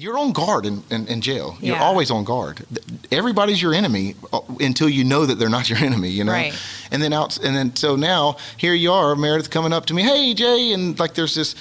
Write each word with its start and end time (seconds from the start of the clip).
you're 0.00 0.18
on 0.18 0.32
guard 0.32 0.64
in, 0.64 0.82
in, 0.90 1.06
in 1.08 1.20
jail. 1.20 1.58
You're 1.60 1.76
always 1.76 2.10
on 2.10 2.24
guard. 2.24 2.64
Everybody's 3.12 3.60
your 3.60 3.74
enemy 3.74 4.14
uh, 4.32 4.40
until 4.58 4.88
you 4.88 5.04
know 5.04 5.26
that 5.26 5.38
they're 5.38 5.50
not 5.50 5.68
your 5.70 5.78
enemy, 5.78 6.08
you 6.08 6.24
know? 6.24 6.32
Right. 6.32 6.58
And 6.90 7.02
then 7.02 7.12
out, 7.12 7.36
and 7.36 7.54
then 7.54 7.76
so 7.76 7.96
now 7.96 8.36
here 8.56 8.74
you 8.74 8.92
are, 8.92 9.14
Meredith 9.14 9.50
coming 9.50 9.72
up 9.72 9.86
to 9.86 9.94
me, 9.94 10.02
hey 10.02 10.32
Jay, 10.32 10.72
and 10.72 10.98
like 10.98 11.14
there's 11.14 11.34
this 11.34 11.54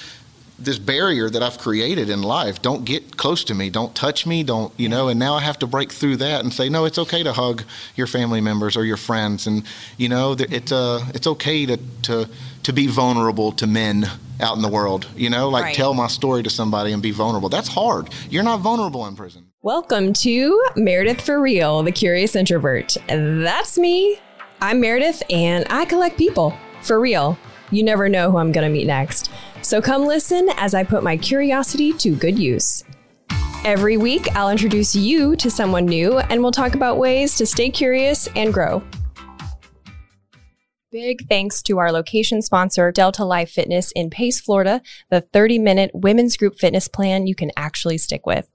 this 0.60 0.78
barrier 0.78 1.30
that 1.30 1.42
I've 1.42 1.58
created 1.58 2.10
in 2.10 2.22
life. 2.22 2.62
Don't 2.62 2.86
get 2.86 3.18
close 3.18 3.44
to 3.46 3.56
me. 3.56 3.70
Don't 3.70 3.96
touch 3.96 4.26
me. 4.26 4.44
Don't 4.44 4.74
you 4.78 4.90
know? 4.90 5.08
And 5.08 5.20
now 5.20 5.36
I 5.36 5.42
have 5.42 5.58
to 5.60 5.68
break 5.68 5.92
through 5.92 6.18
that 6.18 6.44
and 6.44 6.54
say, 6.54 6.70
no, 6.70 6.86
it's 6.86 6.98
okay 7.00 7.24
to 7.24 7.34
hug 7.34 7.64
your 7.96 8.08
family 8.08 8.42
members 8.42 8.76
or 8.78 8.84
your 8.86 8.98
friends, 8.98 9.48
and 9.48 9.64
you 9.98 10.10
know, 10.10 10.36
it's 10.38 10.72
uh, 10.72 11.04
it's 11.14 11.28
okay 11.28 11.66
to 11.66 11.78
to 12.04 12.30
to 12.64 12.74
be 12.74 12.88
vulnerable 12.88 13.52
to 13.54 13.66
men 13.68 14.06
out 14.42 14.56
in 14.56 14.62
the 14.62 14.70
world. 14.70 15.08
You 15.16 15.30
know, 15.30 15.50
like 15.50 15.64
Right. 15.64 15.76
tell 15.76 15.94
my 15.94 16.08
story 16.08 16.44
to 16.44 16.50
somebody 16.50 16.92
and 16.94 17.02
be 17.02 17.12
vulnerable. 17.12 17.50
That's 17.50 17.70
hard. 17.70 18.10
You're 18.30 18.44
not 18.44 18.60
vulnerable 18.60 19.06
in 19.08 19.16
prison. 19.16 19.46
Welcome 19.62 20.14
to 20.14 20.62
Meredith 20.76 21.22
for 21.22 21.42
Real, 21.42 21.84
the 21.84 21.92
Curious 21.92 22.36
Introvert. 22.36 22.96
That's 23.08 23.78
me. 23.78 24.20
I'm 24.62 24.80
Meredith 24.80 25.24
and 25.30 25.66
I 25.70 25.86
collect 25.86 26.18
people. 26.18 26.54
For 26.82 27.00
real. 27.00 27.38
You 27.72 27.84
never 27.84 28.10
know 28.10 28.32
who 28.32 28.38
I'm 28.38 28.52
going 28.52 28.68
to 28.68 28.74
meet 28.74 28.88
next. 28.88 29.32
So 29.62 29.82
come 29.82 30.06
listen 30.06 30.50
as 30.58 30.74
I 30.74 30.84
put 30.84 31.04
my 31.04 31.18
curiosity 31.18 31.94
to 31.94 32.16
good 32.16 32.40
use. 32.40 32.84
Every 33.66 33.98
week, 33.98 34.28
I'll 34.36 34.50
introduce 34.50 34.96
you 34.96 35.36
to 35.36 35.52
someone 35.52 35.86
new 35.86 36.18
and 36.18 36.42
we'll 36.42 36.52
talk 36.52 36.76
about 36.76 36.98
ways 36.98 37.38
to 37.38 37.46
stay 37.46 37.70
curious 37.70 38.28
and 38.36 38.54
grow. 38.54 38.82
Big 40.92 41.28
thanks 41.28 41.62
to 41.64 41.78
our 41.78 41.92
location 41.92 42.42
sponsor, 42.42 42.92
Delta 42.92 43.24
Life 43.24 43.52
Fitness 43.52 43.92
in 43.92 44.10
Pace, 44.10 44.42
Florida, 44.42 44.82
the 45.12 45.22
30 45.22 45.60
minute 45.60 45.92
women's 45.94 46.36
group 46.36 46.58
fitness 46.58 46.88
plan 46.88 47.28
you 47.28 47.36
can 47.36 47.52
actually 47.56 48.00
stick 48.00 48.26
with. 48.26 48.50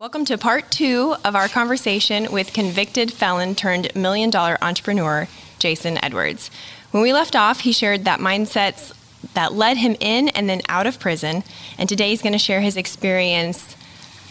Welcome 0.00 0.24
to 0.24 0.38
part 0.38 0.70
two 0.72 1.14
of 1.24 1.36
our 1.36 1.46
conversation 1.46 2.32
with 2.32 2.52
convicted 2.52 3.12
felon 3.12 3.54
turned 3.54 3.94
million 3.94 4.30
dollar 4.30 4.58
entrepreneur, 4.60 5.28
Jason 5.58 6.02
Edwards. 6.02 6.50
When 6.90 7.02
we 7.02 7.12
left 7.12 7.36
off, 7.36 7.60
he 7.60 7.72
shared 7.72 8.04
that 8.04 8.20
mindsets 8.20 8.94
that 9.34 9.52
led 9.52 9.76
him 9.76 9.96
in 10.00 10.28
and 10.28 10.48
then 10.48 10.62
out 10.68 10.86
of 10.86 11.00
prison. 11.00 11.42
And 11.76 11.88
today 11.88 12.10
he's 12.10 12.22
going 12.22 12.32
to 12.32 12.38
share 12.38 12.60
his 12.60 12.76
experience 12.76 13.76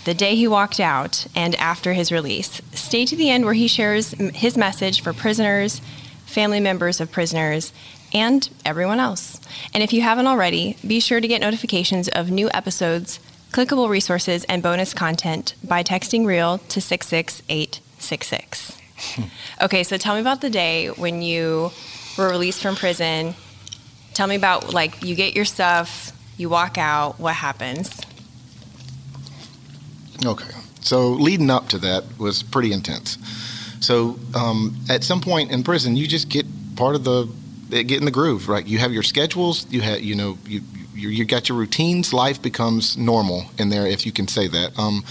the 0.05 0.13
day 0.13 0.35
he 0.35 0.47
walked 0.47 0.79
out 0.79 1.27
and 1.35 1.55
after 1.55 1.93
his 1.93 2.11
release. 2.11 2.61
Stay 2.73 3.05
to 3.05 3.15
the 3.15 3.29
end 3.29 3.43
where 3.43 3.53
he 3.53 3.67
shares 3.67 4.11
his 4.11 4.57
message 4.57 5.01
for 5.01 5.11
prisoners, 5.13 5.81
family 6.25 6.61
members 6.61 7.01
of 7.01 7.11
prisoners, 7.11 7.73
and 8.13 8.49
everyone 8.63 9.01
else. 9.01 9.41
And 9.73 9.83
if 9.83 9.91
you 9.91 10.01
haven't 10.01 10.27
already, 10.27 10.77
be 10.85 11.01
sure 11.01 11.19
to 11.19 11.27
get 11.27 11.41
notifications 11.41 12.07
of 12.07 12.31
new 12.31 12.49
episodes, 12.53 13.19
clickable 13.51 13.89
resources, 13.89 14.45
and 14.45 14.63
bonus 14.63 14.93
content 14.93 15.55
by 15.61 15.83
texting 15.83 16.25
REAL 16.25 16.59
to 16.59 16.79
66866. 16.79 18.77
okay, 19.61 19.83
so 19.83 19.97
tell 19.97 20.15
me 20.15 20.21
about 20.21 20.41
the 20.41 20.49
day 20.49 20.87
when 20.87 21.21
you 21.21 21.71
were 22.17 22.29
released 22.29 22.61
from 22.61 22.75
prison. 22.75 23.35
Tell 24.13 24.27
me 24.27 24.35
about, 24.35 24.73
like, 24.73 25.03
you 25.03 25.15
get 25.15 25.35
your 25.35 25.45
stuff, 25.45 26.11
you 26.37 26.49
walk 26.49 26.77
out, 26.77 27.19
what 27.19 27.35
happens? 27.35 28.01
Okay. 30.25 30.49
So 30.81 31.09
leading 31.09 31.49
up 31.49 31.67
to 31.69 31.77
that 31.79 32.05
was 32.17 32.43
pretty 32.43 32.71
intense. 32.71 33.17
So 33.79 34.17
um, 34.33 34.75
at 34.89 35.03
some 35.03 35.21
point 35.21 35.51
in 35.51 35.63
prison, 35.63 35.95
you 35.95 36.07
just 36.07 36.29
get 36.29 36.45
part 36.75 36.95
of 36.95 37.03
the 37.03 37.29
get 37.69 37.91
in 37.91 38.05
the 38.05 38.11
groove, 38.11 38.47
right? 38.47 38.65
You 38.65 38.77
have 38.77 38.93
your 38.93 39.03
schedules. 39.03 39.69
You 39.69 39.81
have 39.81 40.01
you 40.01 40.15
know 40.15 40.37
you 40.45 40.61
you, 40.95 41.09
you 41.09 41.25
got 41.25 41.49
your 41.49 41.57
routines. 41.57 42.13
Life 42.13 42.41
becomes 42.41 42.97
normal 42.97 43.45
in 43.57 43.69
there, 43.69 43.85
if 43.85 44.05
you 44.05 44.11
can 44.11 44.27
say 44.27 44.47
that. 44.47 44.77
Um, 44.79 45.03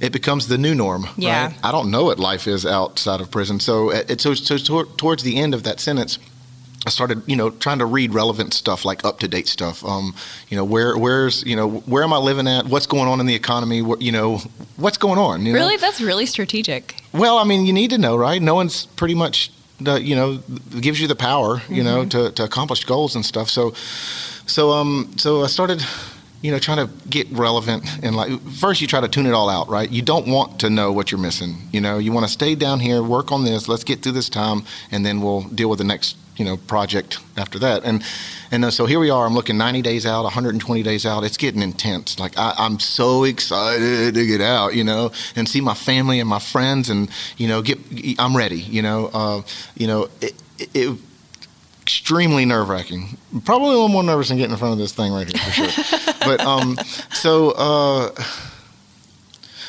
it 0.00 0.12
becomes 0.12 0.48
the 0.48 0.58
new 0.58 0.74
norm. 0.74 1.06
Yeah. 1.16 1.46
Right? 1.46 1.54
I 1.62 1.70
don't 1.70 1.90
know 1.90 2.04
what 2.04 2.18
life 2.18 2.46
is 2.46 2.64
outside 2.64 3.20
of 3.20 3.30
prison. 3.30 3.60
So, 3.60 3.90
uh, 3.90 4.02
it, 4.08 4.20
so, 4.20 4.34
so 4.34 4.84
towards 4.84 5.22
the 5.22 5.36
end 5.36 5.54
of 5.54 5.62
that 5.64 5.78
sentence, 5.78 6.18
I 6.86 6.88
started, 6.88 7.22
you 7.26 7.36
know, 7.36 7.50
trying 7.50 7.78
to 7.80 7.84
read 7.84 8.14
relevant 8.14 8.54
stuff, 8.54 8.86
like 8.86 9.04
up 9.04 9.18
to 9.20 9.28
date 9.28 9.46
stuff. 9.48 9.84
Um, 9.84 10.14
you 10.48 10.56
know, 10.56 10.64
where, 10.64 10.96
where's, 10.96 11.44
you 11.44 11.54
know, 11.54 11.68
where 11.68 12.02
am 12.02 12.14
I 12.14 12.16
living 12.16 12.48
at? 12.48 12.64
What's 12.64 12.86
going 12.86 13.06
on 13.06 13.20
in 13.20 13.26
the 13.26 13.34
economy? 13.34 13.82
What, 13.82 14.00
you 14.00 14.12
know, 14.12 14.38
what's 14.76 14.96
going 14.96 15.18
on? 15.18 15.44
You 15.44 15.52
know? 15.52 15.58
Really? 15.58 15.76
That's 15.76 16.00
really 16.00 16.24
strategic. 16.24 17.02
Well, 17.12 17.36
I 17.36 17.44
mean, 17.44 17.66
you 17.66 17.74
need 17.74 17.90
to 17.90 17.98
know, 17.98 18.16
right? 18.16 18.40
No 18.40 18.54
one's 18.54 18.86
pretty 18.86 19.14
much, 19.14 19.52
the, 19.78 20.02
you 20.02 20.16
know, 20.16 20.38
gives 20.80 20.98
you 20.98 21.06
the 21.06 21.14
power, 21.14 21.60
you 21.68 21.82
know, 21.82 22.06
to, 22.06 22.30
to 22.32 22.44
accomplish 22.44 22.84
goals 22.86 23.14
and 23.14 23.26
stuff. 23.26 23.50
So, 23.50 23.74
so, 24.46 24.70
um, 24.70 25.12
so 25.18 25.44
I 25.44 25.48
started, 25.48 25.84
you 26.42 26.50
know, 26.50 26.58
trying 26.58 26.86
to 26.86 26.92
get 27.08 27.30
relevant 27.30 27.84
and 28.02 28.16
like 28.16 28.40
first 28.52 28.80
you 28.80 28.86
try 28.86 29.00
to 29.00 29.08
tune 29.08 29.26
it 29.26 29.32
all 29.32 29.50
out, 29.50 29.68
right? 29.68 29.90
You 29.90 30.02
don't 30.02 30.26
want 30.26 30.60
to 30.60 30.70
know 30.70 30.90
what 30.92 31.10
you're 31.10 31.20
missing. 31.20 31.56
You 31.70 31.80
know, 31.80 31.98
you 31.98 32.12
want 32.12 32.26
to 32.26 32.32
stay 32.32 32.54
down 32.54 32.80
here, 32.80 33.02
work 33.02 33.30
on 33.30 33.44
this. 33.44 33.68
Let's 33.68 33.84
get 33.84 34.02
through 34.02 34.12
this 34.12 34.28
time, 34.28 34.62
and 34.90 35.04
then 35.04 35.20
we'll 35.20 35.42
deal 35.42 35.68
with 35.68 35.78
the 35.78 35.84
next, 35.84 36.16
you 36.36 36.44
know, 36.46 36.56
project 36.56 37.18
after 37.36 37.58
that. 37.58 37.84
And 37.84 38.02
and 38.50 38.64
uh, 38.64 38.70
so 38.70 38.86
here 38.86 38.98
we 38.98 39.10
are. 39.10 39.26
I'm 39.26 39.34
looking 39.34 39.58
90 39.58 39.82
days 39.82 40.06
out, 40.06 40.22
120 40.24 40.82
days 40.82 41.04
out. 41.04 41.24
It's 41.24 41.36
getting 41.36 41.60
intense. 41.60 42.18
Like 42.18 42.38
I, 42.38 42.54
I'm 42.56 42.80
so 42.80 43.24
excited 43.24 44.14
to 44.14 44.26
get 44.26 44.40
out, 44.40 44.74
you 44.74 44.84
know, 44.84 45.12
and 45.36 45.46
see 45.46 45.60
my 45.60 45.74
family 45.74 46.20
and 46.20 46.28
my 46.28 46.40
friends, 46.40 46.88
and 46.88 47.10
you 47.36 47.48
know, 47.48 47.60
get. 47.60 47.78
I'm 48.18 48.34
ready. 48.34 48.60
You 48.60 48.80
know, 48.80 49.10
uh, 49.12 49.42
you 49.76 49.86
know, 49.86 50.08
it, 50.22 50.34
it, 50.58 50.70
it 50.74 50.98
extremely 51.90 52.44
nerve 52.44 52.68
wracking. 52.68 53.18
Probably 53.44 53.68
a 53.68 53.72
little 53.72 53.88
more 53.88 54.04
nervous 54.04 54.28
than 54.28 54.36
getting 54.36 54.52
in 54.52 54.58
front 54.58 54.72
of 54.72 54.78
this 54.78 54.92
thing 54.92 55.12
right 55.12 55.26
here 55.26 55.40
for 55.40 55.50
sure. 55.50 56.14
but 56.20 56.40
um, 56.40 56.78
so 57.12 57.50
uh, 57.50 58.10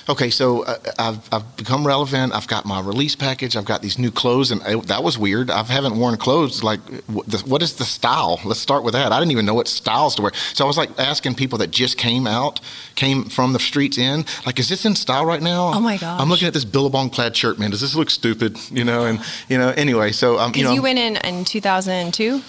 okay, 0.09 0.29
so 0.29 0.63
uh, 0.63 0.77
I've 0.97 1.33
I've 1.33 1.57
become 1.57 1.85
relevant. 1.85 2.33
I've 2.33 2.47
got 2.47 2.65
my 2.65 2.79
release 2.79 3.15
package. 3.15 3.55
I've 3.55 3.65
got 3.65 3.81
these 3.81 3.97
new 3.97 4.11
clothes, 4.11 4.51
and 4.51 4.61
it, 4.65 4.87
that 4.87 5.03
was 5.03 5.17
weird. 5.17 5.49
I 5.49 5.63
haven't 5.63 5.97
worn 5.97 6.17
clothes 6.17 6.63
like 6.63 6.85
the, 6.85 7.43
what 7.45 7.61
is 7.61 7.75
the 7.75 7.85
style? 7.85 8.39
Let's 8.45 8.59
start 8.59 8.83
with 8.83 8.93
that. 8.93 9.11
I 9.11 9.19
didn't 9.19 9.31
even 9.31 9.45
know 9.45 9.53
what 9.53 9.67
styles 9.67 10.15
to 10.15 10.21
wear. 10.21 10.31
So 10.53 10.63
I 10.63 10.67
was 10.67 10.77
like 10.77 10.97
asking 10.99 11.35
people 11.35 11.57
that 11.59 11.71
just 11.71 11.97
came 11.97 12.27
out, 12.27 12.59
came 12.95 13.25
from 13.25 13.53
the 13.53 13.59
streets 13.59 13.97
in, 13.97 14.25
like, 14.45 14.59
is 14.59 14.69
this 14.69 14.85
in 14.85 14.95
style 14.95 15.25
right 15.25 15.41
now? 15.41 15.71
Oh, 15.73 15.79
my 15.79 15.97
god! 15.97 16.19
I'm 16.19 16.29
looking 16.29 16.47
at 16.47 16.53
this 16.53 16.65
Billabong 16.65 17.09
plaid 17.09 17.35
shirt, 17.35 17.59
man. 17.59 17.71
Does 17.71 17.81
this 17.81 17.95
look 17.95 18.09
stupid? 18.09 18.57
You 18.71 18.83
know, 18.83 19.05
and 19.05 19.19
you 19.49 19.57
know. 19.57 19.69
Anyway, 19.69 20.11
so 20.11 20.39
um, 20.39 20.51
you 20.55 20.71
you, 20.71 20.81
went 20.81 20.99
in 20.99 21.17
in 21.17 21.45
2002, 21.45 22.41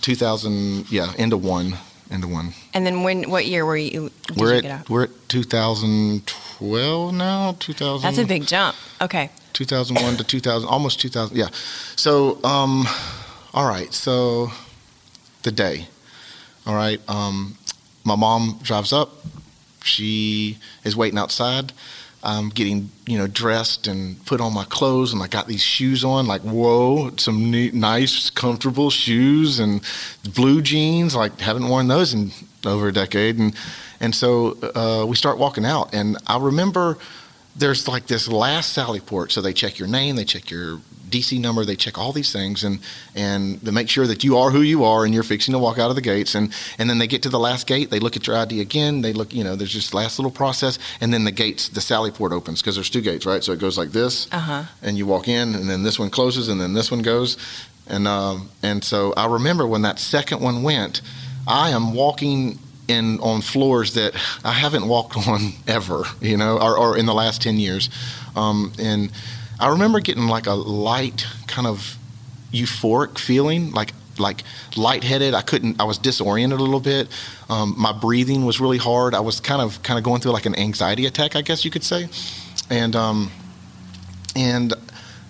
2000, 0.00 0.90
yeah, 0.90 1.12
into 1.18 1.36
one, 1.36 1.74
into 2.10 2.28
one. 2.28 2.52
and 2.74 2.86
then 2.86 3.02
when? 3.02 3.30
What 3.30 3.46
year 3.46 3.64
were 3.66 3.76
you? 3.76 4.10
Did 4.28 4.36
we're 4.36 4.52
you 4.52 4.56
at 4.58 4.62
get 4.62 4.70
out? 4.70 4.90
we're 4.90 5.04
at 5.04 5.28
2012 5.28 7.14
now. 7.14 7.56
2000. 7.58 8.02
That's 8.02 8.18
a 8.18 8.24
big 8.26 8.46
jump. 8.46 8.76
Okay. 9.00 9.30
2001 9.52 10.16
to 10.18 10.24
2000, 10.24 10.68
almost 10.68 11.00
2000. 11.00 11.36
Yeah. 11.36 11.48
So, 11.96 12.42
um, 12.44 12.86
all 13.54 13.66
right. 13.68 13.92
So, 13.92 14.50
the 15.42 15.52
day. 15.52 15.88
All 16.66 16.74
right. 16.74 17.00
Um, 17.08 17.56
my 18.04 18.16
mom 18.16 18.58
drives 18.62 18.92
up. 18.92 19.10
She 19.82 20.58
is 20.84 20.96
waiting 20.96 21.18
outside. 21.18 21.72
I'm 22.26 22.48
getting, 22.48 22.90
you 23.06 23.18
know, 23.18 23.28
dressed 23.28 23.86
and 23.86 24.22
put 24.26 24.40
on 24.40 24.52
my 24.52 24.64
clothes, 24.64 25.12
and 25.12 25.22
I 25.22 25.28
got 25.28 25.46
these 25.46 25.62
shoes 25.62 26.02
on. 26.02 26.26
Like, 26.26 26.40
whoa, 26.40 27.14
some 27.16 27.52
neat, 27.52 27.72
nice, 27.72 28.30
comfortable 28.30 28.90
shoes 28.90 29.60
and 29.60 29.80
blue 30.34 30.60
jeans. 30.60 31.14
Like, 31.14 31.38
haven't 31.38 31.68
worn 31.68 31.86
those 31.86 32.12
in 32.14 32.32
over 32.66 32.88
a 32.88 32.92
decade. 32.92 33.38
And 33.38 33.54
and 34.00 34.12
so 34.12 34.58
uh, 34.74 35.06
we 35.06 35.14
start 35.14 35.38
walking 35.38 35.64
out, 35.64 35.94
and 35.94 36.18
I 36.26 36.38
remember 36.38 36.98
there's 37.54 37.86
like 37.86 38.08
this 38.08 38.26
last 38.26 38.72
Sally 38.72 39.00
port. 39.00 39.30
So 39.30 39.40
they 39.40 39.52
check 39.52 39.78
your 39.78 39.88
name, 39.88 40.16
they 40.16 40.24
check 40.24 40.50
your 40.50 40.80
DC 41.10 41.40
number, 41.40 41.64
they 41.64 41.76
check 41.76 41.98
all 41.98 42.12
these 42.12 42.32
things, 42.32 42.64
and 42.64 42.78
and 43.14 43.60
they 43.60 43.70
make 43.70 43.88
sure 43.88 44.06
that 44.06 44.24
you 44.24 44.36
are 44.38 44.50
who 44.50 44.60
you 44.62 44.84
are, 44.84 45.04
and 45.04 45.14
you're 45.14 45.22
fixing 45.22 45.52
to 45.52 45.58
walk 45.58 45.78
out 45.78 45.90
of 45.90 45.96
the 45.96 46.02
gates. 46.02 46.34
And 46.34 46.52
and 46.78 46.88
then 46.90 46.98
they 46.98 47.06
get 47.06 47.22
to 47.22 47.28
the 47.28 47.38
last 47.38 47.66
gate, 47.66 47.90
they 47.90 48.00
look 48.00 48.16
at 48.16 48.26
your 48.26 48.36
ID 48.36 48.60
again. 48.60 49.02
They 49.02 49.12
look, 49.12 49.32
you 49.32 49.44
know, 49.44 49.56
there's 49.56 49.72
just 49.72 49.94
last 49.94 50.18
little 50.18 50.30
process, 50.32 50.78
and 51.00 51.12
then 51.12 51.24
the 51.24 51.32
gates, 51.32 51.68
the 51.68 51.80
Sally 51.80 52.10
port 52.10 52.32
opens 52.32 52.60
because 52.60 52.74
there's 52.74 52.90
two 52.90 53.00
gates, 53.02 53.24
right? 53.26 53.42
So 53.44 53.52
it 53.52 53.58
goes 53.60 53.78
like 53.78 53.90
this, 53.92 54.26
Uh-huh. 54.32 54.64
and 54.82 54.98
you 54.98 55.06
walk 55.06 55.28
in, 55.28 55.54
and 55.54 55.68
then 55.70 55.82
this 55.82 55.98
one 55.98 56.10
closes, 56.10 56.48
and 56.48 56.60
then 56.60 56.74
this 56.74 56.90
one 56.90 57.02
goes, 57.02 57.36
and 57.86 58.06
um, 58.08 58.50
and 58.62 58.82
so 58.84 59.12
I 59.16 59.26
remember 59.26 59.66
when 59.66 59.82
that 59.82 59.98
second 59.98 60.40
one 60.40 60.62
went, 60.62 61.02
I 61.46 61.70
am 61.70 61.94
walking 61.94 62.58
in 62.88 63.18
on 63.20 63.40
floors 63.40 63.94
that 63.94 64.14
I 64.44 64.52
haven't 64.52 64.86
walked 64.86 65.16
on 65.28 65.52
ever, 65.66 66.04
you 66.20 66.36
know, 66.36 66.58
or, 66.58 66.76
or 66.78 66.96
in 66.98 67.06
the 67.06 67.14
last 67.14 67.42
ten 67.42 67.58
years, 67.58 67.88
um, 68.36 68.72
and 68.78 69.10
I 69.58 69.68
remember 69.68 70.00
getting 70.00 70.26
like 70.26 70.46
a 70.46 70.54
light 70.54 71.26
kind 71.46 71.66
of 71.66 71.96
euphoric 72.52 73.18
feeling, 73.18 73.72
like 73.72 73.92
like 74.18 74.44
lightheaded. 74.76 75.34
I 75.34 75.42
couldn't. 75.42 75.80
I 75.80 75.84
was 75.84 75.98
disoriented 75.98 76.58
a 76.58 76.62
little 76.62 76.80
bit. 76.80 77.08
Um, 77.48 77.74
my 77.76 77.92
breathing 77.92 78.44
was 78.44 78.60
really 78.60 78.78
hard. 78.78 79.14
I 79.14 79.20
was 79.20 79.40
kind 79.40 79.62
of 79.62 79.82
kind 79.82 79.98
of 79.98 80.04
going 80.04 80.20
through 80.20 80.32
like 80.32 80.46
an 80.46 80.56
anxiety 80.56 81.06
attack, 81.06 81.36
I 81.36 81.42
guess 81.42 81.64
you 81.64 81.70
could 81.70 81.84
say, 81.84 82.08
and 82.70 82.94
um, 82.96 83.30
and 84.34 84.74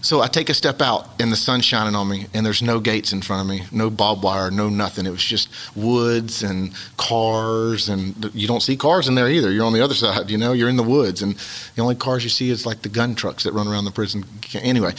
So 0.07 0.21
I 0.21 0.29
take 0.29 0.49
a 0.49 0.55
step 0.55 0.81
out, 0.81 1.21
and 1.21 1.33
the 1.33 1.37
sun's 1.37 1.65
shining 1.65 1.97
on 1.97 2.09
me, 2.09 2.27
and 2.33 2.47
there's 2.47 2.63
no 2.63 2.79
gates 2.79 3.13
in 3.13 3.23
front 3.23 3.43
of 3.43 3.49
me, 3.49 3.67
no 3.73 3.91
barbed 3.91 4.23
wire, 4.23 4.53
no 4.53 4.69
nothing. 4.69 5.05
It 5.05 5.11
was 5.11 5.25
just 5.25 5.49
woods 5.75 6.45
and 6.45 6.73
cars, 6.97 7.89
and 7.89 8.31
you 8.33 8.47
don't 8.47 8.63
see 8.63 8.77
cars 8.77 9.09
in 9.09 9.17
there 9.17 9.29
either. 9.29 9.51
You're 9.51 9.65
on 9.65 9.73
the 9.73 9.81
other 9.81 9.95
side, 9.95 10.31
you 10.31 10.39
know. 10.39 10.53
You're 10.53 10.69
in 10.69 10.77
the 10.77 10.85
woods, 10.85 11.23
and 11.23 11.35
the 11.75 11.83
only 11.83 11.97
cars 11.97 12.23
you 12.23 12.31
see 12.31 12.51
is 12.51 12.65
like 12.65 12.83
the 12.83 12.89
gun 12.89 13.17
trucks 13.17 13.43
that 13.43 13.53
run 13.53 13.67
around 13.67 13.85
the 13.85 13.91
prison. 13.91 14.25
Anyway, 14.55 14.93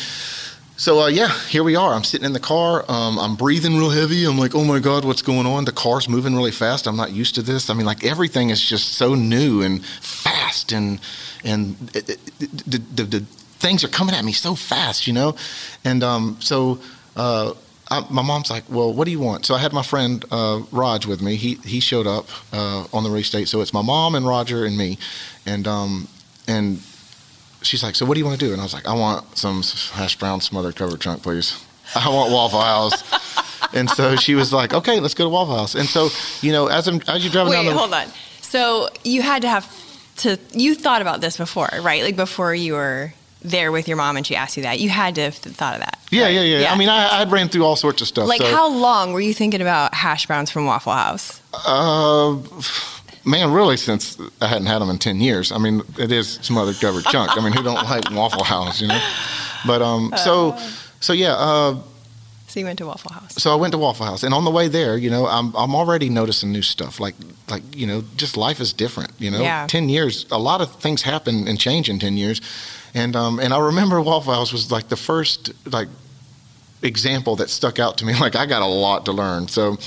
so 0.76 1.04
uh, 1.04 1.08
yeah, 1.08 1.30
here 1.48 1.64
we 1.64 1.78
are. 1.78 1.94
I'm 1.94 2.04
sitting 2.04 2.26
in 2.26 2.34
the 2.34 2.42
car. 2.42 2.84
Um, 2.90 3.18
I'm 3.18 3.38
breathing 3.38 3.78
real 3.78 3.92
heavy. 3.92 4.26
I'm 4.26 4.38
like, 4.38 4.56
oh 4.56 4.66
my 4.66 4.80
god, 4.80 5.06
what's 5.06 5.22
going 5.22 5.46
on? 5.46 5.64
The 5.64 5.72
car's 5.72 6.10
moving 6.10 6.36
really 6.36 6.52
fast. 6.52 6.86
I'm 6.86 6.98
not 6.98 7.14
used 7.14 7.34
to 7.36 7.42
this. 7.42 7.70
I 7.70 7.74
mean, 7.76 7.86
like 7.86 8.04
everything 8.04 8.50
is 8.50 8.62
just 8.62 8.96
so 8.96 9.16
new 9.16 9.62
and 9.62 9.86
fast, 9.86 10.74
and 10.74 11.00
and 11.46 11.78
it, 11.96 12.10
it, 12.10 12.20
the, 12.40 12.80
the, 12.94 13.04
the 13.04 13.26
things 13.60 13.84
are 13.84 13.88
coming 13.88 14.16
at 14.16 14.24
me 14.24 14.32
so 14.32 14.56
fast, 14.56 15.08
you 15.08 15.14
know. 15.14 15.36
And 15.84 16.04
um, 16.04 16.38
so 16.40 16.80
uh, 17.16 17.54
I, 17.90 18.06
my 18.10 18.22
mom's 18.22 18.50
like, 18.50 18.64
well, 18.70 18.94
what 18.94 19.06
do 19.06 19.12
you 19.12 19.20
want? 19.20 19.46
So 19.46 19.56
I 19.56 19.60
had 19.60 19.74
my 19.74 19.84
friend 19.84 20.24
uh, 20.32 20.62
Raj 20.72 21.06
with 21.06 21.22
me. 21.22 21.36
He 21.36 21.56
he 21.56 21.80
showed 21.80 22.08
up 22.08 22.28
uh, 22.54 22.86
on 22.94 23.04
the 23.04 23.10
release 23.10 23.30
date. 23.30 23.48
So 23.48 23.62
it's 23.62 23.74
my 23.74 23.82
mom 23.82 24.16
and 24.16 24.26
Roger 24.26 24.66
and 24.66 24.78
me, 24.78 24.98
and 25.46 25.68
um, 25.68 26.08
and 26.48 26.82
she's 27.62 27.84
like, 27.84 27.96
so 27.96 28.06
what 28.06 28.16
do 28.16 28.20
you 28.20 28.26
want 28.26 28.40
to 28.40 28.46
do? 28.46 28.52
And 28.52 28.62
I 28.62 28.64
was 28.64 28.74
like, 28.74 28.88
I 28.88 28.94
want 28.94 29.38
some 29.38 29.62
hash 29.92 30.18
brown 30.18 30.42
smothered 30.42 30.76
covered 30.76 31.02
chunk, 31.02 31.24
please. 31.24 31.64
I 31.96 32.10
want 32.10 32.32
Waffle 32.32 32.62
House. 32.62 33.04
and 33.74 33.90
so 33.90 34.16
she 34.16 34.36
was 34.36 34.52
like, 34.52 34.74
okay, 34.74 35.00
let's 35.00 35.14
go 35.14 35.24
to 35.24 35.30
Waffle 35.30 35.56
House. 35.56 35.76
And 35.76 35.88
so, 35.88 36.10
you 36.42 36.52
know, 36.52 36.68
as 36.68 36.88
I'm 36.88 37.02
as 37.08 37.24
you're 37.24 37.32
driving 37.32 37.52
Wait, 37.52 37.64
down 37.64 37.66
the 37.66 37.74
hold 37.74 37.94
on. 37.94 38.08
So 38.42 38.90
you 39.04 39.22
had 39.22 39.42
to 39.44 39.50
have 39.50 39.68
to. 40.18 40.38
You 40.54 40.76
thought 40.76 41.02
about 41.02 41.22
this 41.22 41.38
before, 41.38 41.70
right? 41.82 42.04
Like 42.04 42.16
before 42.16 42.54
you 42.54 42.74
were 42.74 43.14
there 43.50 43.72
with 43.72 43.88
your 43.88 43.98
mom 43.98 44.18
and 44.18 44.26
she 44.26 44.36
asked 44.36 44.58
you 44.58 44.64
that. 44.64 44.80
You 44.80 44.90
had 44.90 45.16
to 45.16 45.22
have 45.22 45.36
thought 45.36 45.74
of 45.76 45.80
that. 45.82 46.00
yeah, 46.12 46.24
right? 46.26 46.34
yeah, 46.36 46.42
yeah, 46.60 46.72
I 46.74 46.78
mean, 46.78 46.90
I, 46.90 47.22
I'd 47.22 47.32
ran 47.32 47.50
through 47.50 47.66
all 47.66 47.76
sorts 47.76 48.02
of 48.02 48.08
stuff. 48.08 48.28
like 48.28 48.42
so, 48.42 48.48
how 48.50 48.70
long 48.70 49.14
were 49.14 49.22
you 49.22 49.34
thinking 49.34 49.62
about 49.62 49.94
hash 49.94 50.26
browns 50.28 50.52
from 50.52 50.66
Waffle 50.66 50.94
House? 50.94 51.42
Uh, 51.66 52.38
man, 53.26 53.52
really, 53.52 53.78
since 53.78 54.18
I 54.42 54.48
hadn't 54.48 54.68
had 54.68 54.80
them 54.80 54.90
in 54.90 54.98
ten 55.00 55.20
years. 55.22 55.52
I 55.52 55.58
mean, 55.58 55.82
it 55.98 56.12
is 56.12 56.34
smothered 56.42 56.80
covered 56.80 57.06
chunk. 57.06 57.36
I 57.38 57.42
mean, 57.44 57.54
who 57.54 57.64
don't 57.64 57.84
like 57.90 58.10
Waffle 58.12 58.44
House, 58.44 58.82
you 58.82 58.88
know? 58.88 59.02
But 59.66 59.82
um, 59.82 60.14
so 60.18 60.58
so 61.00 61.14
yeah. 61.14 61.34
Uh, 61.34 61.76
So 62.48 62.60
you 62.60 62.66
went 62.66 62.78
to 62.80 62.86
Waffle 62.86 63.12
House. 63.14 63.34
so 63.36 63.52
I 63.52 63.56
went 63.56 63.72
to 63.74 63.78
Waffle 63.78 64.06
House, 64.06 64.24
and 64.24 64.34
on 64.34 64.44
the 64.46 64.52
way 64.52 64.68
there, 64.70 64.98
you 64.98 65.10
know, 65.10 65.26
I'm 65.28 65.54
I'm 65.56 65.76
already 65.76 66.10
noticing 66.10 66.52
new 66.52 66.62
stuff. 66.62 67.00
Like 67.00 67.16
like 67.50 67.64
you 67.76 67.86
know, 67.88 68.04
just 68.16 68.38
life 68.38 68.60
is 68.62 68.74
different. 68.74 69.12
You 69.20 69.32
know, 69.32 69.42
Yeah. 69.42 69.68
ten 69.68 69.90
years, 69.90 70.26
a 70.32 70.38
lot 70.40 70.62
of 70.62 70.70
things 70.82 71.02
happen 71.04 71.48
and 71.48 71.60
change 71.60 71.90
in 71.90 72.00
ten 72.00 72.18
years, 72.18 72.40
and 72.98 73.16
um 73.16 73.40
and 73.40 73.54
I 73.54 73.60
remember 73.60 74.02
Waffle 74.02 74.34
House 74.34 74.52
was 74.52 74.72
like 74.72 74.88
the 74.90 74.96
first 74.98 75.52
like 75.72 75.88
example 76.82 77.36
that 77.38 77.50
stuck 77.50 77.80
out 77.80 77.98
to 78.00 78.06
me. 78.06 78.14
Like 78.20 78.36
I 78.36 78.46
got 78.46 78.62
a 78.62 78.66
lot 78.88 79.06
to 79.06 79.12
learn. 79.12 79.48
So 79.48 79.78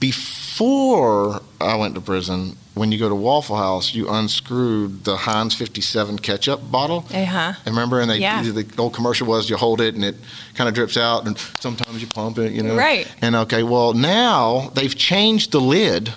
before 0.00 1.40
I 1.60 1.76
went 1.76 1.94
to 1.94 2.00
prison, 2.00 2.56
when 2.74 2.90
you 2.92 2.98
go 2.98 3.08
to 3.08 3.14
Waffle 3.14 3.56
House, 3.56 3.94
you 3.94 4.08
unscrewed 4.08 5.04
the 5.04 5.16
Heinz 5.16 5.54
57 5.54 6.18
ketchup 6.18 6.60
bottle. 6.70 7.04
Uh 7.12 7.24
huh. 7.24 7.52
And 7.64 7.74
remember, 7.74 8.00
and 8.00 8.10
they, 8.10 8.18
Yeah. 8.18 8.42
the 8.42 8.64
old 8.78 8.94
commercial 8.94 9.26
was 9.26 9.48
you 9.50 9.56
hold 9.56 9.80
it 9.80 9.94
and 9.94 10.04
it 10.04 10.16
kind 10.54 10.68
of 10.68 10.74
drips 10.74 10.96
out, 10.96 11.26
and 11.26 11.36
sometimes 11.60 12.00
you 12.00 12.06
pump 12.08 12.38
it, 12.38 12.52
you 12.52 12.62
know. 12.62 12.76
Right. 12.76 13.06
And 13.22 13.34
okay, 13.36 13.62
well 13.62 13.92
now 13.92 14.70
they've 14.74 14.94
changed 14.96 15.52
the 15.52 15.60
lid 15.60 16.12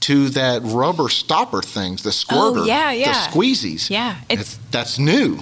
to 0.00 0.28
that 0.30 0.62
rubber 0.64 1.08
stopper 1.08 1.60
things, 1.62 2.02
the 2.02 2.12
squirter, 2.12 2.60
Oh, 2.60 2.64
yeah, 2.64 2.92
yeah. 2.92 3.12
the 3.12 3.18
squeezies. 3.30 3.90
Yeah, 3.90 4.16
It's- 4.28 4.58
that's 4.70 4.98
new. 4.98 5.40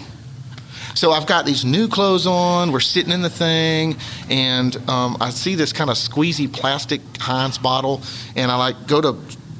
So 0.96 1.12
I've 1.12 1.26
got 1.26 1.44
these 1.44 1.62
new 1.62 1.88
clothes 1.88 2.26
on. 2.26 2.72
We're 2.72 2.80
sitting 2.80 3.12
in 3.12 3.20
the 3.20 3.28
thing, 3.28 3.96
and 4.30 4.74
um, 4.88 5.18
I 5.20 5.28
see 5.28 5.54
this 5.54 5.70
kind 5.70 5.90
of 5.90 5.96
squeezy 5.96 6.50
plastic 6.50 7.02
Heinz 7.18 7.58
bottle, 7.58 8.00
and 8.34 8.50
I 8.50 8.56
like 8.56 8.86
go 8.86 9.02
to, 9.02 9.14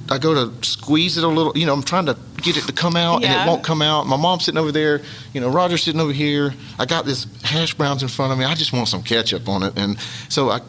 I 0.09 0.17
go 0.17 0.33
to 0.33 0.65
squeeze 0.65 1.19
it 1.19 1.25
a 1.25 1.29
little. 1.29 1.53
You 1.55 1.67
know, 1.67 1.75
I'm 1.75 1.83
trying 1.83 2.07
to 2.07 2.17
get 2.39 2.57
it 2.57 2.63
to 2.63 2.73
come 2.73 2.97
out, 2.97 3.23
and 3.23 3.31
it 3.31 3.47
won't 3.47 3.63
come 3.63 3.83
out. 3.83 4.07
My 4.07 4.17
mom's 4.17 4.47
sitting 4.47 4.59
over 4.59 4.73
there. 4.73 5.03
You 5.35 5.43
know, 5.43 5.51
Roger's 5.51 5.83
sitting 5.83 6.01
over 6.01 6.13
here. 6.13 6.55
I 6.79 6.87
got 6.87 7.05
this 7.05 7.27
hash 7.43 7.75
browns 7.75 8.03
in 8.03 8.09
front 8.09 8.33
of 8.33 8.39
me. 8.39 8.47
I 8.47 8.55
just 8.55 8.73
want 8.73 8.89
some 8.89 9.03
ketchup 9.03 9.47
on 9.47 9.63
it, 9.63 9.79
and 9.79 9.99
so 10.31 10.49
I, 10.49 10.61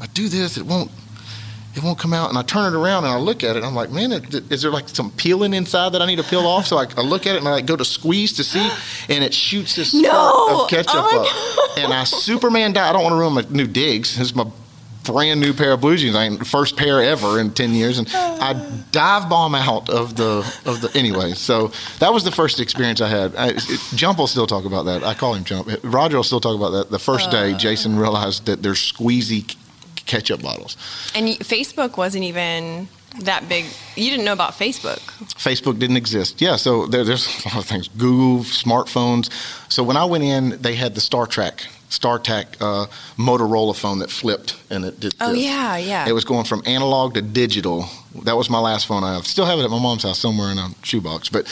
I 0.00 0.06
do 0.14 0.28
this. 0.28 0.58
It 0.58 0.66
won't. 0.66 0.90
It 1.76 1.82
won't 1.82 1.98
come 1.98 2.14
out, 2.14 2.30
and 2.30 2.38
I 2.38 2.42
turn 2.42 2.72
it 2.72 2.76
around 2.76 3.04
and 3.04 3.12
I 3.12 3.18
look 3.18 3.44
at 3.44 3.54
it. 3.54 3.62
I'm 3.62 3.74
like, 3.74 3.90
man, 3.90 4.10
is 4.10 4.62
there 4.62 4.70
like 4.70 4.88
some 4.88 5.10
peeling 5.10 5.52
inside 5.52 5.90
that 5.90 6.00
I 6.00 6.06
need 6.06 6.16
to 6.16 6.22
peel 6.22 6.46
off? 6.46 6.66
So 6.66 6.78
I, 6.78 6.86
I 6.96 7.02
look 7.02 7.26
at 7.26 7.34
it 7.36 7.40
and 7.40 7.48
I 7.48 7.50
like 7.50 7.66
go 7.66 7.76
to 7.76 7.84
squeeze 7.84 8.32
to 8.34 8.44
see, 8.44 8.66
and 9.10 9.22
it 9.22 9.34
shoots 9.34 9.76
this 9.76 9.92
No! 10.06 10.62
of 10.62 10.70
ketchup 10.70 10.94
Oh 10.94 11.68
up. 11.68 11.78
And 11.78 11.92
I 11.92 12.04
Superman 12.04 12.72
die. 12.72 12.88
I 12.88 12.92
don't 12.94 13.02
want 13.02 13.12
to 13.12 13.18
ruin 13.18 13.34
my 13.34 13.44
new 13.50 13.66
digs. 13.66 14.16
This 14.16 14.28
is 14.28 14.34
my 14.34 14.50
brand 15.04 15.38
new 15.38 15.52
pair 15.52 15.72
of 15.72 15.82
blue 15.82 15.98
jeans. 15.98 16.16
I 16.16 16.24
ain't 16.24 16.46
first 16.46 16.78
pair 16.78 17.02
ever 17.02 17.38
in 17.38 17.52
ten 17.52 17.72
years, 17.72 17.98
and 17.98 18.08
I 18.14 18.54
dive 18.90 19.28
bomb 19.28 19.54
out 19.54 19.90
of 19.90 20.16
the 20.16 20.38
of 20.64 20.80
the 20.80 20.90
anyway. 20.94 21.32
So 21.32 21.72
that 21.98 22.10
was 22.10 22.24
the 22.24 22.32
first 22.32 22.58
experience 22.58 23.02
I 23.02 23.08
had. 23.08 23.36
I, 23.36 23.48
it, 23.48 23.80
Jump 23.94 24.18
will 24.18 24.26
still 24.26 24.46
talk 24.46 24.64
about 24.64 24.84
that. 24.84 25.04
I 25.04 25.12
call 25.12 25.34
him 25.34 25.44
Jump. 25.44 25.68
Roger 25.82 26.16
will 26.16 26.24
still 26.24 26.40
talk 26.40 26.56
about 26.56 26.70
that. 26.70 26.90
The 26.90 26.98
first 26.98 27.30
day, 27.30 27.52
uh. 27.52 27.58
Jason 27.58 27.98
realized 27.98 28.46
that 28.46 28.62
there's 28.62 28.80
squeezy 28.80 29.54
ketchup 30.06 30.42
bottles. 30.42 30.76
And 31.14 31.28
Facebook 31.40 31.96
wasn't 31.96 32.24
even 32.24 32.88
that 33.20 33.48
big. 33.48 33.66
You 33.96 34.10
didn't 34.10 34.24
know 34.24 34.32
about 34.32 34.52
Facebook. 34.52 34.98
Facebook 35.34 35.78
didn't 35.78 35.96
exist. 35.96 36.40
Yeah, 36.40 36.56
so 36.56 36.86
there, 36.86 37.04
there's 37.04 37.26
a 37.46 37.48
lot 37.48 37.58
of 37.58 37.66
things. 37.66 37.88
Google, 37.88 38.44
smartphones. 38.44 39.30
So 39.70 39.82
when 39.82 39.96
I 39.96 40.04
went 40.04 40.24
in, 40.24 40.60
they 40.60 40.74
had 40.74 40.94
the 40.94 41.00
Star 41.00 41.26
Trek, 41.26 41.66
StarTAC 41.90 42.46
uh, 42.60 42.86
Motorola 43.16 43.76
phone 43.76 43.98
that 44.00 44.10
flipped 44.10 44.56
and 44.70 44.84
it 44.84 45.00
did. 45.00 45.14
Oh, 45.20 45.32
this. 45.32 45.44
yeah, 45.44 45.76
yeah. 45.76 46.08
It 46.08 46.12
was 46.12 46.24
going 46.24 46.44
from 46.44 46.62
analog 46.66 47.14
to 47.14 47.22
digital. 47.22 47.86
That 48.24 48.36
was 48.36 48.50
my 48.50 48.58
last 48.58 48.86
phone 48.86 49.04
I 49.04 49.14
have. 49.14 49.26
Still 49.26 49.46
have 49.46 49.58
it 49.58 49.64
at 49.64 49.70
my 49.70 49.80
mom's 49.80 50.02
house 50.02 50.18
somewhere 50.18 50.50
in 50.50 50.58
a 50.58 50.70
shoebox. 50.82 51.28
But 51.28 51.46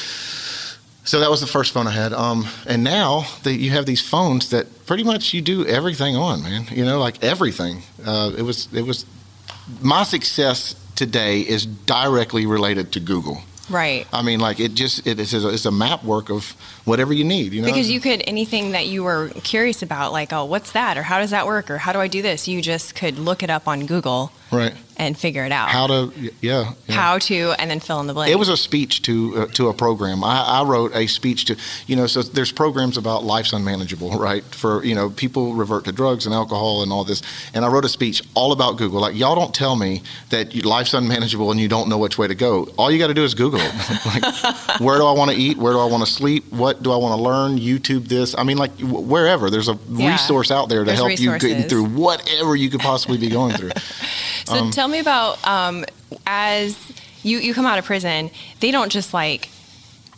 so 1.04 1.20
that 1.20 1.30
was 1.30 1.40
the 1.40 1.46
first 1.46 1.72
phone 1.72 1.86
I 1.86 1.90
had. 1.90 2.12
Um, 2.12 2.46
and 2.66 2.82
now 2.82 3.26
that 3.42 3.54
you 3.54 3.70
have 3.70 3.86
these 3.86 4.00
phones 4.06 4.50
that 4.50 4.86
pretty 4.86 5.04
much 5.04 5.34
you 5.34 5.42
do 5.42 5.66
everything 5.66 6.16
on, 6.16 6.42
man. 6.42 6.66
You 6.70 6.84
know, 6.84 6.98
like 6.98 7.22
everything. 7.22 7.82
Uh, 8.04 8.32
it 8.36 8.42
was 8.42 8.68
it 8.72 8.82
was 8.82 9.04
my 9.80 10.02
success 10.02 10.74
today 10.96 11.40
is 11.40 11.66
directly 11.66 12.46
related 12.46 12.92
to 12.92 13.00
Google. 13.00 13.42
Right. 13.70 14.06
I 14.12 14.22
mean, 14.22 14.40
like 14.40 14.60
it 14.60 14.74
just 14.74 15.06
it 15.06 15.18
is 15.18 15.32
a, 15.32 15.48
it's 15.48 15.64
a 15.64 15.70
map 15.70 16.04
work 16.04 16.30
of 16.30 16.54
whatever 16.84 17.12
you 17.12 17.24
need. 17.24 17.52
You 17.52 17.62
know, 17.62 17.66
Because 17.66 17.90
you 17.90 18.00
could 18.00 18.22
anything 18.26 18.72
that 18.72 18.86
you 18.86 19.04
were 19.04 19.30
curious 19.42 19.82
about, 19.82 20.12
like, 20.12 20.32
oh, 20.32 20.44
what's 20.44 20.72
that, 20.72 20.98
or 20.98 21.02
how 21.02 21.18
does 21.18 21.30
that 21.30 21.46
work, 21.46 21.70
or 21.70 21.78
how 21.78 21.92
do 21.92 21.98
I 21.98 22.08
do 22.08 22.20
this? 22.20 22.46
You 22.46 22.60
just 22.60 22.94
could 22.94 23.18
look 23.18 23.42
it 23.42 23.50
up 23.50 23.66
on 23.66 23.86
Google 23.86 24.32
right 24.52 24.74
and 24.96 25.18
figure 25.18 25.44
it 25.44 25.52
out. 25.52 25.68
how 25.68 25.86
to 25.86 26.12
yeah, 26.40 26.72
yeah. 26.86 26.94
How 26.94 27.18
to, 27.18 27.54
and 27.58 27.70
then 27.70 27.80
fill 27.80 28.00
in 28.00 28.06
the 28.06 28.14
blank. 28.14 28.30
It 28.30 28.36
was 28.36 28.48
a 28.48 28.56
speech 28.56 29.02
to 29.02 29.36
uh, 29.36 29.46
to 29.54 29.68
a 29.68 29.74
program. 29.74 30.22
I, 30.22 30.60
I 30.60 30.62
wrote 30.64 30.94
a 30.94 31.06
speech 31.06 31.46
to 31.46 31.56
you 31.86 31.96
know. 31.96 32.06
So 32.06 32.22
there's 32.22 32.52
programs 32.52 32.96
about 32.96 33.24
life's 33.24 33.52
unmanageable, 33.52 34.10
right? 34.18 34.44
For 34.44 34.84
you 34.84 34.94
know, 34.94 35.10
people 35.10 35.54
revert 35.54 35.84
to 35.86 35.92
drugs 35.92 36.26
and 36.26 36.34
alcohol 36.34 36.82
and 36.82 36.92
all 36.92 37.04
this. 37.04 37.22
And 37.54 37.64
I 37.64 37.68
wrote 37.68 37.84
a 37.84 37.88
speech 37.88 38.22
all 38.34 38.52
about 38.52 38.78
Google. 38.78 39.00
Like 39.00 39.16
y'all 39.16 39.34
don't 39.34 39.54
tell 39.54 39.76
me 39.76 40.02
that 40.30 40.54
life's 40.64 40.94
unmanageable 40.94 41.50
and 41.50 41.60
you 41.60 41.68
don't 41.68 41.88
know 41.88 41.98
which 41.98 42.18
way 42.18 42.28
to 42.28 42.34
go. 42.34 42.64
All 42.76 42.90
you 42.90 42.98
got 42.98 43.08
to 43.08 43.14
do 43.14 43.24
is 43.24 43.34
Google 43.34 43.60
it. 43.62 43.74
like, 44.06 44.80
where 44.80 44.98
do 44.98 45.06
I 45.06 45.12
want 45.12 45.30
to 45.30 45.36
eat? 45.36 45.56
Where 45.58 45.72
do 45.72 45.80
I 45.80 45.86
want 45.86 46.06
to 46.06 46.10
sleep? 46.10 46.52
What 46.52 46.82
do 46.82 46.92
I 46.92 46.96
want 46.96 47.18
to 47.18 47.22
learn? 47.22 47.58
YouTube 47.58 48.08
this. 48.08 48.34
I 48.36 48.44
mean, 48.44 48.58
like 48.58 48.72
wherever 48.80 49.50
there's 49.50 49.68
a 49.68 49.78
Yeah. 49.88 50.12
resource 50.12 50.50
out 50.50 50.68
there 50.68 50.80
to 50.80 50.84
There's 50.86 50.98
help 50.98 51.18
you 51.18 51.38
get 51.38 51.68
through 51.68 51.84
whatever 51.86 52.54
you 52.54 52.70
could 52.70 52.80
possibly 52.80 53.18
be 53.18 53.28
going 53.28 53.54
through. 53.54 53.70
So 54.44 54.70
tell 54.70 54.88
me 54.88 54.98
about 54.98 55.44
um, 55.46 55.84
as 56.26 56.78
you 57.22 57.38
you 57.38 57.54
come 57.54 57.66
out 57.66 57.78
of 57.78 57.84
prison, 57.84 58.30
they 58.60 58.70
don't 58.70 58.90
just 58.92 59.14
like 59.14 59.48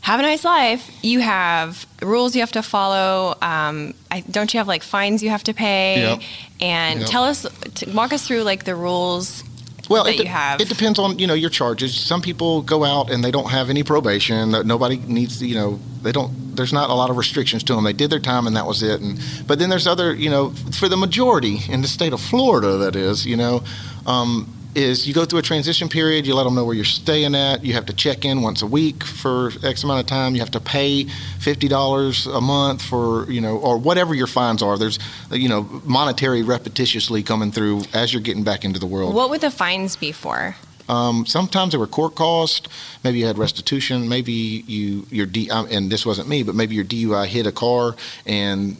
have 0.00 0.20
a 0.20 0.22
nice 0.22 0.44
life. 0.44 0.88
You 1.02 1.20
have 1.20 1.84
rules 2.00 2.34
you 2.36 2.40
have 2.42 2.52
to 2.52 2.62
follow. 2.62 3.36
Um, 3.42 3.94
I, 4.10 4.20
don't 4.20 4.52
you 4.54 4.58
have 4.58 4.68
like 4.68 4.82
fines 4.84 5.22
you 5.22 5.30
have 5.30 5.42
to 5.44 5.52
pay? 5.54 6.00
Yep. 6.00 6.20
And 6.60 7.00
Yep. 7.00 7.08
tell 7.08 7.24
us, 7.24 7.46
t- 7.74 7.90
walk 7.90 8.12
us 8.12 8.26
through 8.26 8.42
like 8.42 8.64
the 8.64 8.74
rules. 8.76 9.42
Well, 9.88 10.04
that 10.04 10.14
it, 10.14 10.16
de- 10.18 10.22
you 10.24 10.28
have. 10.28 10.60
it 10.60 10.68
depends 10.68 10.98
on 10.98 11.18
you 11.18 11.26
know 11.26 11.34
your 11.34 11.50
charges. 11.50 11.94
Some 11.98 12.22
people 12.22 12.62
go 12.62 12.84
out 12.84 13.10
and 13.10 13.22
they 13.24 13.30
don't 13.30 13.50
have 13.50 13.70
any 13.70 13.82
probation. 13.82 14.52
that 14.52 14.66
Nobody 14.66 14.96
needs 14.98 15.42
you 15.42 15.54
know 15.54 15.78
they 16.02 16.12
don't. 16.12 16.56
There's 16.56 16.72
not 16.72 16.90
a 16.90 16.94
lot 16.94 17.10
of 17.10 17.16
restrictions 17.16 17.62
to 17.64 17.74
them. 17.74 17.84
They 17.84 17.92
did 17.92 18.10
their 18.10 18.20
time 18.20 18.46
and 18.46 18.56
that 18.56 18.66
was 18.66 18.82
it. 18.82 19.00
And 19.00 19.20
but 19.46 19.58
then 19.58 19.70
there's 19.70 19.86
other 19.86 20.14
you 20.14 20.30
know 20.30 20.50
for 20.78 20.88
the 20.88 20.96
majority 20.96 21.58
in 21.68 21.82
the 21.82 21.88
state 21.88 22.12
of 22.12 22.20
Florida 22.20 22.78
that 22.78 22.96
is 22.96 23.26
you 23.26 23.36
know. 23.36 23.62
Um, 24.06 24.52
is 24.76 25.08
you 25.08 25.14
go 25.14 25.24
through 25.24 25.38
a 25.38 25.42
transition 25.42 25.88
period, 25.88 26.26
you 26.26 26.34
let 26.34 26.44
them 26.44 26.54
know 26.54 26.64
where 26.64 26.74
you're 26.74 26.84
staying 26.84 27.34
at. 27.34 27.64
You 27.64 27.72
have 27.72 27.86
to 27.86 27.94
check 27.94 28.24
in 28.24 28.42
once 28.42 28.60
a 28.60 28.66
week 28.66 29.02
for 29.02 29.50
X 29.64 29.82
amount 29.82 30.00
of 30.00 30.06
time. 30.06 30.34
You 30.34 30.40
have 30.40 30.50
to 30.52 30.60
pay 30.60 31.04
fifty 31.40 31.66
dollars 31.66 32.26
a 32.26 32.40
month 32.40 32.82
for 32.82 33.28
you 33.30 33.40
know, 33.40 33.56
or 33.56 33.78
whatever 33.78 34.14
your 34.14 34.26
fines 34.26 34.62
are. 34.62 34.76
There's 34.76 34.98
you 35.30 35.48
know, 35.48 35.62
monetary 35.84 36.42
repetitiously 36.42 37.24
coming 37.24 37.50
through 37.50 37.82
as 37.94 38.12
you're 38.12 38.22
getting 38.22 38.44
back 38.44 38.64
into 38.64 38.78
the 38.78 38.86
world. 38.86 39.14
What 39.14 39.30
would 39.30 39.40
the 39.40 39.50
fines 39.50 39.96
be 39.96 40.12
for? 40.12 40.56
Um, 40.88 41.26
sometimes 41.26 41.72
they 41.72 41.78
were 41.78 41.86
court 41.86 42.14
cost. 42.14 42.68
Maybe 43.02 43.18
you 43.18 43.26
had 43.26 43.38
restitution. 43.38 44.08
Maybe 44.08 44.32
you 44.32 45.06
your 45.10 45.26
D 45.26 45.48
and 45.50 45.90
this 45.90 46.04
wasn't 46.04 46.28
me, 46.28 46.42
but 46.42 46.54
maybe 46.54 46.74
your 46.74 46.84
DUI 46.84 47.26
hit 47.26 47.46
a 47.46 47.52
car 47.52 47.96
and 48.26 48.76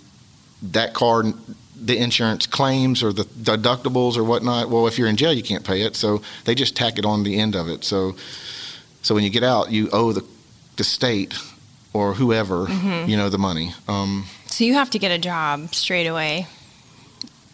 that 0.63 0.95
car, 0.95 1.25
the 1.85 1.97
insurance 1.99 2.47
claims 2.47 3.03
or 3.03 3.13
the 3.13 3.25
deductibles 3.25 4.17
or 4.17 4.25
whatnot. 4.25 4.71
Well, 4.71 4.87
if 4.87 4.99
you're 4.99 5.09
in 5.09 5.17
jail, 5.17 5.33
you 5.33 5.43
can't 5.43 5.65
pay 5.65 5.83
it, 5.83 5.95
so 5.97 6.23
they 6.45 6.55
just 6.55 6.75
tack 6.77 6.99
it 6.99 7.05
on 7.05 7.23
the 7.23 7.39
end 7.39 7.55
of 7.55 7.69
it. 7.69 7.85
So, 7.85 8.17
so 9.03 9.15
when 9.15 9.25
you 9.25 9.31
get 9.31 9.43
out, 9.45 9.71
you 9.71 9.89
owe 9.93 10.13
the 10.13 10.25
the 10.77 10.85
state 10.85 11.35
or 11.93 12.15
whoever 12.15 12.67
Mm-hmm. 12.67 13.09
you 13.11 13.17
know 13.17 13.31
the 13.31 13.39
money. 13.39 13.73
Um, 13.89 14.25
So 14.47 14.65
you 14.65 14.75
have 14.75 14.91
to 14.91 14.99
get 14.99 15.11
a 15.11 15.19
job 15.19 15.75
straight 15.75 16.07
away, 16.07 16.47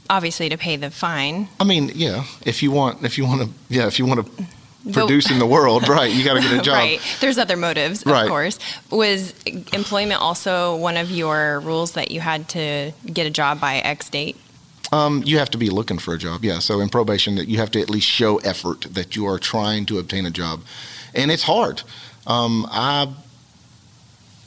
obviously 0.09 0.49
to 0.49 0.57
pay 0.57 0.77
the 0.77 0.91
fine. 0.91 1.49
I 1.61 1.65
mean, 1.65 1.91
yeah, 1.95 2.25
if 2.45 2.63
you 2.63 2.71
want, 2.73 3.05
if 3.05 3.17
you 3.19 3.27
want 3.27 3.43
to, 3.43 3.49
yeah, 3.69 3.87
if 3.87 3.99
you 3.99 4.07
want 4.07 4.27
to 4.27 4.45
In 4.85 5.39
the 5.39 5.47
world, 5.47 5.89
right? 5.89 6.11
You 6.11 6.25
got 6.25 6.35
to 6.35 6.41
get 6.41 6.53
a 6.53 6.63
job. 6.63 6.75
Right. 6.75 7.01
There's 7.21 7.39
other 7.39 7.57
motives, 7.57 8.05
right. 8.05 8.23
of 8.23 8.29
course. 8.29 8.59
Was 8.91 9.33
employment 9.73 10.21
also 10.21 10.77
one 10.77 10.97
of 10.97 11.11
your 11.11 11.61
rules 11.61 11.93
that 11.93 12.11
you 12.11 12.21
had 12.21 12.49
to 12.51 12.93
get 13.07 13.27
a 13.27 13.31
job 13.31 13.61
by 13.61 13.77
X 13.77 14.09
date? 14.09 14.37
Um, 14.91 15.23
you 15.25 15.39
have 15.39 15.51
to 15.51 15.59
be 15.59 15.71
looking 15.71 15.99
for 15.99 16.15
a 16.15 16.19
job, 16.19 16.45
yeah. 16.45 16.59
So 16.59 16.81
in 16.81 16.89
probation, 16.89 17.37
that 17.37 17.49
you 17.49 17.59
have 17.59 17.71
to 17.73 17.81
at 17.81 17.89
least 17.89 18.07
show 18.07 18.37
effort 18.39 18.83
that 18.91 19.17
you 19.17 19.27
are 19.27 19.39
trying 19.39 19.87
to 19.87 19.99
obtain 19.99 20.27
a 20.27 20.31
job, 20.31 20.63
and 21.15 21.31
it's 21.31 21.45
hard. 21.45 21.83
Um, 22.27 22.67
I 22.71 23.09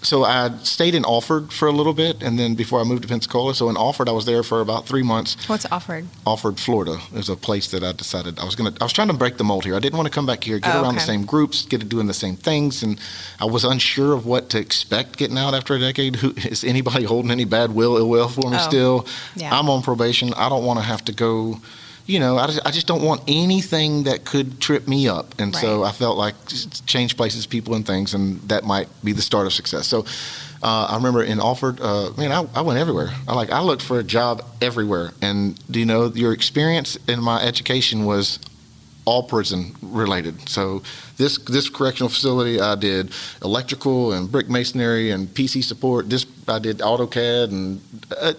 so 0.05 0.23
I 0.23 0.55
stayed 0.63 0.95
in 0.95 1.03
Alford 1.03 1.51
for 1.51 1.67
a 1.67 1.71
little 1.71 1.93
bit, 1.93 2.21
and 2.23 2.37
then 2.39 2.55
before 2.55 2.79
I 2.79 2.83
moved 2.83 3.01
to 3.01 3.07
Pensacola. 3.07 3.53
So 3.55 3.69
in 3.69 3.75
Alford, 3.77 4.07
I 4.07 4.11
was 4.11 4.25
there 4.25 4.43
for 4.43 4.61
about 4.61 4.85
three 4.85 5.03
months. 5.03 5.35
What's 5.49 5.65
offered? 5.71 6.05
Alford, 6.25 6.59
Florida, 6.59 6.97
is 7.13 7.27
a 7.29 7.35
place 7.35 7.69
that 7.71 7.83
I 7.83 7.91
decided 7.91 8.39
I 8.39 8.45
was 8.45 8.55
gonna. 8.55 8.73
I 8.79 8.83
was 8.85 8.93
trying 8.93 9.07
to 9.09 9.13
break 9.13 9.37
the 9.37 9.43
mold 9.43 9.65
here. 9.65 9.75
I 9.75 9.79
didn't 9.79 9.97
want 9.97 10.07
to 10.07 10.13
come 10.13 10.25
back 10.25 10.43
here, 10.43 10.59
get 10.59 10.75
Oh, 10.75 10.81
around 10.83 10.95
the 10.95 11.01
same 11.01 11.25
groups, 11.25 11.65
get 11.65 11.79
to 11.81 11.85
doing 11.87 12.07
the 12.07 12.13
same 12.13 12.35
things, 12.37 12.83
and 12.83 12.99
I 13.39 13.45
was 13.45 13.63
unsure 13.65 14.13
of 14.13 14.25
what 14.25 14.49
to 14.51 14.59
expect 14.59 15.17
getting 15.17 15.37
out 15.37 15.53
after 15.53 15.73
a 15.75 15.79
decade. 15.79 16.17
Who 16.17 16.31
is 16.37 16.63
anybody 16.63 17.03
holding 17.13 17.31
any 17.31 17.45
bad 17.45 17.73
will, 17.73 17.97
ill 17.97 18.09
will 18.09 18.29
for 18.29 18.49
me 18.49 18.57
Oh, 18.59 18.67
still? 18.69 19.07
yeah. 19.35 19.57
I'm 19.57 19.69
on 19.69 19.81
probation. 19.81 20.33
I 20.35 20.47
don't 20.49 20.63
want 20.65 20.79
to 20.79 20.85
have 20.85 21.03
to 21.05 21.11
go. 21.13 21.59
You 22.05 22.19
know, 22.19 22.37
I 22.37 22.45
just, 22.47 22.65
I 22.67 22.71
just 22.71 22.85
don't 22.85 23.01
want 23.01 23.23
anything 23.27 24.03
that 24.03 24.25
could 24.25 24.61
trip 24.61 24.87
me 24.87 25.07
up, 25.07 25.39
and 25.39 25.55
so 25.55 25.83
I 25.83 25.91
felt 25.91 26.17
like 26.17 26.35
change 26.85 27.17
places, 27.17 27.47
people, 27.47 27.73
and 27.73 27.85
things, 27.85 28.13
and 28.13 28.39
that 28.41 28.63
might 28.63 28.87
be 29.03 29.11
the 29.11 29.21
start 29.21 29.45
of 29.47 29.53
success. 29.53 29.87
So. 29.87 30.05
Uh, 30.63 30.87
I 30.89 30.95
remember 30.95 31.21
in 31.21 31.39
Alford, 31.39 31.79
uh, 31.79 32.09
man, 32.17 32.31
I, 32.31 32.43
I 32.55 32.61
went 32.61 32.79
everywhere. 32.79 33.09
I 33.27 33.35
like 33.35 33.51
I 33.51 33.59
looked 33.59 33.83
for 33.83 33.99
a 33.99 34.03
job 34.03 34.43
everywhere, 34.63 35.11
and 35.21 35.59
do 35.69 35.79
you 35.79 35.85
know 35.85 36.07
your 36.07 36.33
experience 36.33 36.97
in 37.07 37.21
my 37.21 37.39
education 37.43 38.05
was 38.05 38.39
all 39.05 39.23
prison 39.23 39.75
related. 39.81 40.49
So 40.49 40.81
this 41.17 41.37
this 41.37 41.69
correctional 41.69 42.09
facility, 42.09 42.59
I 42.59 42.75
did 42.75 43.11
electrical 43.43 44.13
and 44.13 44.31
brick 44.31 44.49
masonry 44.49 45.11
and 45.11 45.27
PC 45.27 45.63
support. 45.63 46.09
This 46.09 46.25
I 46.47 46.59
did 46.59 46.79
AutoCAD 46.79 47.49
and 47.49 47.81
uh, 48.19 48.33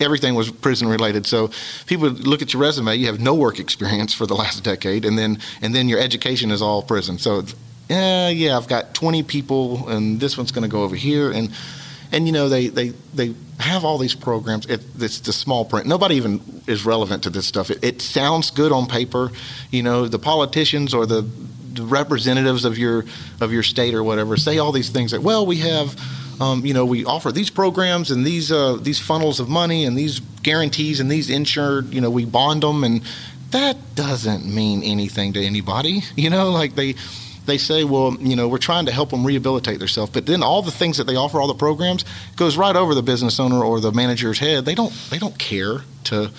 everything 0.00 0.34
was 0.34 0.50
prison 0.50 0.88
related. 0.88 1.26
So 1.26 1.50
people 1.86 2.08
look 2.08 2.42
at 2.42 2.52
your 2.52 2.62
resume, 2.62 2.96
you 2.96 3.06
have 3.06 3.20
no 3.20 3.34
work 3.34 3.58
experience 3.58 4.14
for 4.14 4.26
the 4.26 4.34
last 4.34 4.64
decade, 4.64 5.04
and 5.04 5.18
then 5.18 5.38
and 5.62 5.74
then 5.74 5.88
your 5.88 6.00
education 6.00 6.50
is 6.50 6.62
all 6.62 6.82
prison. 6.82 7.18
So 7.18 7.42
yeah, 7.88 8.28
yeah, 8.28 8.56
I've 8.56 8.68
got 8.68 8.94
20 8.94 9.22
people, 9.22 9.88
and 9.88 10.20
this 10.20 10.36
one's 10.36 10.52
going 10.52 10.62
to 10.62 10.68
go 10.68 10.82
over 10.82 10.96
here, 10.96 11.30
and 11.30 11.50
and 12.12 12.26
you 12.26 12.32
know 12.32 12.48
they 12.48 12.68
they 12.68 12.90
they 13.14 13.34
have 13.58 13.84
all 13.84 13.98
these 13.98 14.14
programs. 14.14 14.66
It, 14.66 14.82
it's 14.98 15.20
the 15.20 15.32
small 15.32 15.64
print. 15.64 15.86
Nobody 15.86 16.16
even 16.16 16.40
is 16.66 16.84
relevant 16.84 17.24
to 17.24 17.30
this 17.30 17.46
stuff. 17.46 17.70
It, 17.70 17.82
it 17.82 18.02
sounds 18.02 18.50
good 18.50 18.72
on 18.72 18.86
paper. 18.86 19.30
You 19.70 19.82
know, 19.82 20.06
the 20.06 20.18
politicians 20.18 20.94
or 20.94 21.06
the, 21.06 21.22
the 21.72 21.82
representatives 21.82 22.64
of 22.64 22.78
your 22.78 23.04
of 23.40 23.52
your 23.52 23.62
state 23.62 23.94
or 23.94 24.04
whatever 24.04 24.36
say 24.36 24.58
all 24.58 24.72
these 24.72 24.90
things 24.90 25.12
that 25.12 25.22
well 25.22 25.46
we 25.46 25.56
have. 25.56 25.96
Um, 26.40 26.64
you 26.64 26.72
know, 26.74 26.84
we 26.84 27.04
offer 27.04 27.32
these 27.32 27.50
programs 27.50 28.10
and 28.10 28.24
these 28.24 28.52
uh, 28.52 28.76
these 28.80 28.98
funnels 28.98 29.40
of 29.40 29.48
money 29.48 29.84
and 29.84 29.96
these 29.96 30.20
guarantees 30.42 31.00
and 31.00 31.10
these 31.10 31.30
insured. 31.30 31.92
You 31.92 32.00
know, 32.00 32.10
we 32.10 32.24
bond 32.24 32.62
them, 32.62 32.84
and 32.84 33.02
that 33.50 33.76
doesn't 33.94 34.46
mean 34.46 34.82
anything 34.82 35.32
to 35.34 35.44
anybody. 35.44 36.02
You 36.16 36.30
know, 36.30 36.50
like 36.50 36.74
they 36.74 36.94
they 37.46 37.58
say, 37.58 37.82
well, 37.82 38.14
you 38.20 38.36
know, 38.36 38.46
we're 38.46 38.58
trying 38.58 38.86
to 38.86 38.92
help 38.92 39.10
them 39.10 39.26
rehabilitate 39.26 39.78
themselves, 39.78 40.12
but 40.12 40.26
then 40.26 40.42
all 40.42 40.62
the 40.62 40.70
things 40.70 40.98
that 40.98 41.04
they 41.04 41.16
offer, 41.16 41.40
all 41.40 41.48
the 41.48 41.54
programs, 41.54 42.04
goes 42.36 42.56
right 42.56 42.76
over 42.76 42.94
the 42.94 43.02
business 43.02 43.40
owner 43.40 43.64
or 43.64 43.80
the 43.80 43.90
manager's 43.90 44.38
head. 44.38 44.64
They 44.64 44.74
don't 44.74 44.92
they 45.10 45.18
don't 45.18 45.38
care 45.38 45.78
to, 46.04 46.30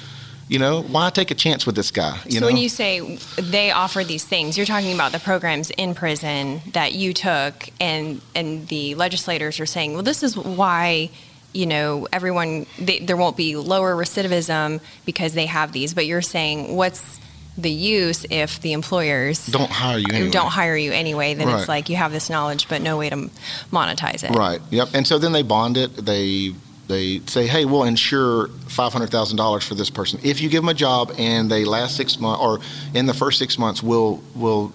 you 0.49 0.59
know, 0.59 0.81
why 0.81 1.09
take 1.11 1.31
a 1.31 1.35
chance 1.35 1.65
with 1.65 1.75
this 1.75 1.91
guy? 1.91 2.19
You 2.25 2.31
so 2.31 2.39
know, 2.41 2.45
when 2.47 2.57
you 2.57 2.69
say 2.69 3.17
they 3.37 3.71
offer 3.71 4.03
these 4.03 4.25
things, 4.25 4.57
you're 4.57 4.65
talking 4.65 4.93
about 4.93 5.11
the 5.13 5.19
programs 5.19 5.69
in 5.69 5.95
prison 5.95 6.61
that 6.73 6.93
you 6.93 7.13
took, 7.13 7.69
and 7.79 8.19
and 8.35 8.67
the 8.67 8.95
legislators 8.95 9.59
are 9.59 9.65
saying, 9.65 9.93
well, 9.93 10.03
this 10.03 10.23
is 10.23 10.35
why. 10.35 11.09
You 11.51 11.65
know, 11.65 12.07
everyone, 12.13 12.67
they, 12.77 12.99
there 12.99 13.17
won't 13.17 13.35
be 13.35 13.55
lower 13.55 13.95
recidivism 13.95 14.81
because 15.03 15.33
they 15.33 15.47
have 15.47 15.71
these. 15.71 15.95
But 15.95 16.05
you're 16.05 16.21
saying, 16.21 16.75
what's 16.75 17.19
the 17.57 17.71
use 17.71 18.23
if 18.29 18.61
the 18.61 18.73
employers 18.73 19.47
don't 19.47 19.71
hire 19.71 19.97
you 19.97 20.05
anyway. 20.13 20.29
don't 20.29 20.51
hire 20.51 20.77
you 20.77 20.91
anyway? 20.91 21.33
Then 21.33 21.47
Right. 21.47 21.59
it's 21.59 21.67
like 21.67 21.89
you 21.89 21.95
have 21.95 22.11
this 22.11 22.29
knowledge, 22.29 22.69
but 22.69 22.83
no 22.83 22.97
way 22.99 23.09
to 23.09 23.31
monetize 23.71 24.23
it. 24.23 24.35
Right. 24.35 24.61
Yep. 24.69 24.89
And 24.93 25.07
so 25.07 25.17
then 25.17 25.31
they 25.31 25.41
bond 25.41 25.75
it. 25.77 25.95
They 25.95 26.53
they 26.89 27.19
say, 27.27 27.45
hey, 27.45 27.65
we'll 27.65 27.83
insure 27.83 28.47
five 28.67 28.91
hundred 28.91 29.11
thousand 29.11 29.37
dollars 29.37 29.63
for 29.65 29.75
this 29.75 29.91
person 29.91 30.19
if 30.23 30.41
you 30.41 30.49
give 30.49 30.63
them 30.63 30.69
a 30.69 30.73
job 30.73 31.13
and 31.17 31.49
they 31.49 31.63
last 31.63 31.95
six 31.95 32.19
months 32.19 32.41
or 32.41 32.59
in 32.97 33.05
the 33.05 33.13
first 33.13 33.37
six 33.37 33.57
months, 33.57 33.81
we'll 33.81 34.21
we'll 34.35 34.73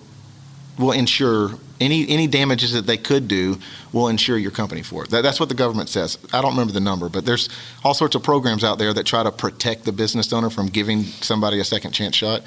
we'll 0.79 0.93
insure 0.93 1.51
any 1.81 2.09
any 2.09 2.29
damages 2.29 2.73
that 2.73 2.87
they 2.87 2.97
could 2.97 3.27
do. 3.27 3.59
We'll 3.93 4.09
insure 4.09 4.39
your 4.39 4.53
company 4.53 4.83
for 4.83 5.05
it. 5.05 5.11
That, 5.11 5.23
that's 5.23 5.41
what 5.41 5.49
the 5.49 5.55
government 5.57 5.89
says. 5.89 6.19
I 6.33 6.41
don't 6.41 6.53
remember 6.53 6.73
the 6.73 6.81
number, 6.81 7.09
but 7.09 7.27
there's 7.27 7.49
all 7.83 7.95
sorts 7.95 8.15
of 8.15 8.23
programs 8.23 8.63
out 8.63 8.79
there 8.79 8.93
that 8.95 9.05
try 9.07 9.25
to 9.25 9.33
protect 9.33 9.85
the 9.85 9.93
business 9.93 10.33
owner 10.33 10.51
from 10.51 10.69
giving 10.69 11.03
somebody 11.03 11.59
a 11.59 11.65
second 11.65 11.93
chance 11.93 12.15
shot. 12.15 12.43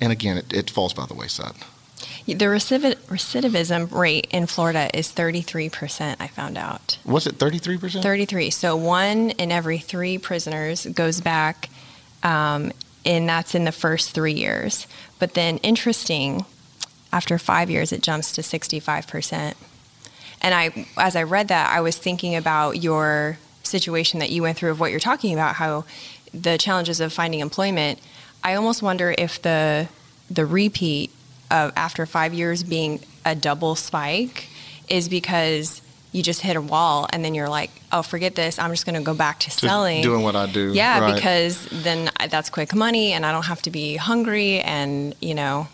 And 0.00 0.12
again, 0.12 0.38
it, 0.38 0.52
it 0.52 0.70
falls 0.70 0.94
by 0.94 1.06
the 1.06 1.14
wayside. 1.14 1.54
The 2.34 2.44
recidiv- 2.44 2.96
recidivism 3.06 3.90
rate 3.90 4.26
in 4.30 4.46
Florida 4.46 4.90
is 4.92 5.08
33%, 5.08 6.16
I 6.20 6.26
found 6.26 6.58
out. 6.58 6.98
Was 7.06 7.26
it 7.26 7.36
thirty 7.36 7.58
three 7.58 7.78
percent? 7.78 8.02
33. 8.02 8.50
So 8.50 8.76
one 8.76 9.30
in 9.30 9.50
every 9.50 9.78
three 9.78 10.18
prisoners 10.18 10.84
goes 10.86 11.22
back, 11.22 11.70
um, 12.22 12.72
and 13.06 13.26
that's 13.26 13.54
in 13.54 13.64
the 13.64 13.72
first 13.72 14.10
three 14.10 14.34
years. 14.34 14.86
But 15.18 15.32
then, 15.32 15.56
interesting, 15.58 16.44
after 17.12 17.38
five 17.38 17.70
years, 17.70 17.92
it 17.92 18.02
jumps 18.02 18.32
to 18.32 18.42
65%. 18.42 19.54
And 20.42 20.54
I, 20.54 20.86
as 20.98 21.16
I 21.16 21.22
read 21.22 21.48
that, 21.48 21.72
I 21.74 21.80
was 21.80 21.96
thinking 21.96 22.36
about 22.36 22.82
your 22.82 23.38
situation 23.62 24.20
that 24.20 24.30
you 24.30 24.42
went 24.42 24.58
through 24.58 24.70
of 24.70 24.80
what 24.80 24.90
you're 24.90 25.00
talking 25.00 25.32
about, 25.32 25.56
how 25.56 25.84
the 26.34 26.58
challenges 26.58 27.00
of 27.00 27.12
finding 27.12 27.40
employment. 27.40 27.98
I 28.44 28.54
almost 28.54 28.82
wonder 28.82 29.14
if 29.16 29.40
the 29.40 29.88
the 30.30 30.44
repeat 30.44 31.10
of 31.50 31.72
after 31.76 32.06
five 32.06 32.34
years 32.34 32.62
being 32.62 33.00
a 33.24 33.34
double 33.34 33.74
spike 33.74 34.48
is 34.88 35.08
because 35.08 35.82
you 36.12 36.22
just 36.22 36.40
hit 36.40 36.56
a 36.56 36.60
wall 36.60 37.06
and 37.12 37.22
then 37.24 37.34
you're 37.34 37.48
like, 37.48 37.70
oh, 37.92 38.00
forget 38.02 38.34
this. 38.34 38.58
I'm 38.58 38.70
just 38.70 38.86
going 38.86 38.94
to 38.96 39.02
go 39.04 39.14
back 39.14 39.40
to 39.40 39.50
selling. 39.50 40.02
doing 40.02 40.22
what 40.22 40.34
I 40.36 40.46
do. 40.46 40.72
Yeah, 40.72 41.00
Right. 41.00 41.14
because 41.14 41.66
then 41.70 42.10
that's 42.30 42.48
quick 42.48 42.74
money 42.74 43.12
and 43.12 43.26
I 43.26 43.32
don't 43.32 43.44
have 43.46 43.60
to 43.62 43.70
be 43.70 43.96
hungry 43.96 44.60
and, 44.60 45.14
you 45.20 45.34
know, 45.34 45.68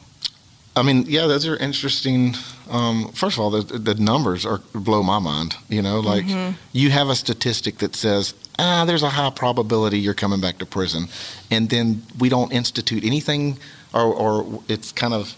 I 0.76 0.82
mean, 0.82 1.04
yeah, 1.06 1.28
those 1.28 1.46
are 1.46 1.56
interesting. 1.56 2.34
Um, 2.68 3.12
first 3.12 3.36
of 3.36 3.40
all, 3.44 3.50
the, 3.50 3.78
the 3.78 3.94
numbers 3.94 4.44
are 4.44 4.58
blow 4.74 5.04
my 5.04 5.20
mind. 5.20 5.54
You 5.68 5.82
know, 5.82 6.00
like 6.00 6.24
you 6.72 6.90
have 6.90 7.08
a 7.08 7.14
statistic 7.14 7.78
that 7.78 7.94
says, 7.94 8.34
ah, 8.58 8.84
there's 8.84 9.04
a 9.04 9.10
high 9.10 9.30
probability 9.30 10.00
you're 10.00 10.14
coming 10.14 10.40
back 10.40 10.58
to 10.58 10.66
prison, 10.66 11.06
and 11.48 11.70
then 11.70 12.02
we 12.18 12.28
don't 12.28 12.52
institute 12.52 13.04
anything, 13.04 13.56
or, 13.92 14.02
or 14.12 14.62
it's 14.68 14.90
kind 14.90 15.14
of 15.14 15.36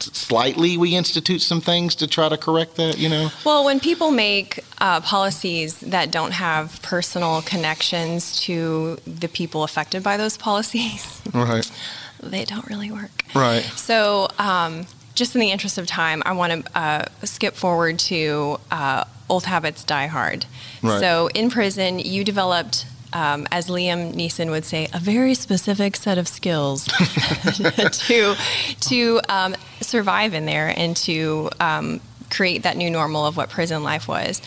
slightly 0.00 0.76
we 0.76 0.94
institute 0.96 1.42
some 1.42 1.60
things 1.60 1.94
to 1.96 2.06
try 2.06 2.28
to 2.28 2.36
correct 2.36 2.76
that. 2.76 2.98
You 2.98 3.08
know, 3.08 3.30
Well, 3.44 3.64
when 3.64 3.80
people 3.80 4.10
make 4.10 4.64
uh, 4.78 5.00
policies 5.00 5.80
that 5.80 6.10
don't 6.10 6.32
have 6.32 6.80
personal 6.82 7.42
connections 7.42 8.40
to 8.42 8.98
the 9.06 9.28
people 9.28 9.62
affected 9.64 10.02
by 10.02 10.16
those 10.16 10.36
policies, 10.36 11.20
right, 11.34 11.70
they 12.22 12.44
don't 12.44 12.66
really 12.68 12.90
work. 12.90 13.24
right, 13.34 13.62
So, 13.76 14.28
um, 14.38 14.86
just 15.14 15.34
in 15.34 15.40
the 15.40 15.50
interest 15.50 15.76
of 15.78 15.86
time, 15.86 16.22
I 16.24 16.32
want 16.32 16.64
to 16.64 16.78
uh, 16.78 17.04
skip 17.24 17.54
forward 17.54 17.98
to 18.00 18.58
uh, 18.70 19.04
Old 19.28 19.44
Habits 19.44 19.84
Die 19.84 20.06
Hard. 20.06 20.46
Right. 20.82 21.00
So, 21.00 21.28
in 21.34 21.50
prison, 21.50 21.98
you 21.98 22.24
developed, 22.24 22.86
um, 23.12 23.46
as 23.50 23.68
Liam 23.68 24.14
Neeson 24.14 24.50
would 24.50 24.64
say, 24.64 24.88
a 24.92 24.98
very 24.98 25.34
specific 25.34 25.96
set 25.96 26.18
of 26.18 26.28
skills 26.28 26.84
to 26.86 28.36
to 28.80 29.20
um, 29.28 29.54
survive 29.80 30.34
in 30.34 30.46
there 30.46 30.72
and 30.76 30.96
to 30.98 31.50
um, 31.60 32.00
create 32.30 32.62
that 32.62 32.76
new 32.76 32.90
normal 32.90 33.26
of 33.26 33.36
what 33.36 33.50
prison 33.50 33.82
life 33.82 34.08
was. 34.08 34.40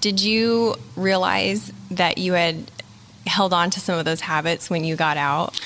Did 0.00 0.20
you 0.20 0.76
realize 0.96 1.72
that 1.90 2.18
you 2.18 2.32
had 2.32 2.70
held 3.26 3.52
on 3.52 3.70
to 3.70 3.80
some 3.80 3.98
of 3.98 4.04
those 4.04 4.20
habits 4.20 4.70
when 4.70 4.84
you 4.84 4.96
got 4.96 5.16
out? 5.16 5.60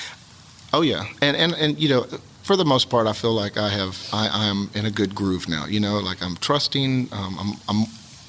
Oh 0.73 0.81
yeah, 0.81 1.05
and 1.21 1.35
and 1.37 1.53
and 1.53 1.79
you 1.79 1.89
know, 1.89 2.03
for 2.43 2.55
the 2.55 2.65
most 2.65 2.89
part, 2.89 3.07
I 3.07 3.13
feel 3.13 3.33
like 3.33 3.57
I 3.57 3.69
have 3.69 4.09
I 4.11 4.29
I'm 4.31 4.69
in 4.73 4.85
a 4.85 4.91
good 4.91 5.15
groove 5.15 5.47
now. 5.47 5.65
You 5.65 5.79
know, 5.79 5.99
like 5.99 6.21
I'm 6.21 6.35
trusting. 6.37 7.09
Um, 7.11 7.37
I'm 7.39 7.53
I'm. 7.69 7.85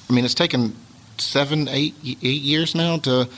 I 0.09 0.13
mean, 0.13 0.25
it's 0.25 0.35
taken 0.35 0.77
seven, 1.19 1.67
eight, 1.69 1.95
eight 2.05 2.43
years 2.43 2.75
now 2.75 2.99
to 2.99 3.29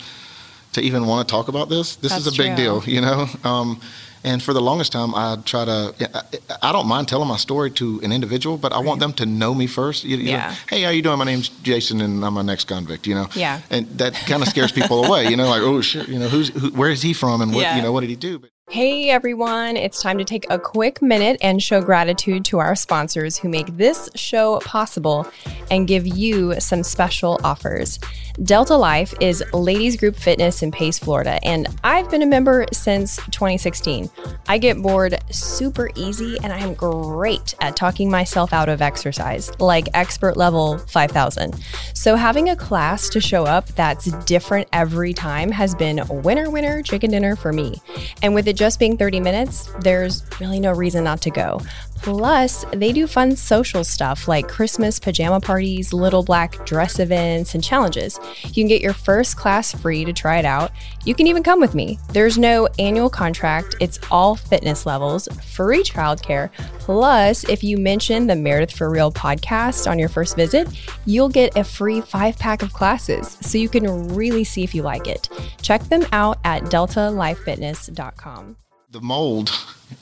to 0.73 0.81
even 0.81 1.07
want 1.07 1.27
to 1.27 1.33
talk 1.33 1.49
about 1.49 1.69
this. 1.69 1.97
This 1.97 2.13
That's 2.13 2.27
is 2.27 2.35
a 2.35 2.37
big 2.43 2.55
true. 2.57 2.65
deal, 2.65 2.85
you 2.85 3.01
know. 3.01 3.27
Um, 3.45 3.81
and 4.25 4.43
for 4.43 4.53
the 4.53 4.61
longest 4.61 4.91
time, 4.93 5.15
I 5.15 5.37
try 5.45 5.65
to. 5.65 5.95
I- 6.15 6.23
I 6.61 6.73
don't 6.73 6.89
mind 6.89 7.07
telling 7.07 7.29
my 7.29 7.37
story 7.37 7.71
to 7.73 8.01
an 8.03 8.11
individual, 8.13 8.57
but 8.59 8.73
I 8.73 8.79
want 8.81 8.99
them 8.99 9.13
to 9.15 9.27
know 9.27 9.55
me 9.55 9.67
first. 9.69 10.03
You, 10.05 10.17
you 10.17 10.25
know, 10.25 10.31
Yeah. 10.31 10.55
hey, 10.69 10.83
how 10.83 10.91
you 10.91 11.03
doing? 11.03 11.19
My 11.19 11.25
name's 11.25 11.51
Jason, 11.63 12.01
and 12.01 12.25
I'm 12.25 12.37
an 12.37 12.51
ex-convict. 12.51 13.07
You 13.07 13.15
know. 13.15 13.29
Yeah. 13.35 13.61
And 13.71 13.87
that 13.99 14.15
kind 14.27 14.43
of 14.43 14.49
scares 14.49 14.73
people 14.73 15.05
away. 15.07 15.29
You 15.29 15.37
know, 15.37 15.49
like 15.49 15.63
oh 15.63 15.81
shit. 15.81 16.09
You 16.09 16.19
know, 16.19 16.29
who's 16.29 16.49
who, 16.49 16.71
where 16.73 16.91
is 16.91 17.01
he 17.03 17.13
from, 17.13 17.41
and 17.43 17.55
what 17.55 17.61
Yeah. 17.63 17.77
you 17.77 17.83
know 17.83 17.93
what 17.93 18.01
did 18.01 18.11
he 18.11 18.17
do? 18.17 18.39
But, 18.41 18.51
Hey 18.71 19.09
everyone, 19.09 19.79
it's 19.79 20.03
time 20.03 20.19
to 20.19 20.27
take 20.27 20.45
a 20.51 20.59
quick 20.59 21.01
minute 21.01 21.39
and 21.41 21.63
show 21.63 21.81
gratitude 21.81 22.45
to 22.47 22.59
our 22.59 22.77
sponsors 22.77 23.39
who 23.39 23.49
make 23.49 23.79
this 23.79 24.11
show 24.15 24.61
possible 24.61 25.27
and 25.71 25.89
give 25.89 26.07
you 26.07 26.61
some 26.61 26.83
special 26.83 27.41
offers. 27.43 27.99
Delta 28.43 28.77
Life 28.77 29.15
is 29.21 29.43
ladies 29.55 29.97
group 29.97 30.15
fitness 30.15 30.63
in 30.63 30.71
Pace, 30.71 30.99
Florida, 30.99 31.43
and 31.43 31.67
I've 31.83 32.11
been 32.11 32.21
a 32.21 32.27
member 32.27 32.67
since 32.71 33.17
2016. 33.31 34.11
I 34.49 34.59
get 34.59 34.81
bored 34.81 35.19
super 35.31 35.91
easy 35.97 36.37
and 36.45 36.53
I 36.53 36.59
am 36.59 36.75
great 36.75 37.55
at 37.63 37.75
talking 37.75 38.11
myself 38.11 38.53
out 38.53 38.69
of 38.69 38.83
exercise, 38.83 39.51
like 39.61 39.89
expert 39.95 40.37
level 40.37 40.77
5000. 40.77 41.55
So 41.95 42.17
having 42.17 42.51
a 42.51 42.57
class 42.57 43.09
to 43.09 43.21
show 43.21 43.45
up 43.45 43.67
that's 43.69 44.05
different 44.25 44.69
every 44.75 45.15
time 45.15 45.51
has 45.51 45.75
been 45.75 46.03
winner 46.23 46.51
winner 46.51 46.83
chicken 46.83 47.11
dinner 47.11 47.35
for 47.35 47.53
me. 47.53 47.81
And 48.23 48.35
with 48.35 48.47
it 48.47 48.58
just 48.59 48.81
being 48.81 48.97
30 48.97 49.21
minutes, 49.21 49.71
there's 49.81 50.25
really 50.41 50.59
no 50.59 50.73
reason 50.73 51.05
not 51.05 51.21
to 51.23 51.31
go. 51.31 51.61
Plus, 52.02 52.64
they 52.73 52.93
do 52.93 53.07
fun 53.07 53.37
social 53.37 53.85
stuff 53.85 54.28
like 54.28 54.49
Christmas 54.49 54.99
pajama 54.99 55.40
parties, 55.40 55.93
little 55.93 56.23
black 56.23 56.64
dress 56.64 56.99
events, 56.99 57.55
and 57.55 57.62
challenges. 57.62 58.19
You 58.45 58.52
can 58.52 58.69
get 58.69 58.81
your 58.81 58.93
first 58.93 59.37
class 59.37 59.73
free 59.73 60.05
to 60.05 60.12
try 60.12 60.38
it 60.38 60.45
out. 60.45 60.71
You 61.05 61.14
can 61.14 61.26
even 61.26 61.43
come 61.43 61.61
with 61.61 61.75
me. 61.75 61.99
There's 62.12 62.38
no 62.38 62.69
annual 62.78 63.11
contract, 63.11 63.75
it's 63.81 63.99
all 64.11 64.37
fitness 64.37 64.87
levels, 64.87 65.28
free 65.52 65.83
childcare. 65.83 66.50
Plus, 66.78 67.45
if 67.45 67.62
you 67.62 67.76
mention 67.76 68.26
the 68.26 68.37
Meredith 68.37 68.73
for 68.73 68.88
Real 68.90 69.12
podcast 69.12 69.90
on 69.90 69.99
your 69.99 70.09
first 70.09 70.37
visit, 70.37 70.69
you'll 71.05 71.28
get 71.28 71.57
a 71.57 71.64
free 71.64 72.00
five 72.00 72.38
pack 72.38 72.62
of 72.62 72.73
classes 72.73 73.37
so 73.40 73.59
you 73.59 73.69
can 73.69 74.14
really 74.14 74.45
see 74.45 74.62
if 74.64 74.75
you 74.75 74.83
like 74.83 75.07
it. 75.07 75.28
Check 75.61 75.83
them 75.85 76.07
out 76.12 76.38
at 76.45 76.62
deltalifefitness.com. 76.64 78.57
the 78.90 79.00
mold 79.00 79.50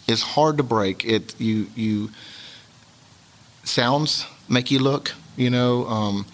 is 0.08 0.22
hard 0.22 0.56
to 0.56 0.62
break. 0.62 1.04
It 1.04 1.34
you 1.40 1.66
you 1.74 2.10
sounds 3.64 4.26
make 4.48 4.70
you 4.70 4.78
look. 4.78 5.12
You 5.36 5.50
know, 5.50 5.86
um, 5.86 6.26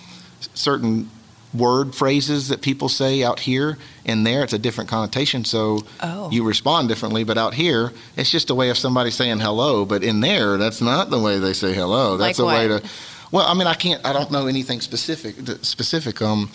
certain 0.54 1.11
word 1.54 1.94
phrases 1.94 2.49
that 2.49 2.62
people 2.62 2.88
say 2.88 3.23
out 3.23 3.38
here 3.40 3.76
and 4.06 4.26
there 4.26 4.42
it's 4.42 4.54
a 4.54 4.59
different 4.59 4.88
connotation 4.88 5.44
so 5.44 5.82
Oh. 6.02 6.30
you 6.30 6.44
respond 6.44 6.88
differently 6.88 7.25
but 7.25 7.37
out 7.37 7.52
here 7.52 7.92
it's 8.16 8.30
just 8.30 8.49
a 8.49 8.54
way 8.54 8.71
of 8.71 8.78
somebody 8.78 9.11
saying 9.11 9.38
hello 9.40 9.85
but 9.85 10.02
in 10.02 10.21
there 10.21 10.56
that's 10.56 10.80
not 10.80 11.11
the 11.11 11.18
way 11.18 11.38
they 11.38 11.52
say 11.52 11.75
hello 11.75 12.16
that's 12.16 12.38
Like 12.38 12.42
a 12.42 12.56
way 12.56 12.68
to 12.80 12.88
well 13.32 13.47
i 13.47 13.52
mean 13.52 13.66
i 13.66 13.75
can't 13.75 14.00
i 14.06 14.14
don't 14.14 14.30
know 14.30 14.47
anything 14.47 14.80
specific 14.80 15.35
specific 15.61 16.23
um 16.23 16.50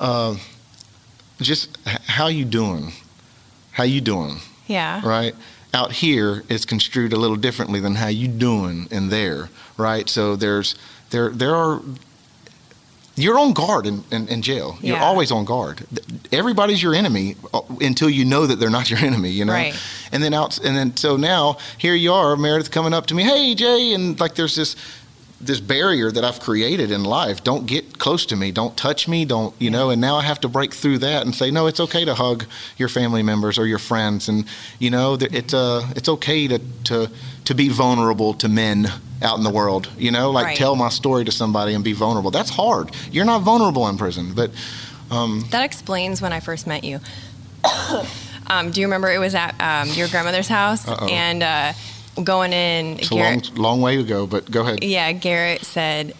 uh, 0.00 0.36
just 1.40 1.78
h- 1.86 1.96
how 2.06 2.26
you 2.26 2.44
doing 2.44 2.92
how 3.72 3.84
you 3.84 4.02
doing 4.02 4.36
Yeah. 4.66 5.06
right? 5.06 5.34
Out 5.74 5.92
here, 5.92 6.42
it's 6.48 6.64
construed 6.64 7.12
a 7.12 7.16
little 7.16 7.36
differently 7.36 7.80
than 7.80 7.96
how 7.96 8.08
you 8.08 8.28
doing 8.28 8.88
in 8.90 9.10
there, 9.10 9.50
right? 9.76 10.08
So 10.08 10.34
there's 10.36 10.74
there 11.10 11.30
there 11.30 11.54
are 11.54 11.82
you're 13.16 13.38
on 13.38 13.54
guard 13.54 13.86
in, 13.86 14.04
in, 14.10 14.28
in 14.28 14.42
jail. 14.42 14.78
You're 14.82 14.98
always 14.98 15.32
on 15.32 15.46
guard. 15.46 15.86
Everybody's 16.32 16.82
your 16.82 16.94
enemy 16.94 17.36
uh, 17.52 17.62
until 17.80 18.10
you 18.10 18.26
know 18.26 18.46
that 18.46 18.56
they're 18.56 18.70
not 18.70 18.90
your 18.90 18.98
enemy, 19.00 19.30
you 19.30 19.44
know. 19.44 19.54
Right. 19.54 19.74
And 20.12 20.22
then 20.22 20.34
out 20.34 20.58
and 20.58 20.76
then 20.76 20.96
so 20.96 21.16
now 21.16 21.56
here 21.78 21.94
you 21.94 22.12
are, 22.12 22.36
Meredith 22.36 22.70
coming 22.70 22.92
up 22.92 23.06
to 23.06 23.14
me, 23.14 23.22
hey 23.22 23.54
Jay, 23.54 23.92
and 23.94 24.18
like 24.20 24.34
there's 24.34 24.54
this 24.54 24.76
this 25.40 25.60
barrier 25.60 26.10
that 26.10 26.24
I've 26.24 26.40
created 26.40 26.90
in 26.90 27.04
life. 27.04 27.44
Don't 27.44 27.66
get 27.66 27.98
close 27.98 28.24
to 28.26 28.36
me. 28.36 28.52
Don't 28.52 28.74
touch 28.76 29.06
me. 29.06 29.24
Don't 29.26 29.54
you 29.58 29.70
know? 29.70 29.90
And 29.90 30.00
now 30.00 30.16
I 30.16 30.22
have 30.22 30.40
to 30.40 30.48
break 30.48 30.72
through 30.72 30.98
that 30.98 31.24
and 31.26 31.34
say, 31.34 31.50
no, 31.50 31.66
it's 31.66 31.78
okay 31.80 32.04
to 32.06 32.14
hug 32.14 32.46
your 32.78 32.88
family 32.88 33.22
members 33.22 33.58
or 33.58 33.66
your 33.66 33.78
friends, 33.78 34.28
and 34.28 34.46
you 34.78 34.90
know, 34.90 35.18
it's 35.20 35.52
uh, 35.54 35.86
it's 35.94 36.08
okay 36.08 36.48
to 36.48 36.58
to 36.84 37.10
to 37.44 37.54
be 37.54 37.68
vulnerable 37.68 38.32
to 38.34 38.48
men 38.48 38.88
out 39.22 39.38
in 39.38 39.44
the 39.44 39.50
world. 39.50 39.88
You 39.98 40.10
know, 40.10 40.30
like 40.30 40.46
Right. 40.46 40.56
tell 40.56 40.74
my 40.76 40.88
story 40.88 41.24
to 41.24 41.32
somebody 41.32 41.74
and 41.74 41.84
be 41.84 41.92
vulnerable. 41.92 42.30
That's 42.30 42.50
hard. 42.50 42.90
You're 43.10 43.24
not 43.24 43.42
vulnerable 43.42 43.88
in 43.88 43.96
prison, 43.98 44.32
but 44.34 44.50
That 45.10 45.64
explains 45.64 46.20
when 46.22 46.32
I 46.32 46.40
first 46.40 46.66
met 46.66 46.82
you. 46.84 47.00
um, 48.48 48.70
do 48.70 48.80
you 48.80 48.86
remember 48.86 49.10
it 49.10 49.18
was 49.18 49.34
at 49.34 49.54
um, 49.60 49.88
your 49.90 50.08
grandmother's 50.08 50.48
house 50.48 50.86
Uh-oh. 50.88 51.06
and 51.06 51.42
uh, 51.42 51.72
going 52.22 52.52
in? 52.52 52.98
it's 52.98 53.10
a 53.10 53.14
long 53.14 53.42
long 53.54 53.80
way 53.80 53.96
to 53.96 54.02
go. 54.02 54.26
But 54.26 54.50
go 54.50 54.62
ahead. 54.62 54.82
Yeah, 54.82 55.12
Garrett 55.12 55.64
said, 55.64 56.14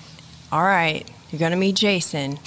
"All 0.52 0.62
right, 0.62 1.06
you're 1.30 1.38
gonna 1.40 1.56
meet 1.56 1.76
Jason." 1.76 2.36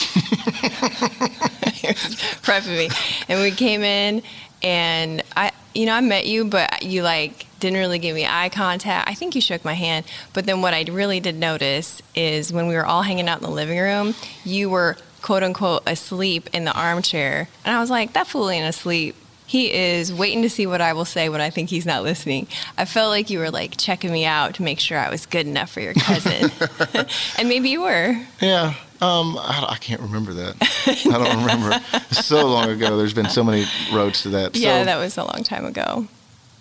Prepping 2.44 2.78
me, 2.78 2.90
and 3.28 3.42
we 3.42 3.52
came 3.52 3.82
in, 3.84 4.22
and 4.62 5.24
I, 5.36 5.52
you 5.74 5.86
know, 5.86 5.94
I 5.94 6.02
met 6.02 6.28
you, 6.28 6.46
but 6.46 6.84
you 6.84 7.04
like 7.04 7.46
didn't 7.60 7.78
really 7.80 8.00
give 8.00 8.16
me 8.16 8.26
eye 8.26 8.50
contact. 8.50 9.10
I 9.10 9.14
think 9.14 9.36
you 9.36 9.42
shook 9.42 9.66
my 9.66 9.74
hand, 9.74 10.06
but 10.34 10.46
then 10.46 10.62
what 10.62 10.74
I 10.74 10.84
really 10.84 11.20
did 11.20 11.36
notice 11.36 12.02
is 12.16 12.54
when 12.54 12.68
we 12.68 12.76
were 12.76 12.86
all 12.86 13.04
hanging 13.04 13.28
out 13.28 13.40
in 13.40 13.44
the 13.44 13.52
living 13.52 13.80
room, 13.80 14.16
you 14.44 14.70
were 14.70 14.98
quote 15.22 15.44
unquote 15.44 15.84
asleep 15.86 16.50
in 16.54 16.66
the 16.66 16.74
armchair, 16.74 17.50
and 17.66 17.76
I 17.76 17.80
was 17.80 17.90
like, 17.90 18.14
"That 18.14 18.28
fool 18.28 18.50
ain't 18.50 18.68
asleep." 18.68 19.16
He 19.50 19.74
is 19.74 20.14
waiting 20.14 20.44
to 20.44 20.50
see 20.50 20.68
what 20.68 20.80
I 20.80 20.94
will 20.94 21.06
say 21.06 21.28
when 21.28 21.42
I 21.42 21.50
think 21.50 21.72
he's 21.72 21.84
not 21.84 22.04
listening. 22.04 22.46
I 22.78 22.86
felt 22.86 23.10
like 23.10 23.32
you 23.32 23.40
were 23.40 23.50
like 23.50 23.78
checking 23.78 24.12
me 24.12 24.24
out 24.24 24.54
to 24.54 24.62
make 24.62 24.80
sure 24.80 25.00
I 25.00 25.10
was 25.10 25.26
good 25.26 25.48
enough 25.48 25.72
for 25.72 25.80
your 25.80 25.96
cousin. 25.96 26.52
and 27.36 27.50
maybe 27.50 27.70
you 27.70 27.82
were. 27.82 28.16
Yeah. 28.40 28.76
Um, 29.02 29.40
I, 29.40 29.70
I 29.72 29.78
can't 29.82 30.02
remember 30.02 30.34
that. 30.36 30.56
I 30.86 31.18
don't 31.18 31.40
remember. 31.40 31.80
so 32.12 32.46
long 32.46 32.70
ago. 32.70 32.96
There's 32.96 33.16
been 33.16 33.30
so 33.30 33.44
many 33.44 33.66
roads 33.92 34.22
to 34.22 34.30
that. 34.30 34.56
Yeah, 34.56 34.82
so, 34.82 34.86
that 34.86 34.98
was 34.98 35.18
a 35.18 35.24
long 35.24 35.44
time 35.44 35.66
ago. 35.66 36.08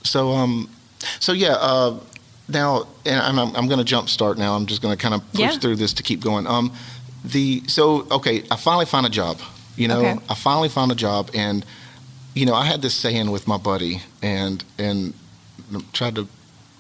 So 0.03 0.31
um, 0.31 0.71
so 1.21 1.33
yeah. 1.33 1.57
Uh, 1.61 2.01
now, 2.49 2.87
and 3.05 3.21
I'm 3.21 3.39
I'm, 3.39 3.55
I'm 3.55 3.67
going 3.67 3.81
to 3.81 3.85
jump 3.85 4.09
start 4.09 4.39
now. 4.39 4.55
I'm 4.57 4.65
just 4.65 4.81
going 4.81 4.97
to 4.97 5.03
kind 5.03 5.15
of 5.15 5.21
push 5.33 5.41
Yeah. 5.41 5.59
through 5.59 5.77
this 5.77 5.93
to 5.93 6.03
keep 6.03 6.21
going. 6.21 6.47
Um, 6.47 6.73
the 7.23 7.63
so 7.67 8.07
okay. 8.11 8.45
I 8.51 8.57
finally 8.57 8.87
found 8.87 9.05
a 9.05 9.11
job. 9.11 9.41
You 9.77 9.89
know, 9.89 9.99
Okay. 9.99 10.19
I 10.31 10.35
finally 10.35 10.71
found 10.71 10.91
a 10.91 10.95
job, 10.95 11.31
and 11.35 11.67
you 12.39 12.47
know, 12.47 12.55
I 12.55 12.65
had 12.65 12.83
this 12.83 12.95
saying 12.95 13.31
with 13.31 13.49
my 13.49 13.59
buddy, 13.59 14.01
and 14.23 14.65
and 14.79 15.13
tried 15.93 16.15
to 16.15 16.29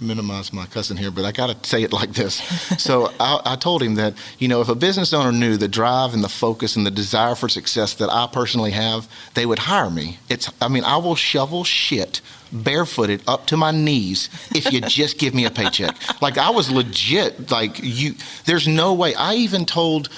minimize 0.00 0.52
my 0.52 0.64
cousin 0.66 0.96
here, 0.96 1.10
but 1.10 1.24
I 1.24 1.32
got 1.32 1.48
to 1.50 1.68
say 1.68 1.82
it 1.82 1.92
like 1.92 2.12
this. 2.12 2.36
so 2.80 3.12
I, 3.18 3.40
I 3.44 3.56
told 3.56 3.82
him 3.82 3.96
that 3.96 4.14
you 4.38 4.46
know, 4.46 4.60
if 4.60 4.68
a 4.68 4.76
business 4.76 5.12
owner 5.12 5.32
knew 5.32 5.56
the 5.56 5.66
drive 5.66 6.14
and 6.14 6.22
the 6.22 6.28
focus 6.28 6.76
and 6.76 6.86
the 6.86 6.92
desire 6.92 7.34
for 7.34 7.48
success 7.48 7.94
that 7.94 8.08
I 8.08 8.28
personally 8.32 8.70
have, 8.70 9.08
they 9.34 9.46
would 9.46 9.58
hire 9.58 9.90
me. 9.90 10.18
It's, 10.28 10.48
I 10.62 10.68
mean, 10.68 10.84
I 10.84 10.96
will 10.98 11.16
shovel 11.16 11.64
shit 11.64 12.20
barefooted 12.52 13.22
up 13.26 13.46
to 13.46 13.56
my 13.56 13.72
knees 13.72 14.30
if 14.54 14.72
you 14.72 14.80
just 14.82 15.18
give 15.18 15.34
me 15.34 15.44
a 15.44 15.50
paycheck. 15.50 15.96
Like 16.20 16.38
I 16.38 16.50
was 16.50 16.70
legit. 16.70 17.50
Like 17.50 17.80
you, 17.82 18.14
there's 18.44 18.66
no 18.68 18.94
way. 18.94 19.14
I 19.14 19.34
even 19.34 19.64
told 19.64 20.08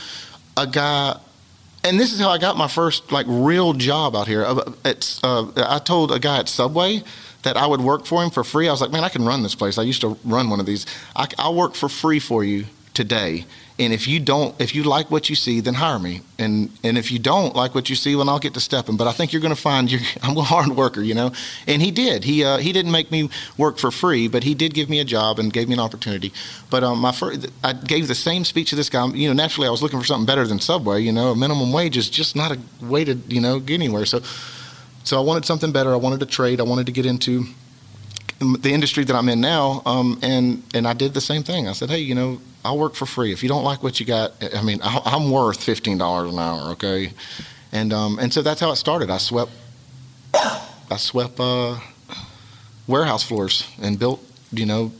a 0.57 0.67
guy 0.67 1.19
and 1.85 1.99
this 1.99 2.13
is 2.13 2.21
how 2.21 2.31
I 2.31 2.39
got 2.39 2.57
my 2.57 2.69
first 2.69 3.11
like 3.13 3.27
real 3.29 3.73
job 3.73 4.15
out 4.15 4.27
here. 4.27 4.47
It's 4.85 5.23
uh, 5.25 5.51
I 5.57 5.79
told 5.79 6.13
a 6.13 6.19
guy 6.19 6.39
at 6.39 6.49
Subway 6.49 7.03
that 7.43 7.57
I 7.57 7.67
would 7.67 7.81
work 7.81 8.05
for 8.07 8.23
him 8.23 8.31
for 8.31 8.45
free. 8.45 8.69
I 8.69 8.71
was 8.71 8.81
like, 8.81 8.91
man, 8.91 9.05
I 9.05 9.09
can 9.09 9.25
run 9.25 9.43
this 9.43 9.55
place. 9.55 9.79
I 9.79 9.83
used 9.83 10.03
to 10.03 10.19
run 10.25 10.51
one 10.51 10.61
of 10.61 10.67
these. 10.67 10.85
I, 11.17 11.27
I'll 11.39 11.55
work 11.55 11.75
for 11.75 11.89
free 11.89 12.19
for 12.19 12.45
you 12.45 12.67
today. 12.95 13.45
And 13.79 13.95
if 13.95 14.07
you 14.07 14.21
don't, 14.21 14.61
if 14.61 14.75
you 14.75 14.83
like 14.83 15.11
what 15.11 15.31
you 15.31 15.35
see, 15.35 15.61
then 15.61 15.73
hire 15.73 15.99
me. 15.99 16.21
And 16.39 16.71
and 16.85 16.99
if 16.99 17.11
you 17.11 17.19
don't 17.19 17.57
like 17.57 17.75
what 17.75 17.89
you 17.89 17.97
see, 17.97 18.15
well, 18.15 18.29
I'll 18.29 18.39
get 18.39 18.53
to 18.55 18.61
stepping. 18.61 18.99
But 18.99 19.07
I 19.07 19.13
think 19.13 19.33
you're 19.33 19.41
going 19.41 19.55
to 19.55 19.61
find 19.61 19.91
you. 19.91 20.01
I'm 20.23 20.37
a 20.37 20.43
hard 20.43 20.69
worker, 20.69 21.01
you 21.01 21.15
know. 21.15 21.33
And 21.67 21.81
he 21.81 21.91
did. 21.91 22.25
He 22.25 22.45
uh, 22.45 22.59
he 22.59 22.73
didn't 22.73 22.93
make 22.93 23.11
me 23.11 23.31
work 23.57 23.79
for 23.79 23.91
free, 23.91 24.29
but 24.29 24.45
he 24.45 24.55
did 24.55 24.75
give 24.75 24.91
me 24.91 25.01
a 25.01 25.05
job 25.05 25.39
and 25.39 25.51
gave 25.51 25.67
me 25.67 25.75
an 25.75 25.81
opportunity. 25.81 26.31
But 26.69 26.85
um, 26.85 26.99
my 26.99 27.13
first, 27.13 27.47
I 27.65 27.73
gave 27.73 28.07
the 28.07 28.15
same 28.15 28.45
speech 28.45 28.69
to 28.71 28.77
this 28.77 28.91
guy. 28.91 29.07
You 29.07 29.29
know, 29.29 29.35
naturally, 29.35 29.67
I 29.67 29.71
was 29.71 29.83
looking 29.83 29.99
for 29.99 30.05
something 30.05 30.27
better 30.27 30.47
than 30.47 30.61
Subway. 30.61 31.01
You 31.01 31.13
know, 31.13 31.31
a 31.31 31.37
minimum 31.37 31.73
wage 31.73 31.97
is 31.97 32.11
just 32.11 32.37
not 32.37 32.53
a 32.53 32.59
way 32.85 33.05
to 33.05 33.15
you 33.29 33.41
know 33.41 33.61
get 33.61 33.75
anywhere. 33.75 34.05
So 34.05 34.21
so 35.05 35.17
I 35.17 35.25
wanted 35.25 35.47
something 35.47 35.73
better. 35.73 35.93
I 35.93 35.97
wanted 35.97 36.21
to 36.21 36.27
trade. 36.27 36.61
I 36.61 36.65
wanted 36.65 36.85
to 36.85 36.93
get 36.93 37.07
into 37.07 37.47
the 38.41 38.73
industry 38.73 39.05
that 39.05 39.15
I'm 39.15 39.29
in 39.29 39.41
now, 39.41 39.83
um, 39.85 40.19
and 40.23 40.63
and 40.75 40.89
I 40.89 40.95
did 40.95 41.15
the 41.15 41.21
same 41.21 41.43
thing. 41.43 41.69
I 41.69 41.73
said, 41.73 41.91
hey, 41.91 41.99
you 41.99 42.15
know, 42.15 42.41
I'll 42.65 42.79
work 42.79 42.95
for 42.95 43.07
free 43.07 43.33
if 43.33 43.43
you 43.43 43.49
don't 43.49 43.65
like 43.65 43.83
what 43.83 44.01
you 44.01 44.07
got. 44.07 44.33
I 44.55 44.63
mean, 44.63 44.81
I- 44.83 45.03
I'm 45.05 45.31
worth 45.31 45.63
fifteen 45.63 45.99
dollars 45.99 46.33
an 46.33 46.39
hour, 46.39 46.71
okay? 46.73 47.13
And 47.73 47.93
um, 47.93 48.19
and 48.19 48.33
so 48.33 48.43
that's 48.43 48.61
how 48.61 48.71
it 48.73 48.77
started. 48.77 49.11
I 49.11 49.19
swept, 49.19 49.53
I 50.35 50.97
swept 50.97 51.39
uh, 51.39 51.79
warehouse 52.87 53.23
floors 53.23 53.69
and 53.81 53.99
built, 53.99 54.21
you 54.53 54.67
know, 54.67 54.93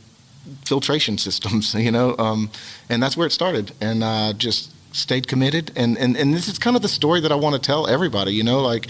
filtration 0.65 1.17
systems, 1.17 1.73
you 1.87 1.91
know, 1.91 2.15
um, 2.17 2.49
and 2.89 3.01
that's 3.01 3.17
where 3.17 3.27
it 3.27 3.31
started. 3.31 3.71
And 3.81 4.03
I 4.03 4.33
just 4.33 4.71
stayed 4.95 5.27
committed. 5.27 5.71
And, 5.75 5.97
and, 5.97 6.17
and 6.17 6.33
this 6.33 6.47
is 6.47 6.59
kind 6.59 6.75
of 6.75 6.81
the 6.81 6.89
story 6.89 7.21
that 7.21 7.31
I 7.31 7.35
want 7.35 7.55
to 7.55 7.61
tell 7.61 7.87
everybody, 7.87 8.33
you 8.33 8.43
know, 8.43 8.61
like, 8.61 8.87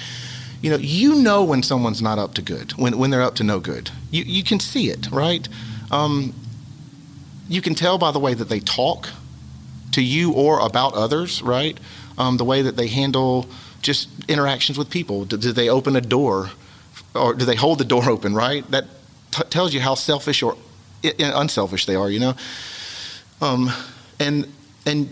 you 0.61 0.69
know, 0.69 0.77
you 0.77 1.15
know 1.15 1.43
when 1.43 1.63
someone's 1.63 2.01
not 2.01 2.19
up 2.19 2.33
to 2.35 2.41
good, 2.41 2.71
when, 2.73 2.97
when 2.97 3.09
they're 3.09 3.21
up 3.21 3.35
to 3.35 3.43
no 3.43 3.59
good. 3.59 3.89
You, 4.11 4.23
you 4.23 4.43
can 4.43 4.59
see 4.59 4.89
it, 4.89 5.09
right? 5.11 5.47
Um, 5.89 6.33
you 7.49 7.61
can 7.61 7.75
tell 7.75 7.97
by 7.97 8.11
the 8.11 8.19
way 8.19 8.33
that 8.33 8.47
they 8.47 8.59
talk 8.59 9.09
to 9.91 10.01
you 10.01 10.31
or 10.33 10.59
about 10.59 10.93
others, 10.93 11.41
right? 11.41 11.77
Um, 12.17 12.37
the 12.37 12.45
way 12.45 12.61
that 12.61 12.77
they 12.77 12.87
handle 12.87 13.47
just 13.81 14.07
interactions 14.29 14.77
with 14.77 14.89
people. 14.89 15.25
Do, 15.25 15.37
do, 15.37 15.51
they 15.51 15.67
open 15.67 15.95
a 15.95 16.01
door 16.01 16.51
or 17.15 17.33
do 17.33 17.45
they 17.45 17.55
hold 17.55 17.79
the 17.79 17.85
door 17.85 18.09
open, 18.09 18.33
right? 18.33 18.69
That 18.71 18.85
t- 19.31 19.43
tells 19.49 19.73
you 19.73 19.81
how 19.81 19.95
selfish 19.95 20.43
or 20.43 20.55
unselfish 21.03 21.85
they 21.87 21.95
are, 21.95 22.09
you 22.09 22.19
know? 22.19 22.35
Um, 23.41 23.71
and, 24.19 24.47
and 24.85 25.09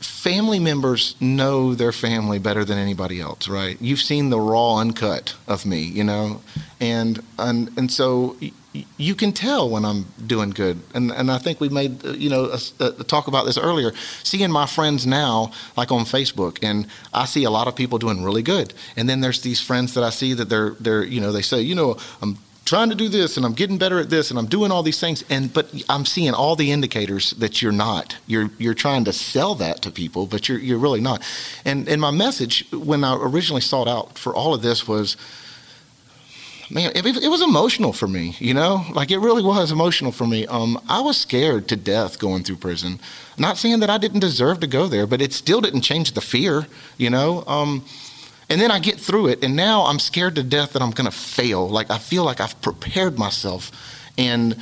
family 0.00 0.58
members 0.58 1.14
know 1.20 1.74
their 1.74 1.92
family 1.92 2.38
better 2.38 2.64
than 2.64 2.78
anybody 2.78 3.20
else, 3.20 3.48
right? 3.48 3.80
You've 3.80 4.00
seen 4.00 4.30
the 4.30 4.40
raw 4.40 4.76
uncut 4.76 5.34
of 5.46 5.64
me, 5.64 5.80
you 5.80 6.04
know, 6.04 6.42
and 6.80 7.22
and 7.38 7.70
and 7.78 7.90
so 7.90 8.36
y- 8.40 8.52
you 8.98 9.14
can 9.14 9.32
tell 9.32 9.70
when 9.70 9.84
I'm 9.84 10.04
doing 10.26 10.50
good. 10.50 10.80
And 10.94 11.10
and 11.10 11.30
I 11.30 11.38
think 11.38 11.60
we 11.60 11.68
made 11.68 12.04
uh, 12.04 12.10
you 12.10 12.28
know 12.28 12.50
a, 12.80 12.84
a 12.84 13.04
talk 13.04 13.26
about 13.26 13.46
this 13.46 13.56
earlier. 13.56 13.92
Seeing 14.22 14.50
my 14.50 14.66
friends 14.66 15.06
now, 15.06 15.52
like 15.76 15.90
on 15.90 16.04
Facebook, 16.04 16.58
and 16.62 16.86
I 17.14 17.24
see 17.24 17.44
a 17.44 17.50
lot 17.50 17.66
of 17.68 17.74
people 17.74 17.98
doing 17.98 18.22
really 18.22 18.42
good. 18.42 18.74
And 18.96 19.08
then 19.08 19.20
there's 19.20 19.40
these 19.40 19.60
friends 19.60 19.94
that 19.94 20.04
I 20.04 20.10
see 20.10 20.34
that 20.34 20.48
they're 20.48 20.70
they're 20.80 21.04
you 21.04 21.20
know 21.20 21.32
they 21.32 21.42
say 21.42 21.60
you 21.62 21.74
know 21.74 21.96
I'm 22.20 22.36
trying 22.66 22.90
to 22.90 22.94
do 22.94 23.08
this 23.08 23.36
and 23.38 23.46
I'm 23.46 23.54
getting 23.54 23.78
better 23.78 23.98
at 23.98 24.10
this 24.10 24.30
and 24.30 24.38
I'm 24.38 24.46
doing 24.46 24.70
all 24.70 24.82
these 24.82 25.00
things 25.00 25.24
and 25.30 25.52
but 25.52 25.72
I'm 25.88 26.04
seeing 26.04 26.34
all 26.34 26.56
the 26.56 26.70
indicators 26.70 27.30
that 27.32 27.62
you're 27.62 27.72
not. 27.72 28.18
You're 28.26 28.50
you're 28.58 28.74
trying 28.74 29.04
to 29.04 29.12
sell 29.12 29.54
that 29.54 29.80
to 29.82 29.90
people, 29.90 30.26
but 30.26 30.48
you're 30.48 30.58
you're 30.58 30.78
really 30.78 31.00
not. 31.00 31.22
And 31.64 31.88
and 31.88 32.00
my 32.00 32.10
message 32.10 32.70
when 32.72 33.04
I 33.04 33.16
originally 33.16 33.62
sought 33.62 33.88
out 33.88 34.18
for 34.18 34.34
all 34.34 34.52
of 34.52 34.60
this 34.60 34.86
was 34.86 35.16
man, 36.70 36.90
it, 36.94 37.06
it, 37.06 37.28
was 37.28 37.42
emotional 37.42 37.92
for 37.92 38.08
me, 38.08 38.34
you 38.38 38.54
know? 38.54 38.84
Like 38.92 39.10
it 39.10 39.18
really 39.18 39.42
was 39.42 39.70
emotional 39.70 40.12
for 40.12 40.26
me. 40.26 40.46
Um, 40.46 40.80
I 40.88 41.00
was 41.00 41.16
scared 41.16 41.68
to 41.68 41.76
death 41.76 42.18
going 42.18 42.42
through 42.42 42.56
prison. 42.56 42.98
Not 43.38 43.56
saying 43.56 43.80
that 43.80 43.90
I 43.90 43.98
didn't 43.98 44.20
deserve 44.20 44.60
to 44.60 44.66
go 44.66 44.88
there, 44.88 45.06
but 45.06 45.22
it 45.22 45.32
still 45.32 45.60
didn't 45.60 45.82
change 45.82 46.12
the 46.12 46.20
fear, 46.20 46.66
you 46.96 47.10
know? 47.10 47.44
Um, 47.46 47.84
and 48.48 48.60
then 48.60 48.70
I 48.70 48.78
get 48.78 48.98
through 49.00 49.28
it, 49.28 49.42
and 49.42 49.56
now 49.56 49.82
I'm 49.82 49.98
scared 49.98 50.36
to 50.36 50.42
death 50.42 50.72
that 50.72 50.82
I'm 50.82 50.92
going 50.92 51.10
to 51.10 51.16
fail. 51.16 51.68
Like 51.68 51.90
I 51.90 51.98
feel 51.98 52.24
like 52.24 52.40
I've 52.40 52.60
prepared 52.62 53.18
myself, 53.18 53.72
and 54.16 54.56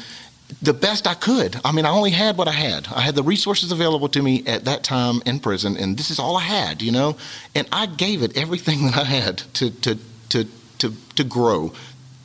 the 0.63 0.73
best 0.73 1.07
I 1.07 1.15
could. 1.15 1.59
I 1.65 1.73
mean, 1.73 1.85
I 1.85 1.91
only 1.91 2.11
had 2.11 2.37
what 2.37 2.49
I 2.49 2.53
had. 2.53 2.89
I 2.89 3.01
had 3.01 3.15
the 3.15 3.23
resources 3.23 3.73
available 3.73 4.09
to 4.11 4.23
me 4.23 4.45
at 4.47 4.65
that 4.67 4.85
time 4.85 5.23
in 5.27 5.41
prison, 5.41 5.77
and 5.77 5.97
this 5.97 6.11
is 6.11 6.19
all 6.19 6.37
I 6.37 6.43
had, 6.43 6.83
you 6.83 6.93
know. 6.93 7.17
And 7.55 7.67
I 7.73 7.87
gave 7.87 8.23
it 8.23 8.37
everything 8.37 8.87
that 8.87 8.97
I 8.97 9.05
had 9.05 9.39
to 9.55 9.71
to 9.71 9.99
to 10.31 10.49
to 10.79 10.95
to 11.17 11.25
grow 11.25 11.73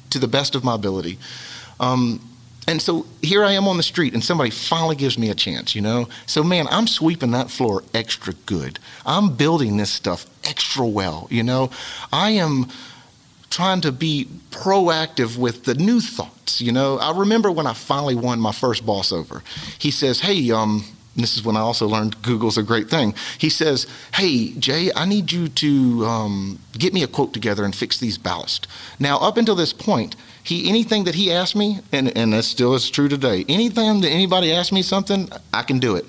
to 0.09 0.19
the 0.19 0.27
best 0.27 0.55
of 0.55 0.63
my 0.63 0.75
ability. 0.75 1.19
Um, 1.79 2.28
and 2.69 2.79
so 2.79 3.07
here 3.23 3.43
I 3.43 3.53
am 3.53 3.67
on 3.67 3.77
the 3.77 3.83
street, 3.83 4.13
and 4.13 4.23
somebody 4.23 4.51
finally 4.51 4.95
gives 4.95 5.17
me 5.17 5.31
a 5.31 5.33
chance, 5.33 5.73
you 5.73 5.81
know? 5.81 6.07
So, 6.27 6.43
man, 6.43 6.67
I'm 6.69 6.85
sweeping 6.85 7.31
that 7.31 7.49
floor 7.49 7.83
extra 7.95 8.33
good. 8.45 8.77
I'm 9.07 9.35
building 9.35 9.77
this 9.77 9.91
stuff 9.91 10.27
extra 10.43 10.85
well, 10.85 11.27
you 11.31 11.41
know? 11.41 11.71
I 12.13 12.29
am 12.29 12.67
trying 13.49 13.81
to 13.81 13.91
be 13.91 14.27
proactive 14.51 15.35
with 15.35 15.63
the 15.63 15.73
new 15.73 15.99
thoughts, 15.99 16.61
you 16.61 16.71
know? 16.71 16.99
I 16.99 17.17
remember 17.17 17.51
when 17.51 17.65
I 17.65 17.73
finally 17.73 18.13
won 18.13 18.39
my 18.39 18.51
first 18.51 18.85
boss 18.85 19.11
over. 19.11 19.41
He 19.79 19.89
says, 19.89 20.19
Hey, 20.19 20.51
um, 20.51 20.85
this 21.15 21.35
is 21.35 21.43
when 21.43 21.57
I 21.57 21.61
also 21.61 21.87
learned 21.87 22.21
Google's 22.21 22.59
a 22.59 22.63
great 22.63 22.87
thing. 22.87 23.15
He 23.39 23.49
says, 23.49 23.87
Hey, 24.13 24.51
Jay, 24.51 24.91
I 24.95 25.05
need 25.05 25.31
you 25.31 25.47
to 25.49 26.05
um, 26.05 26.59
get 26.77 26.93
me 26.93 27.01
a 27.01 27.07
quote 27.07 27.33
together 27.33 27.65
and 27.65 27.73
fix 27.73 27.99
these 27.99 28.19
ballast. 28.19 28.67
Now, 28.99 29.17
up 29.17 29.37
until 29.37 29.55
this 29.55 29.73
point, 29.73 30.15
he 30.49 30.69
anything 30.69 31.05
that 31.05 31.15
he 31.15 31.31
asked 31.31 31.55
me, 31.55 31.79
and, 31.91 32.15
and 32.17 32.33
that 32.33 32.43
still 32.43 32.75
is 32.75 32.89
true 32.89 33.07
today, 33.07 33.45
anything 33.47 34.01
that 34.01 34.09
anybody 34.09 34.51
asks 34.53 34.71
me 34.71 34.81
something, 34.81 35.29
I 35.53 35.63
can 35.63 35.79
do 35.79 35.95
it. 35.95 36.05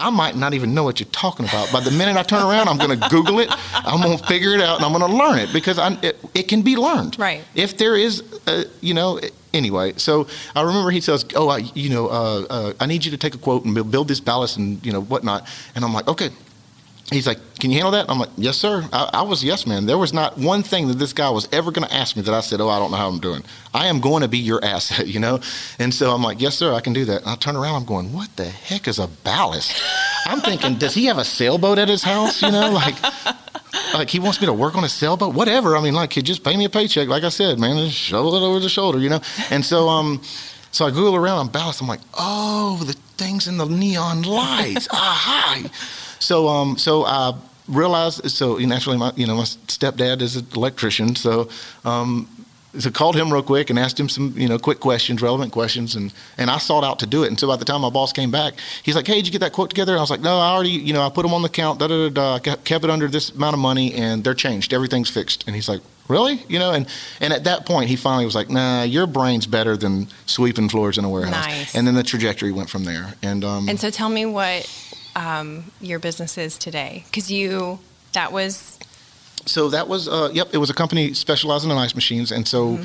I 0.00 0.10
might 0.10 0.36
not 0.36 0.54
even 0.54 0.74
know 0.74 0.84
what 0.84 1.00
you're 1.00 1.08
talking 1.08 1.44
about. 1.44 1.72
By 1.72 1.80
the 1.80 1.90
minute 1.90 2.16
I 2.16 2.22
turn 2.22 2.42
around, 2.42 2.68
I'm 2.68 2.78
going 2.78 2.98
to 2.98 3.08
Google 3.08 3.40
it. 3.40 3.48
I'm 3.74 4.00
going 4.00 4.16
to 4.16 4.24
figure 4.26 4.54
it 4.54 4.60
out, 4.60 4.76
and 4.76 4.84
I'm 4.84 4.92
going 4.92 5.10
to 5.10 5.16
learn 5.16 5.40
it 5.40 5.52
because 5.52 5.76
I, 5.76 5.92
it, 6.02 6.16
it, 6.34 6.42
can 6.44 6.62
be 6.62 6.76
learned. 6.76 7.18
Right. 7.18 7.42
If 7.56 7.78
there 7.78 7.96
is, 7.96 8.22
a, 8.46 8.66
you 8.80 8.94
know, 8.94 9.18
anyway. 9.52 9.94
So 9.96 10.28
I 10.54 10.62
remember 10.62 10.90
he 10.90 11.00
says, 11.00 11.24
"Oh, 11.34 11.48
I, 11.48 11.58
you 11.74 11.90
know, 11.90 12.06
uh, 12.06 12.46
uh, 12.48 12.72
I 12.78 12.86
need 12.86 13.04
you 13.04 13.10
to 13.10 13.16
take 13.16 13.34
a 13.34 13.38
quote 13.38 13.64
and 13.64 13.74
build 13.90 14.06
this 14.06 14.20
ballast 14.20 14.56
and 14.56 14.84
you 14.86 14.92
know 14.92 15.02
whatnot." 15.02 15.48
And 15.74 15.84
I'm 15.84 15.92
like, 15.92 16.06
"Okay." 16.06 16.30
He's 17.10 17.26
like, 17.26 17.38
"Can 17.58 17.70
you 17.70 17.76
handle 17.76 17.92
that?" 17.92 18.10
I'm 18.10 18.18
like, 18.18 18.28
"Yes, 18.36 18.58
sir." 18.58 18.86
I, 18.92 19.10
I 19.14 19.22
was 19.22 19.42
yes, 19.42 19.66
man. 19.66 19.86
There 19.86 19.96
was 19.96 20.12
not 20.12 20.36
one 20.36 20.62
thing 20.62 20.88
that 20.88 20.98
this 20.98 21.14
guy 21.14 21.30
was 21.30 21.48
ever 21.52 21.70
going 21.70 21.88
to 21.88 21.94
ask 21.94 22.16
me 22.16 22.22
that 22.22 22.34
I 22.34 22.40
said, 22.40 22.60
"Oh, 22.60 22.68
I 22.68 22.78
don't 22.78 22.90
know 22.90 22.98
how 22.98 23.08
I'm 23.08 23.18
doing." 23.18 23.42
I 23.72 23.86
am 23.86 24.00
going 24.00 24.22
to 24.22 24.28
be 24.28 24.38
your 24.38 24.62
asset, 24.74 25.06
you 25.06 25.18
know. 25.18 25.40
And 25.78 25.92
so 25.92 26.10
I'm 26.14 26.22
like, 26.22 26.40
"Yes, 26.40 26.56
sir, 26.56 26.74
I 26.74 26.80
can 26.80 26.92
do 26.92 27.04
that." 27.06 27.22
And 27.22 27.30
I 27.30 27.36
turn 27.36 27.56
around, 27.56 27.76
I'm 27.76 27.84
going, 27.86 28.12
"What 28.12 28.36
the 28.36 28.44
heck 28.44 28.86
is 28.88 28.98
a 28.98 29.06
ballast?" 29.06 29.82
I'm 30.26 30.40
thinking, 30.40 30.74
does 30.76 30.94
he 30.94 31.06
have 31.06 31.16
a 31.16 31.24
sailboat 31.24 31.78
at 31.78 31.88
his 31.88 32.02
house? 32.02 32.42
You 32.42 32.50
know, 32.50 32.70
like, 32.70 32.94
like 33.94 34.10
he 34.10 34.20
wants 34.20 34.40
me 34.40 34.46
to 34.46 34.52
work 34.52 34.76
on 34.76 34.84
a 34.84 34.88
sailboat, 34.88 35.34
whatever. 35.34 35.74
I 35.76 35.80
mean, 35.80 35.94
like, 35.94 36.12
he 36.12 36.20
just 36.20 36.44
pay 36.44 36.54
me 36.56 36.66
a 36.66 36.68
paycheck. 36.68 37.08
Like 37.08 37.22
I 37.22 37.30
said, 37.30 37.58
man, 37.58 37.76
just 37.86 37.96
shovel 37.96 38.34
it 38.36 38.42
over 38.46 38.60
the 38.60 38.68
shoulder, 38.68 38.98
you 38.98 39.08
know. 39.08 39.20
And 39.50 39.64
so, 39.64 39.88
um, 39.88 40.20
so 40.70 40.86
I 40.86 40.90
Google 40.90 41.16
around 41.16 41.38
on 41.38 41.48
ballast. 41.48 41.80
I'm 41.80 41.88
like, 41.88 42.00
oh, 42.12 42.82
the 42.84 42.92
things 43.16 43.48
in 43.48 43.56
the 43.56 43.64
neon 43.64 44.22
lights. 44.22 44.86
Aha. 44.92 45.62
So, 46.18 46.48
um, 46.48 46.76
so 46.76 47.04
I 47.04 47.34
realized. 47.68 48.30
So 48.30 48.56
naturally, 48.56 48.98
my 48.98 49.12
you 49.16 49.26
know 49.26 49.36
my 49.36 49.44
stepdad 49.44 50.22
is 50.22 50.36
an 50.36 50.46
electrician. 50.54 51.14
So, 51.16 51.48
um, 51.84 52.28
so 52.78 52.90
called 52.90 53.16
him 53.16 53.32
real 53.32 53.42
quick 53.42 53.70
and 53.70 53.78
asked 53.78 53.98
him 53.98 54.08
some 54.08 54.34
you 54.36 54.48
know 54.48 54.58
quick 54.58 54.80
questions, 54.80 55.22
relevant 55.22 55.52
questions, 55.52 55.94
and 55.94 56.12
and 56.36 56.50
I 56.50 56.58
sought 56.58 56.84
out 56.84 56.98
to 57.00 57.06
do 57.06 57.24
it. 57.24 57.28
And 57.28 57.38
so 57.38 57.46
by 57.46 57.56
the 57.56 57.64
time 57.64 57.82
my 57.82 57.90
boss 57.90 58.12
came 58.12 58.30
back, 58.30 58.54
he's 58.82 58.96
like, 58.96 59.06
"Hey, 59.06 59.16
did 59.16 59.26
you 59.26 59.32
get 59.32 59.40
that 59.40 59.52
quote 59.52 59.70
together?" 59.70 59.92
And 59.92 59.98
I 59.98 60.02
was 60.02 60.10
like, 60.10 60.20
"No, 60.20 60.38
I 60.38 60.50
already 60.50 60.70
you 60.70 60.92
know 60.92 61.02
I 61.02 61.10
put 61.10 61.22
them 61.22 61.34
on 61.34 61.42
the 61.42 61.48
count. 61.48 61.78
Da 61.78 61.86
da 61.86 62.08
da. 62.08 62.38
da 62.38 62.56
kept 62.56 62.84
it 62.84 62.90
under 62.90 63.08
this 63.08 63.30
amount 63.30 63.54
of 63.54 63.60
money, 63.60 63.94
and 63.94 64.24
they're 64.24 64.34
changed. 64.34 64.72
Everything's 64.72 65.10
fixed." 65.10 65.44
And 65.46 65.56
he's 65.56 65.68
like, 65.68 65.80
"Really?" 66.08 66.42
You 66.48 66.58
know, 66.58 66.72
and 66.72 66.86
and 67.20 67.32
at 67.32 67.44
that 67.44 67.66
point, 67.66 67.88
he 67.88 67.96
finally 67.96 68.24
was 68.24 68.34
like, 68.34 68.50
"Nah, 68.50 68.82
your 68.82 69.06
brain's 69.06 69.46
better 69.46 69.76
than 69.76 70.08
sweeping 70.26 70.68
floors 70.68 70.98
in 70.98 71.04
a 71.04 71.10
warehouse." 71.10 71.46
Nice. 71.46 71.74
And 71.74 71.86
then 71.86 71.94
the 71.94 72.02
trajectory 72.02 72.52
went 72.52 72.68
from 72.70 72.84
there. 72.84 73.14
And 73.22 73.44
um, 73.44 73.68
and 73.68 73.80
so 73.80 73.90
tell 73.90 74.08
me 74.08 74.26
what 74.26 74.68
um, 75.18 75.64
your 75.80 75.98
business 75.98 76.38
is 76.38 76.56
today, 76.56 77.02
because 77.06 77.30
you 77.30 77.80
that 78.12 78.32
was 78.32 78.78
so 79.46 79.68
that 79.70 79.88
was 79.88 80.08
uh, 80.08 80.30
yep 80.32 80.48
it 80.52 80.58
was 80.58 80.70
a 80.70 80.74
company 80.74 81.12
specializing 81.12 81.70
in 81.70 81.76
ice 81.76 81.94
machines 81.94 82.30
and 82.30 82.46
so 82.46 82.76
mm-hmm. 82.76 82.84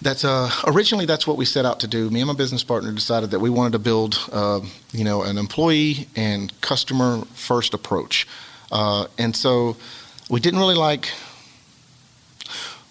that's 0.00 0.24
uh, 0.24 0.50
originally 0.66 1.06
that's 1.06 1.26
what 1.26 1.36
we 1.36 1.44
set 1.44 1.64
out 1.64 1.80
to 1.80 1.88
do 1.88 2.08
me 2.10 2.20
and 2.20 2.28
my 2.28 2.34
business 2.34 2.62
partner 2.62 2.92
decided 2.92 3.30
that 3.32 3.40
we 3.40 3.50
wanted 3.50 3.72
to 3.72 3.78
build 3.78 4.18
uh, 4.32 4.60
you 4.92 5.04
know 5.04 5.22
an 5.22 5.38
employee 5.38 6.06
and 6.14 6.58
customer 6.60 7.24
first 7.34 7.74
approach 7.74 8.26
uh, 8.70 9.06
and 9.18 9.34
so 9.34 9.76
we 10.30 10.38
didn't 10.40 10.60
really 10.60 10.76
like 10.76 11.10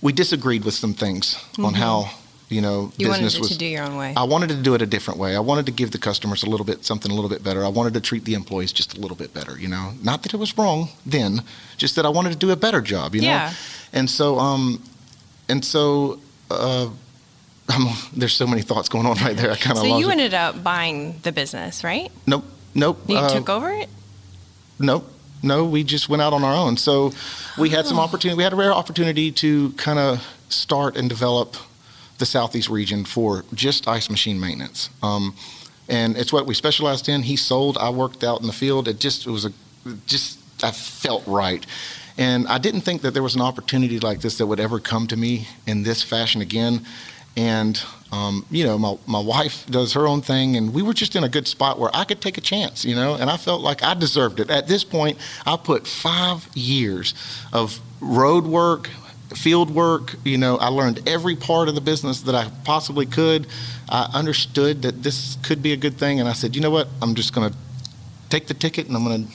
we 0.02 0.12
disagreed 0.12 0.66
with 0.66 0.74
some 0.74 0.94
things 0.94 1.36
mm-hmm. 1.36 1.66
on 1.66 1.74
how 1.74 2.12
you 2.50 2.62
know, 2.62 2.92
you 2.98 3.08
business 3.08 3.36
wanted 3.36 3.40
was, 3.40 3.50
to 3.50 3.58
do 3.58 3.66
your 3.66 3.84
own 3.84 3.98
way. 3.98 4.14
I 4.16 4.24
wanted 4.24 4.50
to 4.50 4.56
do 4.56 4.74
it 4.74 4.82
a 4.82 4.86
different 4.86 5.20
way. 5.20 5.36
I 5.36 5.40
wanted 5.40 5.66
to 5.66 5.72
give 5.72 5.92
the 5.92 5.98
customers 5.98 6.44
a 6.44 6.50
little 6.50 6.66
bit 6.66 6.86
something 6.86 7.12
a 7.12 7.14
little 7.14 7.30
bit 7.30 7.44
better. 7.44 7.66
I 7.66 7.68
wanted 7.68 7.94
to 7.96 8.02
treat 8.02 8.24
the 8.24 8.36
employees 8.36 8.72
just 8.72 8.98
a 8.98 9.02
little 9.02 9.18
bit 9.18 9.34
better. 9.34 9.60
You 9.60 9.68
know, 9.68 9.94
not 10.02 10.24
that 10.24 10.34
it 10.34 10.38
was 10.38 10.58
wrong 10.58 10.90
then, 11.06 11.42
just 11.76 11.96
that 11.98 12.06
I 12.06 12.10
wanted 12.10 12.32
to 12.32 12.38
do 12.38 12.52
a 12.52 12.56
better 12.56 12.80
job. 12.82 13.16
You 13.16 13.22
know, 13.22 13.28
yeah. 13.28 13.54
and 13.94 14.10
so 14.10 14.40
um, 14.40 14.82
and 15.50 15.64
so. 15.64 16.20
Uh, 16.50 16.90
I'm, 17.70 17.94
there's 18.16 18.32
so 18.32 18.48
many 18.48 18.62
thoughts 18.62 18.88
going 18.88 19.06
on 19.06 19.18
right 19.18 19.36
there. 19.36 19.52
I 19.52 19.58
kind 19.58 19.78
of. 19.78 19.84
So 19.84 19.98
you 19.98 20.08
it. 20.08 20.14
ended 20.14 20.34
up 20.34 20.64
buying 20.64 21.20
the 21.24 21.34
business, 21.34 21.84
right? 21.84 22.10
Nope. 22.26 22.46
Nope. 22.74 23.02
You 23.08 23.18
uh, 23.18 23.28
took 23.28 23.50
over 23.50 23.70
it. 23.72 23.90
Nope. 24.80 25.12
No, 25.44 25.66
we 25.66 25.84
just 25.84 26.08
went 26.08 26.22
out 26.22 26.32
on 26.32 26.46
our 26.46 26.56
own. 26.56 26.78
So 26.78 27.12
we 27.58 27.70
had 27.70 27.86
some 27.86 28.00
oh. 28.00 28.04
opportunity. 28.04 28.38
We 28.38 28.44
had 28.44 28.54
a 28.54 28.56
rare 28.56 28.72
opportunity 28.72 29.34
to 29.34 29.72
kind 29.72 30.00
of 30.00 30.26
start 30.48 30.96
and 30.96 31.10
develop 31.10 31.58
the 32.18 32.26
southeast 32.26 32.70
region 32.70 33.06
for 33.06 33.46
just 33.54 33.88
ice 33.88 34.10
machine 34.10 34.40
maintenance. 34.40 34.90
Um, 35.04 35.36
and 35.90 36.18
it's 36.18 36.34
what 36.34 36.46
we 36.46 36.54
specialized 36.54 37.08
in. 37.08 37.24
He 37.24 37.36
sold. 37.36 37.78
I 37.78 37.90
worked 37.90 38.24
out 38.24 38.42
in 38.42 38.48
the 38.48 38.54
field. 38.54 38.88
It 38.88 39.00
just 39.00 39.26
it 39.26 39.32
was 39.32 39.46
a 39.46 39.52
just 40.06 40.40
I 40.64 40.72
felt 40.72 41.26
right. 41.28 41.66
And 42.18 42.48
I 42.48 42.58
didn't 42.58 42.82
think 42.82 43.04
that 43.04 43.14
there 43.14 43.24
was 43.24 43.36
an 43.36 43.42
opportunity 43.42 44.00
like 44.00 44.22
this 44.22 44.38
that 44.40 44.48
would 44.48 44.60
ever 44.60 44.80
come 44.80 45.08
to 45.08 45.16
me 45.16 45.48
in 45.68 45.84
this 45.84 46.02
fashion 46.02 46.42
again. 46.42 46.86
And 47.38 47.82
um, 48.12 48.46
you 48.50 48.64
know, 48.64 48.78
my 48.80 48.98
my 49.06 49.20
wife 49.20 49.66
does 49.68 49.94
her 49.94 50.08
own 50.08 50.22
thing, 50.22 50.56
and 50.56 50.74
we 50.74 50.82
were 50.82 50.94
just 50.94 51.16
in 51.16 51.24
a 51.24 51.30
good 51.30 51.48
spot 51.48 51.78
where 51.78 51.92
I 51.94 52.04
could 52.04 52.22
take 52.22 52.38
a 52.38 52.42
chance, 52.42 52.84
you 52.84 52.96
know. 52.96 53.16
And 53.16 53.30
I 53.30 53.38
felt 53.38 53.62
like 53.62 53.84
I 53.84 53.94
deserved 53.94 54.40
it. 54.40 54.50
At 54.50 54.68
this 54.68 54.84
point, 54.84 55.18
I 55.46 55.56
put 55.58 55.86
five 55.86 56.50
years 56.56 57.14
of 57.54 57.80
road 58.02 58.46
work, 58.46 58.90
field 59.36 59.70
work. 59.70 60.16
You 60.24 60.38
know, 60.38 60.58
I 60.58 60.68
learned 60.68 61.08
every 61.08 61.36
part 61.36 61.70
of 61.70 61.76
the 61.76 61.82
business 61.82 62.22
that 62.22 62.36
I 62.36 62.50
possibly 62.64 63.06
could. 63.06 63.48
I 63.90 64.10
understood 64.14 64.82
that 64.84 65.04
this 65.04 65.38
could 65.44 65.62
be 65.62 65.74
a 65.74 65.78
good 65.78 65.98
thing, 65.98 66.20
and 66.20 66.28
I 66.28 66.34
said, 66.34 66.56
you 66.56 66.62
know 66.62 66.72
what? 66.72 66.88
I'm 67.02 67.16
just 67.16 67.34
going 67.34 67.50
to 67.50 67.58
take 68.30 68.48
the 68.48 68.54
ticket 68.54 68.88
and 68.88 68.96
I'm 68.96 69.04
gonna 69.04 69.26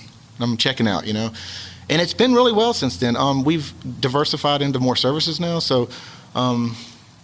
I'm 0.41 0.57
checking 0.57 0.87
out. 0.87 1.07
You 1.07 1.15
know, 1.15 1.33
and 1.89 2.01
it's 2.01 2.15
been 2.15 2.35
really 2.35 2.53
well 2.53 2.73
since 2.73 2.97
then. 2.97 3.17
Um, 3.17 3.45
we've 3.45 3.73
diversified 4.01 4.63
into 4.63 4.79
more 4.79 4.97
services 4.97 5.41
now, 5.41 5.59
so. 5.59 5.89
Um, 6.35 6.77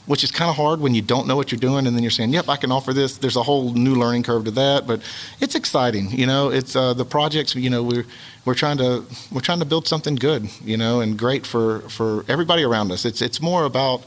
which 0.08 0.24
is 0.24 0.30
kind 0.30 0.48
of 0.48 0.56
hard 0.56 0.80
when 0.80 0.94
you 0.94 1.02
don't 1.02 1.26
know 1.28 1.36
what 1.36 1.52
you're 1.52 1.60
doing 1.60 1.86
and 1.86 1.94
then 1.94 2.02
you're 2.02 2.10
saying, 2.10 2.32
"Yep, 2.32 2.48
I 2.48 2.56
can 2.56 2.72
offer 2.72 2.94
this." 2.94 3.18
There's 3.18 3.36
a 3.36 3.42
whole 3.42 3.74
new 3.74 3.94
learning 3.94 4.22
curve 4.22 4.46
to 4.46 4.50
that, 4.52 4.86
but 4.86 5.02
it's 5.38 5.54
exciting. 5.54 6.10
You 6.10 6.26
know, 6.26 6.48
it's 6.48 6.74
uh, 6.74 6.94
the 6.94 7.04
projects. 7.04 7.54
You 7.54 7.68
know, 7.68 7.82
we're 7.82 8.06
we're 8.46 8.54
trying 8.54 8.78
to 8.78 9.04
we're 9.30 9.42
trying 9.42 9.60
to 9.60 9.66
build 9.66 9.86
something 9.86 10.16
good. 10.16 10.48
You 10.64 10.78
know, 10.78 11.00
and 11.02 11.18
great 11.18 11.46
for 11.46 11.80
for 11.90 12.24
everybody 12.26 12.64
around 12.64 12.90
us. 12.90 13.04
It's 13.04 13.20
it's 13.20 13.40
more 13.40 13.64
about 13.64 14.02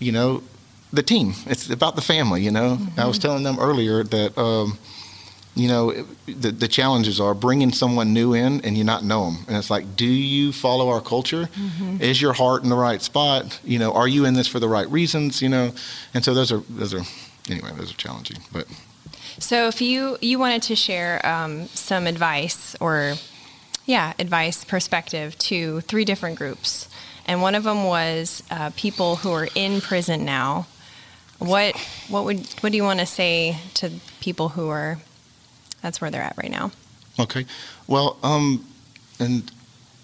you 0.00 0.10
know 0.10 0.42
the 0.92 1.02
team. 1.02 1.34
It's 1.46 1.70
about 1.70 1.94
the 1.94 2.02
family. 2.02 2.42
You 2.42 2.50
know, 2.50 2.76
mm-hmm. 2.76 3.00
I 3.00 3.06
was 3.06 3.16
mm-hmm. 3.16 3.28
telling 3.28 3.44
them 3.44 3.58
earlier 3.58 4.02
that. 4.02 4.36
Um, 4.36 4.78
you 5.54 5.68
know, 5.68 5.92
the, 6.26 6.52
the 6.52 6.68
challenges 6.68 7.20
are 7.20 7.34
bringing 7.34 7.72
someone 7.72 8.12
new 8.12 8.34
in 8.34 8.60
and 8.64 8.78
you 8.78 8.84
not 8.84 9.04
know 9.04 9.26
them. 9.26 9.44
And 9.48 9.56
it's 9.56 9.70
like, 9.70 9.96
do 9.96 10.06
you 10.06 10.52
follow 10.52 10.88
our 10.90 11.00
culture? 11.00 11.48
Mm-hmm. 11.54 12.00
Is 12.00 12.22
your 12.22 12.32
heart 12.32 12.62
in 12.62 12.70
the 12.70 12.76
right 12.76 13.02
spot? 13.02 13.60
You 13.64 13.78
know, 13.78 13.92
are 13.92 14.06
you 14.06 14.24
in 14.24 14.34
this 14.34 14.46
for 14.46 14.60
the 14.60 14.68
right 14.68 14.88
reasons? 14.90 15.42
You 15.42 15.48
know, 15.48 15.72
and 16.14 16.24
so 16.24 16.34
those 16.34 16.52
are 16.52 16.60
those 16.68 16.94
are 16.94 17.02
anyway, 17.50 17.70
those 17.76 17.90
are 17.90 17.96
challenging. 17.96 18.38
But 18.52 18.66
so 19.38 19.66
if 19.66 19.80
you 19.80 20.18
you 20.20 20.38
wanted 20.38 20.62
to 20.62 20.76
share 20.76 21.24
um, 21.26 21.66
some 21.68 22.06
advice 22.06 22.76
or 22.80 23.14
yeah, 23.86 24.12
advice 24.20 24.64
perspective 24.64 25.36
to 25.38 25.80
three 25.80 26.04
different 26.04 26.38
groups, 26.38 26.88
and 27.26 27.42
one 27.42 27.56
of 27.56 27.64
them 27.64 27.84
was 27.84 28.44
uh, 28.50 28.70
people 28.76 29.16
who 29.16 29.32
are 29.32 29.48
in 29.56 29.80
prison 29.80 30.24
now. 30.24 30.68
What 31.38 31.76
what 32.08 32.24
would 32.24 32.46
what 32.60 32.70
do 32.70 32.76
you 32.76 32.84
want 32.84 33.00
to 33.00 33.06
say 33.06 33.58
to 33.74 33.90
people 34.20 34.50
who 34.50 34.68
are 34.68 34.98
that's 35.82 36.00
where 36.00 36.10
they're 36.10 36.22
at 36.22 36.36
right 36.36 36.50
now. 36.50 36.72
Okay. 37.18 37.46
Well, 37.86 38.18
um, 38.22 38.64
and 39.18 39.50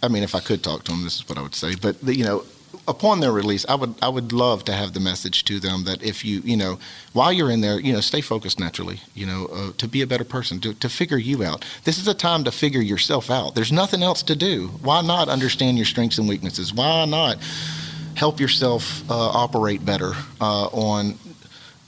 I 0.02 0.08
mean, 0.08 0.22
if 0.22 0.34
I 0.34 0.40
could 0.40 0.62
talk 0.62 0.84
to 0.84 0.92
them, 0.92 1.04
this 1.04 1.16
is 1.16 1.28
what 1.28 1.38
I 1.38 1.42
would 1.42 1.54
say. 1.54 1.74
But 1.74 2.02
you 2.04 2.24
know, 2.24 2.44
upon 2.88 3.20
their 3.20 3.32
release, 3.32 3.64
I 3.68 3.74
would 3.74 3.94
I 4.02 4.08
would 4.08 4.32
love 4.32 4.64
to 4.64 4.72
have 4.72 4.92
the 4.92 5.00
message 5.00 5.44
to 5.44 5.58
them 5.58 5.84
that 5.84 6.02
if 6.02 6.24
you 6.24 6.40
you 6.44 6.56
know 6.56 6.78
while 7.12 7.32
you're 7.32 7.50
in 7.50 7.60
there, 7.60 7.80
you 7.80 7.92
know, 7.92 8.00
stay 8.00 8.20
focused 8.20 8.60
naturally. 8.60 9.00
You 9.14 9.26
know, 9.26 9.46
uh, 9.46 9.72
to 9.78 9.88
be 9.88 10.02
a 10.02 10.06
better 10.06 10.24
person, 10.24 10.60
to 10.60 10.74
to 10.74 10.88
figure 10.88 11.18
you 11.18 11.42
out. 11.42 11.64
This 11.84 11.98
is 11.98 12.08
a 12.08 12.14
time 12.14 12.44
to 12.44 12.52
figure 12.52 12.82
yourself 12.82 13.30
out. 13.30 13.54
There's 13.54 13.72
nothing 13.72 14.02
else 14.02 14.22
to 14.24 14.36
do. 14.36 14.68
Why 14.82 15.02
not 15.02 15.28
understand 15.28 15.78
your 15.78 15.86
strengths 15.86 16.18
and 16.18 16.28
weaknesses? 16.28 16.72
Why 16.74 17.04
not 17.04 17.38
help 18.14 18.40
yourself 18.40 19.08
uh, 19.10 19.14
operate 19.14 19.84
better 19.84 20.12
uh, 20.40 20.66
on 20.66 21.18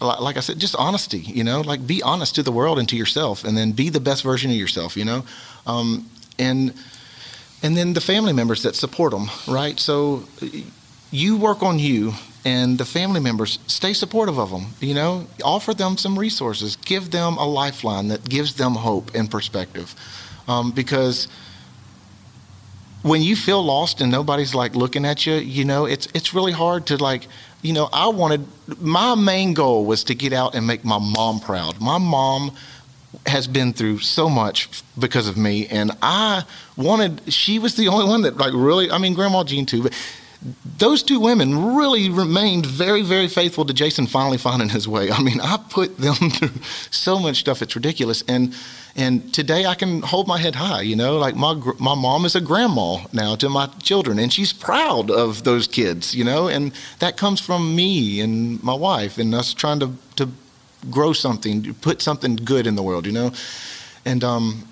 like 0.01 0.37
I 0.37 0.41
said, 0.41 0.59
just 0.59 0.77
honesty, 0.77 1.19
you 1.19 1.43
know, 1.43 1.61
like 1.61 1.87
be 1.87 2.03
honest 2.03 2.35
to 2.37 2.43
the 2.43 2.53
world 2.53 2.79
and 2.79 2.89
to 2.89 2.97
yourself, 2.97 3.45
and 3.45 3.57
then 3.57 3.73
be 3.73 3.89
the 3.91 4.01
best 4.01 4.23
version 4.23 4.51
of 4.51 4.57
yourself, 4.57 4.97
you 4.97 5.05
know, 5.05 5.25
um, 5.67 6.09
and 6.39 6.73
and 7.63 7.77
then 7.77 7.93
the 7.95 8.01
family 8.01 8.33
members 8.33 8.63
that 8.63 8.77
support 8.77 9.11
them, 9.11 9.29
right? 9.49 9.79
So 9.81 10.23
you 11.11 11.37
work 11.37 11.63
on 11.63 11.79
you, 11.79 12.13
and 12.45 12.79
the 12.79 12.85
family 12.85 13.21
members 13.21 13.59
stay 13.67 13.93
supportive 13.93 14.39
of 14.39 14.51
them. 14.51 14.67
You 14.81 14.95
know, 14.95 15.27
offer 15.43 15.75
them 15.75 15.97
some 15.97 16.19
resources, 16.19 16.77
give 16.77 17.11
them 17.11 17.37
a 17.37 17.47
lifeline 17.47 18.09
that 18.09 18.29
gives 18.29 18.55
them 18.55 18.75
hope 18.75 19.15
and 19.15 19.29
perspective, 19.29 19.95
um, 20.47 20.71
because 20.71 21.27
when 23.03 23.23
you 23.23 23.37
feel 23.37 23.63
lost 23.63 24.01
and 24.01 24.11
nobody's 24.11 24.55
like 24.55 24.75
looking 24.75 25.05
at 25.05 25.27
you, 25.27 25.35
you 25.35 25.65
know, 25.65 25.85
it's 25.85 26.09
it's 26.15 26.35
really 26.35 26.53
hard 26.53 26.87
to 26.87 26.97
like 26.97 27.27
you 27.63 27.73
know, 27.73 27.89
I 27.93 28.09
wanted 28.09 28.47
my 28.81 29.15
main 29.15 29.55
goal 29.55 29.85
was 29.85 30.05
to 30.05 30.15
get 30.15 30.33
out 30.33 30.55
and 30.55 30.67
make 30.67 30.85
my 30.85 30.99
mom 30.99 31.41
proud. 31.41 31.81
My 31.81 31.99
mom 31.99 32.53
has 33.27 33.49
been 33.49 33.73
through 33.73 33.99
so 33.99 34.29
much 34.29 34.83
because 34.99 35.29
of 35.29 35.37
me, 35.37 35.67
and 35.67 35.93
I 36.03 36.45
wanted. 36.77 37.33
She 37.33 37.59
was 37.59 37.75
the 37.75 37.89
only 37.89 38.07
one 38.07 38.23
that 38.23 38.37
like 38.37 38.53
really. 38.55 38.91
I 38.91 38.99
mean, 38.99 39.15
Grandma 39.15 39.45
Jean 39.45 39.67
too, 39.67 39.83
but 39.85 39.93
those 40.79 41.03
two 41.03 41.19
women 41.19 41.75
really 41.77 42.11
remained 42.11 42.65
very, 42.65 43.03
very 43.03 43.27
faithful 43.27 43.65
to 43.65 43.73
Jason 43.73 44.07
finally 44.07 44.39
finding 44.39 44.69
his 44.69 44.87
way. 44.87 45.11
I 45.11 45.21
mean, 45.21 45.41
I 45.41 45.57
put 45.69 45.99
them 45.99 46.15
through 46.31 46.63
so 46.91 47.19
much 47.19 47.39
stuff; 47.41 47.63
it's 47.63 47.75
ridiculous, 47.75 48.23
and 48.29 48.55
and 48.99 49.33
today 49.33 49.65
I 49.65 49.77
can 49.77 50.03
hold 50.03 50.27
my 50.27 50.39
head 50.39 50.57
high, 50.57 50.83
you 50.83 50.97
know, 50.97 51.19
like 51.19 51.37
my 51.37 51.55
my 51.79 51.95
mom 51.95 52.25
is 52.25 52.35
a 52.35 52.41
grandma 52.41 52.99
now 53.13 53.37
to 53.37 53.49
my 53.49 53.67
children 53.81 54.19
and 54.19 54.33
she's 54.33 54.53
proud 54.53 55.09
of 55.11 55.45
those 55.45 55.69
kids, 55.69 56.15
you 56.15 56.25
know, 56.25 56.49
and 56.49 56.73
that 56.99 57.17
comes 57.17 57.41
from 57.41 57.77
me 57.77 58.21
and 58.21 58.63
my 58.63 58.75
wife 58.75 59.17
and 59.19 59.35
us 59.35 59.55
trying 59.55 59.79
to 59.81 59.93
to 60.17 60.29
grow 60.91 61.13
something, 61.13 61.75
put 61.75 62.03
something 62.03 62.35
good 62.37 62.67
in 62.67 62.75
the 62.75 62.83
world, 62.83 63.07
you 63.07 63.13
know. 63.13 63.31
And 64.05 64.25
um 64.25 64.69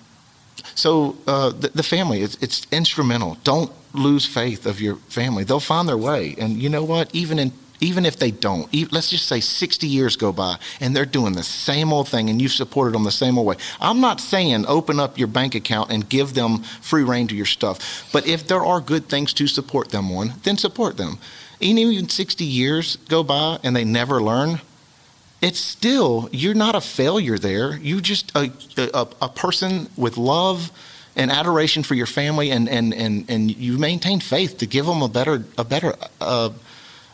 so 0.74 1.16
uh, 1.26 1.50
the, 1.50 1.68
the 1.68 1.82
family, 1.82 2.22
it's, 2.22 2.36
it's 2.42 2.66
instrumental. 2.70 3.38
Don't 3.44 3.70
lose 3.98 4.26
faith 4.26 4.66
of 4.66 4.80
your 4.80 4.96
family. 5.08 5.44
They'll 5.44 5.60
find 5.60 5.88
their 5.88 5.96
way. 5.96 6.34
And 6.38 6.62
you 6.62 6.68
know 6.68 6.84
what? 6.84 7.14
Even 7.14 7.38
in 7.38 7.52
even 7.80 8.06
if 8.06 8.16
they 8.16 8.30
don't, 8.30 8.72
let's 8.92 9.10
just 9.10 9.28
say 9.28 9.40
60 9.40 9.86
years 9.86 10.16
go 10.16 10.32
by 10.32 10.56
and 10.80 10.96
they're 10.96 11.04
doing 11.04 11.34
the 11.34 11.42
same 11.42 11.92
old 11.92 12.08
thing 12.08 12.30
and 12.30 12.40
you've 12.40 12.52
supported 12.52 12.94
them 12.94 13.04
the 13.04 13.10
same 13.10 13.36
old 13.38 13.46
way. 13.46 13.56
I'm 13.80 14.00
not 14.00 14.20
saying 14.20 14.64
open 14.66 14.98
up 14.98 15.18
your 15.18 15.28
bank 15.28 15.54
account 15.54 15.90
and 15.90 16.08
give 16.08 16.34
them 16.34 16.62
free 16.62 17.02
reign 17.02 17.28
to 17.28 17.36
your 17.36 17.46
stuff, 17.46 18.08
but 18.12 18.26
if 18.26 18.46
there 18.46 18.64
are 18.64 18.80
good 18.80 19.08
things 19.08 19.32
to 19.34 19.46
support 19.46 19.90
them 19.90 20.10
on, 20.10 20.34
then 20.42 20.56
support 20.56 20.96
them. 20.96 21.18
Even 21.60 22.08
60 22.08 22.44
years 22.44 22.96
go 23.08 23.22
by 23.22 23.58
and 23.62 23.74
they 23.74 23.84
never 23.84 24.22
learn, 24.22 24.60
it's 25.42 25.60
still, 25.60 26.28
you're 26.32 26.54
not 26.54 26.74
a 26.74 26.80
failure 26.80 27.38
there. 27.38 27.76
You're 27.76 28.00
just 28.00 28.34
a, 28.34 28.50
a, 28.78 29.06
a 29.20 29.28
person 29.28 29.88
with 29.96 30.16
love 30.16 30.70
and 31.16 31.30
adoration 31.30 31.82
for 31.82 31.94
your 31.94 32.06
family 32.06 32.50
and, 32.50 32.68
and, 32.68 32.94
and, 32.94 33.24
and 33.28 33.56
you 33.56 33.78
maintain 33.78 34.20
faith 34.20 34.58
to 34.58 34.66
give 34.66 34.86
them 34.86 35.02
a 35.02 35.08
better, 35.08 35.44
a 35.56 35.64
better, 35.64 35.94
uh, 36.20 36.50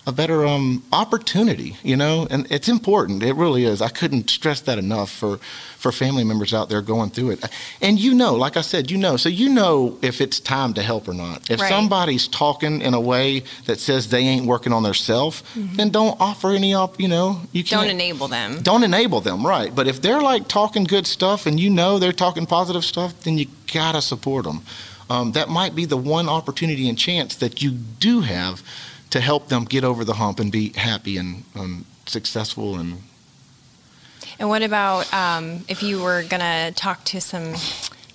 a 0.04 0.12
better 0.12 0.44
um, 0.44 0.82
opportunity, 0.92 1.76
you 1.84 1.96
know, 1.96 2.26
and 2.28 2.50
it's 2.50 2.68
important. 2.68 3.22
It 3.22 3.34
really 3.34 3.64
is. 3.64 3.80
I 3.80 3.88
couldn't 3.88 4.28
stress 4.30 4.60
that 4.62 4.78
enough 4.78 5.10
for 5.10 5.38
for 5.78 5.92
family 5.92 6.22
members 6.22 6.54
out 6.54 6.68
there 6.68 6.80
going 6.80 7.10
through 7.10 7.30
it. 7.30 7.44
And 7.80 7.98
you 7.98 8.14
know, 8.14 8.34
like 8.34 8.56
I 8.56 8.60
said, 8.60 8.90
you 8.90 8.98
know, 8.98 9.16
so 9.16 9.28
you 9.28 9.48
know 9.48 9.98
if 10.00 10.20
it's 10.20 10.38
time 10.38 10.74
to 10.74 10.82
help 10.82 11.08
or 11.08 11.14
not. 11.14 11.50
If 11.50 11.60
right. 11.60 11.68
somebody's 11.68 12.28
talking 12.28 12.80
in 12.82 12.94
a 12.94 13.00
way 13.00 13.42
that 13.66 13.80
says 13.80 14.08
they 14.08 14.20
ain't 14.20 14.46
working 14.46 14.72
on 14.72 14.82
themselves, 14.82 15.42
mm-hmm. 15.54 15.76
then 15.76 15.90
don't 15.90 16.20
offer 16.20 16.50
any 16.50 16.74
up. 16.74 17.00
You 17.00 17.08
know, 17.08 17.40
you 17.52 17.62
can't, 17.62 17.82
don't 17.82 17.90
enable 17.90 18.28
them. 18.28 18.62
Don't 18.62 18.84
enable 18.84 19.20
them, 19.20 19.46
right? 19.46 19.74
But 19.74 19.86
if 19.86 20.02
they're 20.02 20.22
like 20.22 20.48
talking 20.48 20.84
good 20.84 21.06
stuff 21.06 21.46
and 21.46 21.58
you 21.60 21.70
know 21.70 21.98
they're 21.98 22.12
talking 22.12 22.46
positive 22.46 22.84
stuff, 22.84 23.18
then 23.20 23.38
you 23.38 23.46
gotta 23.72 24.02
support 24.02 24.44
them. 24.44 24.62
Um, 25.10 25.32
that 25.32 25.48
might 25.48 25.74
be 25.74 25.84
the 25.84 25.96
one 25.96 26.28
opportunity 26.28 26.88
and 26.88 26.98
chance 26.98 27.36
that 27.36 27.60
you 27.60 27.72
do 27.72 28.20
have 28.20 28.62
to 29.12 29.20
help 29.20 29.48
them 29.48 29.64
get 29.66 29.84
over 29.84 30.04
the 30.04 30.14
hump 30.14 30.40
and 30.40 30.50
be 30.50 30.70
happy 30.70 31.18
and 31.18 31.44
um, 31.54 31.84
successful 32.06 32.76
and 32.76 33.02
and 34.38 34.48
what 34.48 34.62
about 34.62 35.12
um, 35.12 35.64
if 35.68 35.82
you 35.82 36.02
were 36.02 36.22
going 36.22 36.40
to 36.40 36.72
talk 36.74 37.04
to 37.04 37.20
some 37.20 37.54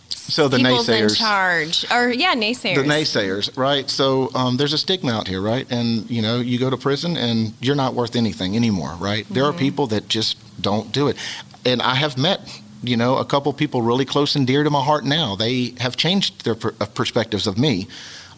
so 0.10 0.48
the 0.48 0.58
naysayers 0.58 1.12
in 1.12 1.16
charge? 1.16 1.86
Or 1.92 2.10
yeah 2.10 2.34
naysayers. 2.34 2.76
The 2.76 2.82
naysayers 2.82 3.58
right? 3.58 3.88
So 3.90 4.32
um, 4.34 4.58
there's 4.58 4.74
a 4.74 4.78
stigma 4.78 5.12
out 5.12 5.28
here 5.28 5.40
right? 5.40 5.68
And 5.70 6.10
you 6.10 6.24
know 6.24 6.40
you 6.40 6.58
go 6.58 6.70
to 6.70 6.78
prison 6.78 7.16
and 7.16 7.54
you're 7.62 7.76
not 7.76 7.94
worth 7.94 8.16
anything 8.16 8.56
anymore 8.56 8.96
right? 9.00 9.24
Mm-hmm. 9.24 9.34
there 9.36 9.46
are 9.46 9.52
mm-hmm. 9.52 9.60
people 9.60 9.88
that 9.88 10.10
just 10.10 10.38
don't 10.62 10.92
do 10.92 11.08
it. 11.08 11.16
And 11.64 11.82
i 11.82 11.96
have 11.96 12.18
met 12.18 12.40
you 12.82 12.98
know 12.98 13.18
a 13.18 13.26
couple 13.26 13.54
people 13.54 13.82
really 13.82 14.06
close 14.06 14.36
and 14.36 14.48
dear 14.48 14.64
to 14.64 14.70
my 14.72 14.84
heart 14.84 15.06
now. 15.06 15.36
They 15.36 15.76
have 15.80 15.96
changed 15.96 16.44
their 16.44 16.56
per- 16.56 16.76
uh, 16.82 16.88
perspectives 16.88 17.46
of 17.46 17.58
me 17.58 17.88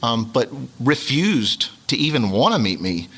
um, 0.03 0.25
but 0.25 0.49
refused 0.79 1.69
to 1.87 1.97
even 1.97 2.31
want 2.31 2.53
to 2.53 2.59
meet 2.59 2.81
me 2.81 3.09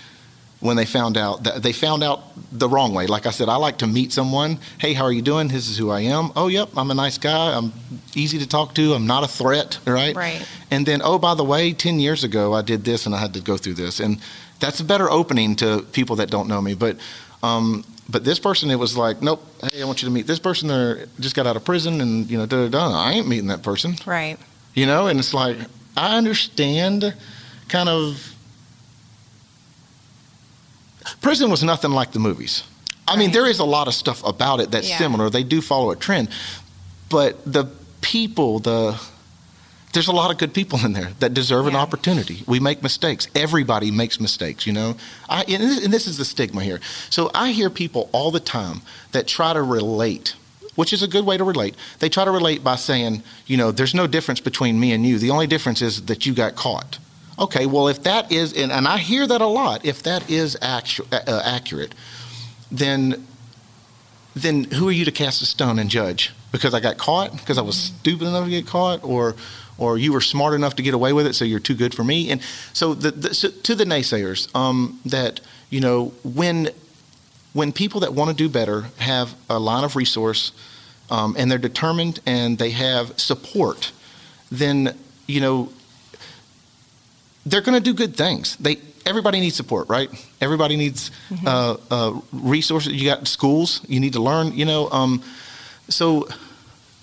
when 0.62 0.78
they 0.78 0.86
found 0.86 1.18
out 1.18 1.44
that 1.44 1.64
they 1.64 1.74
found 1.74 2.04
out 2.04 2.22
the 2.52 2.70
wrong 2.70 2.94
way. 2.94 3.08
Like 3.08 3.26
I 3.26 3.32
said, 3.32 3.50
I 3.50 3.56
like 3.56 3.78
to 3.80 3.88
meet 3.88 4.14
someone. 4.14 4.60
Hey, 4.78 4.94
how 4.94 5.04
are 5.04 5.12
you 5.12 5.24
doing? 5.24 5.48
This 5.48 5.68
is 5.68 5.78
who 5.78 5.90
I 5.90 6.02
am. 6.02 6.32
Oh, 6.36 6.48
yep, 6.48 6.70
I'm 6.78 6.92
a 6.92 6.94
nice 6.94 7.18
guy. 7.18 7.58
I'm 7.58 7.74
easy 8.16 8.38
to 8.40 8.48
talk 8.48 8.76
to. 8.76 8.94
I'm 8.94 9.08
not 9.08 9.24
a 9.24 9.28
threat, 9.28 9.80
right? 9.86 10.16
Right. 10.16 10.48
And 10.70 10.86
then, 10.86 11.02
oh, 11.04 11.18
by 11.18 11.34
the 11.34 11.44
way, 11.44 11.74
ten 11.74 12.00
years 12.00 12.24
ago 12.24 12.54
I 12.54 12.62
did 12.62 12.86
this 12.86 13.06
and 13.06 13.16
I 13.16 13.18
had 13.18 13.34
to 13.34 13.42
go 13.42 13.58
through 13.58 13.74
this, 13.74 14.00
and 14.00 14.20
that's 14.60 14.80
a 14.80 14.86
better 14.86 15.10
opening 15.10 15.56
to 15.58 15.82
people 15.92 16.16
that 16.18 16.30
don't 16.30 16.48
know 16.48 16.62
me. 16.62 16.76
But, 16.76 16.98
um, 17.42 17.84
but 18.08 18.24
this 18.24 18.40
person, 18.40 18.70
it 18.70 18.76
was 18.76 18.96
like, 18.96 19.22
nope. 19.22 19.44
Hey, 19.72 19.82
I 19.82 19.86
want 19.86 20.04
you 20.04 20.08
to 20.08 20.14
meet 20.14 20.28
this 20.28 20.40
person. 20.40 20.68
They 20.68 21.06
just 21.20 21.36
got 21.36 21.48
out 21.48 21.56
of 21.56 21.66
prison, 21.66 22.02
and 22.02 22.30
you 22.30 22.38
know, 22.38 22.46
da 22.46 22.68
da 22.68 22.70
da. 22.70 23.04
I 23.04 23.14
ain't 23.14 23.28
meeting 23.28 23.48
that 23.48 23.64
person. 23.64 23.96
Right. 24.06 24.38
You 24.76 24.86
know, 24.86 25.08
and 25.08 25.18
it's 25.20 25.34
like 25.34 25.58
I 25.96 26.18
understand, 26.18 27.14
kind 27.68 27.90
of 27.90 28.36
prison 31.22 31.50
was 31.50 31.64
nothing 31.64 31.92
like 31.92 32.12
the 32.12 32.20
movies. 32.20 32.64
I 33.08 33.12
right. 33.12 33.20
mean, 33.20 33.32
there 33.32 33.46
is 33.46 33.60
a 33.60 33.66
lot 33.66 33.88
of 33.88 33.94
stuff 33.94 34.24
about 34.26 34.60
it 34.60 34.72
that's 34.72 34.90
yeah. 34.90 34.98
similar. 34.98 35.30
They 35.30 35.44
do 35.44 35.62
follow 35.62 35.92
a 35.92 35.96
trend, 35.96 36.30
but 37.10 37.44
the 37.46 37.66
people, 38.02 38.60
the 38.60 39.02
there's 39.94 40.08
a 40.08 40.14
lot 40.14 40.32
of 40.32 40.38
good 40.38 40.54
people 40.54 40.80
in 40.86 40.94
there 40.94 41.12
that 41.20 41.34
deserve 41.34 41.66
yeah. 41.66 41.72
an 41.72 41.76
opportunity. 41.76 42.44
We 42.48 42.60
make 42.60 42.82
mistakes. 42.82 43.28
Everybody 43.36 43.92
makes 43.92 44.20
mistakes, 44.20 44.66
you 44.66 44.74
know. 44.74 44.96
I, 45.28 45.44
and 45.44 45.92
this 45.92 46.08
is 46.08 46.18
the 46.18 46.26
stigma 46.26 46.64
here. 46.64 46.80
So 47.10 47.30
I 47.34 47.52
hear 47.52 47.70
people 47.70 48.10
all 48.14 48.32
the 48.32 48.40
time 48.40 48.82
that 49.12 49.28
try 49.28 49.52
to 49.52 49.62
relate 49.62 50.36
which 50.76 50.94
is 50.94 51.04
a 51.04 51.08
good 51.08 51.26
way 51.26 51.38
to 51.38 51.44
relate. 51.44 51.76
They 52.00 52.10
try 52.10 52.26
to 52.26 52.32
relate 52.32 52.64
by 52.64 52.76
saying, 52.76 53.24
you 53.46 53.58
know, 53.58 53.72
there's 53.72 53.94
no 53.94 54.08
difference 54.08 54.40
between 54.40 54.80
me 54.80 54.94
and 54.94 55.06
you. 55.06 55.18
The 55.18 55.30
only 55.30 55.48
difference 55.48 55.82
is 55.82 56.06
that 56.06 56.26
you 56.26 56.34
got 56.34 56.56
caught. 56.56 57.00
Okay, 57.40 57.66
well, 57.66 57.88
if 57.88 58.04
that 58.04 58.32
is, 58.32 58.54
and, 58.54 58.72
and 58.72 58.88
I 58.88 58.98
hear 58.98 59.26
that 59.26 59.42
a 59.42 59.48
lot, 59.48 59.86
if 59.86 60.04
that 60.04 60.30
is 60.30 60.58
actu- 60.62 61.06
uh, 61.12 61.42
accurate, 61.44 61.96
then 62.72 63.28
then 64.34 64.64
who 64.64 64.88
are 64.88 64.94
you 64.94 65.04
to 65.04 65.12
cast 65.12 65.42
a 65.42 65.46
stone 65.46 65.78
and 65.78 65.90
judge? 65.90 66.32
Because 66.54 66.74
I 66.74 66.80
got 66.80 66.98
caught? 66.98 67.34
Because 67.34 67.58
I 67.58 67.62
was 67.62 67.76
stupid 67.76 68.28
enough 68.28 68.46
to 68.46 68.50
get 68.50 68.66
caught? 68.66 69.04
Or 69.04 69.36
or 69.78 69.98
you 69.98 70.14
were 70.14 70.22
smart 70.22 70.54
enough 70.54 70.76
to 70.76 70.84
get 70.84 70.94
away 70.94 71.12
with 71.12 71.26
it, 71.26 71.34
so 71.34 71.44
you're 71.44 71.60
too 71.60 71.74
good 71.74 71.94
for 71.96 72.04
me? 72.04 72.30
And 72.30 72.40
so, 72.72 72.94
the, 72.94 73.12
the, 73.12 73.34
so 73.34 73.50
to 73.50 73.76
the 73.76 73.84
naysayers, 73.84 74.54
um, 74.56 75.00
that 75.06 75.42
you 75.70 75.80
know, 75.80 76.14
when 76.24 76.70
when 77.54 77.72
people 77.72 78.02
that 78.02 78.14
want 78.14 78.30
to 78.30 78.36
do 78.36 78.50
better 78.50 78.86
have 78.98 79.36
a 79.50 79.60
line 79.60 79.84
of 79.84 79.96
resource 79.96 80.52
um, 81.10 81.36
and 81.38 81.52
they're 81.52 81.58
determined 81.58 82.20
and 82.26 82.58
they 82.58 82.72
have 82.72 83.20
support, 83.20 83.92
then 84.52 84.98
you 85.28 85.42
know 85.42 85.70
they're 87.46 87.62
going 87.62 87.78
to 87.78 87.84
do 87.84 87.94
good 87.94 88.16
things. 88.16 88.56
They 88.58 88.78
everybody 89.06 89.40
needs 89.40 89.56
support, 89.56 89.90
right? 89.90 90.10
Everybody 90.40 90.78
needs 90.78 91.12
mm-hmm. 91.30 91.48
uh, 91.48 91.78
uh, 91.90 92.22
resources. 92.32 92.94
You 92.94 93.10
got 93.10 93.28
schools. 93.28 93.82
You 93.88 94.00
need 94.00 94.14
to 94.14 94.22
learn. 94.22 94.54
You 94.54 94.66
know, 94.66 94.90
um, 94.92 95.22
so. 95.88 96.28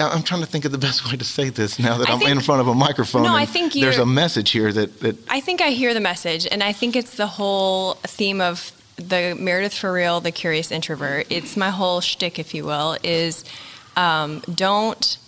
I'm 0.00 0.22
trying 0.22 0.42
to 0.42 0.46
think 0.46 0.64
of 0.64 0.70
the 0.70 0.78
best 0.88 1.11
way 1.11 1.16
to 1.16 1.24
say 1.24 1.48
this 1.48 1.80
now 1.80 1.98
that 1.98 2.08
I 2.08 2.12
am 2.12 2.22
in 2.22 2.40
front 2.40 2.61
of 2.61 2.68
a 2.68 2.74
microphone. 2.74 3.24
No, 3.24 3.34
I 3.34 3.46
think 3.46 3.72
there's 3.72 3.98
a 3.98 4.06
message 4.06 4.52
here 4.52 4.72
that, 4.72 5.00
that 5.00 5.16
I 5.28 5.40
think 5.40 5.61
I 5.61 5.70
hear 5.70 5.92
the 5.92 5.98
message, 5.98 6.46
and 6.48 6.62
I 6.62 6.72
think 6.72 6.94
it's 6.94 7.16
the 7.16 7.26
whole 7.26 7.94
theme 8.04 8.40
of 8.40 8.70
the 8.98 9.37
Meredith 9.38 9.74
for 9.74 9.92
real, 9.92 10.20
the 10.20 10.32
curious 10.32 10.70
introvert. 10.70 11.26
It's 11.30 11.56
my 11.56 11.70
whole 11.70 12.00
shtick, 12.00 12.38
if 12.38 12.54
you 12.54 12.64
will, 12.64 12.96
is 13.02 13.44
um, 13.96 14.40
don't 14.52 15.18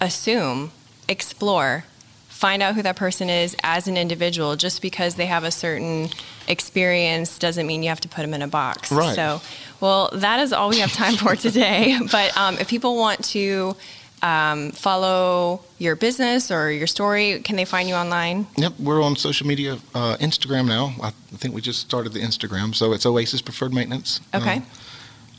assume, 0.00 0.72
explore, 1.08 1.84
find 2.28 2.62
out 2.62 2.74
who 2.74 2.82
that 2.82 2.96
person 2.96 3.28
is 3.28 3.56
as 3.62 3.86
an 3.86 3.96
individual. 3.96 4.56
Just 4.56 4.82
because 4.82 5.14
they 5.14 5.26
have 5.26 5.44
a 5.44 5.50
certain 5.50 6.08
experience 6.48 7.38
doesn't 7.38 7.66
mean 7.66 7.82
you 7.82 7.88
have 7.88 8.00
to 8.00 8.08
put 8.08 8.22
them 8.22 8.34
in 8.34 8.42
a 8.42 8.48
box. 8.48 8.90
Right. 8.90 9.14
So, 9.14 9.40
well, 9.80 10.10
that 10.12 10.40
is 10.40 10.52
all 10.52 10.70
we 10.70 10.80
have 10.80 10.92
time 10.92 11.14
for 11.14 11.36
today. 11.36 11.98
but 12.10 12.36
um, 12.36 12.56
if 12.58 12.68
people 12.68 12.96
want 12.96 13.24
to 13.26 13.76
um, 14.22 14.72
follow 14.72 15.62
your 15.78 15.96
business 15.96 16.50
or 16.50 16.70
your 16.70 16.86
story, 16.86 17.40
can 17.40 17.56
they 17.56 17.64
find 17.64 17.88
you 17.88 17.94
online? 17.94 18.46
Yep, 18.56 18.74
we're 18.78 19.02
on 19.02 19.16
social 19.16 19.46
media, 19.46 19.78
uh, 19.94 20.16
Instagram 20.20 20.66
now. 20.66 20.94
I 21.02 21.10
think 21.36 21.54
we 21.54 21.60
just 21.60 21.80
started 21.80 22.12
the 22.12 22.20
Instagram, 22.20 22.74
so 22.74 22.92
it's 22.92 23.06
Oasis 23.06 23.40
Preferred 23.40 23.72
Maintenance. 23.72 24.20
Okay. 24.34 24.56
Um, 24.56 24.66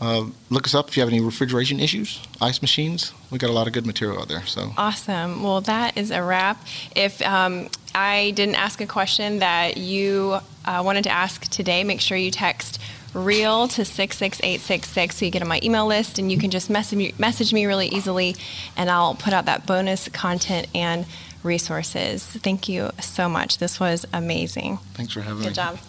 uh, 0.02 0.26
look 0.50 0.65
us 0.65 0.74
up 0.74 0.89
if 0.89 0.98
you 0.98 1.02
have 1.02 1.10
any 1.10 1.22
refrigeration 1.22 1.80
issues, 1.80 2.20
ice 2.41 2.63
machines. 2.63 3.13
We 3.30 3.38
got 3.38 3.52
a 3.52 3.54
lot 3.54 3.67
of 3.67 3.74
good 3.74 3.86
material 3.86 4.20
out 4.20 4.30
there. 4.30 4.44
So 4.48 4.74
awesome. 4.76 5.44
Well, 5.44 5.62
that 5.62 5.96
is 5.96 6.10
a 6.10 6.24
wrap. 6.24 6.65
If 6.96 7.22
um, 7.22 7.70
I 7.94 8.32
didn't 8.32 8.56
ask 8.56 8.82
a 8.82 8.88
question 8.88 9.39
that 9.39 9.78
you 9.78 10.39
uh, 10.65 10.82
wanted 10.84 11.04
to 11.04 11.12
ask 11.12 11.44
today, 11.52 11.84
make 11.84 12.02
sure 12.02 12.17
you 12.17 12.32
text 12.32 12.82
real 13.13 13.67
to 13.67 13.84
66866 13.84 15.15
so 15.15 15.26
you 15.26 15.32
get 15.32 15.41
on 15.41 15.47
my 15.47 15.60
email 15.63 15.86
list 15.86 16.17
and 16.17 16.32
you 16.32 16.38
can 16.38 16.50
just 16.50 16.69
message 16.69 16.97
me, 16.97 17.13
message 17.17 17.54
me 17.54 17.65
really 17.65 17.88
easily 17.88 18.36
and 18.78 18.89
I'll 18.89 19.15
put 19.15 19.34
out 19.34 19.45
that 19.45 19.65
bonus 19.65 20.08
content 20.10 20.67
and 20.74 21.06
resources. 21.43 22.24
Thank 22.26 22.69
you 22.69 22.91
so 23.00 23.28
much. 23.28 23.58
This 23.58 23.80
was 23.80 24.06
amazing. 24.13 24.78
Thanks 24.93 25.13
for 25.13 25.21
having 25.21 25.43
Good 25.43 25.50
me. 25.50 25.50
Good 25.50 25.56
job. 25.56 25.80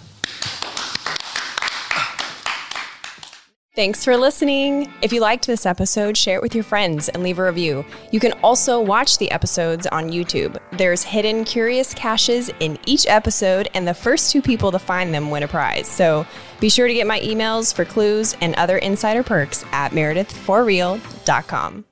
Thanks 3.75 4.05
for 4.05 4.19
listening. 4.19 4.93
If 5.01 5.15
you 5.15 5.23
liked 5.23 5.47
this 5.47 5.65
episode, 5.65 6.15
share 6.15 6.37
it 6.37 6.43
with 6.43 6.55
your 6.55 6.63
friends 6.63 7.09
and 7.09 7.23
leave 7.23 7.39
a 7.39 7.45
review. 7.47 7.87
You 8.11 8.21
can 8.21 8.33
also 8.43 8.79
watch 8.79 9.17
the 9.17 9.31
episodes 9.31 9.87
on 9.87 10.11
YouTube. 10.11 10.59
There's 10.73 11.03
hidden 11.03 11.45
curious 11.45 11.95
caches 11.95 12.51
in 12.61 12.79
each 12.85 13.07
episode, 13.07 13.71
and 13.73 13.89
the 13.89 13.95
first 13.95 14.31
two 14.31 14.43
people 14.43 14.73
to 14.73 14.79
find 14.79 15.15
them 15.15 15.31
win 15.31 15.43
a 15.43 15.49
prize. 15.49 15.89
So 15.89 16.27
be 16.62 16.68
sure 16.70 16.87
to 16.87 16.94
get 16.94 17.09
my 17.09 17.18
emails 17.20 17.75
for 17.75 17.85
clues 17.85 18.37
and 18.40 18.55
other 18.55 18.79
insider 18.79 19.25
perks 19.25 19.64
at 19.72 19.90
meredithforreal.com. 19.90 21.85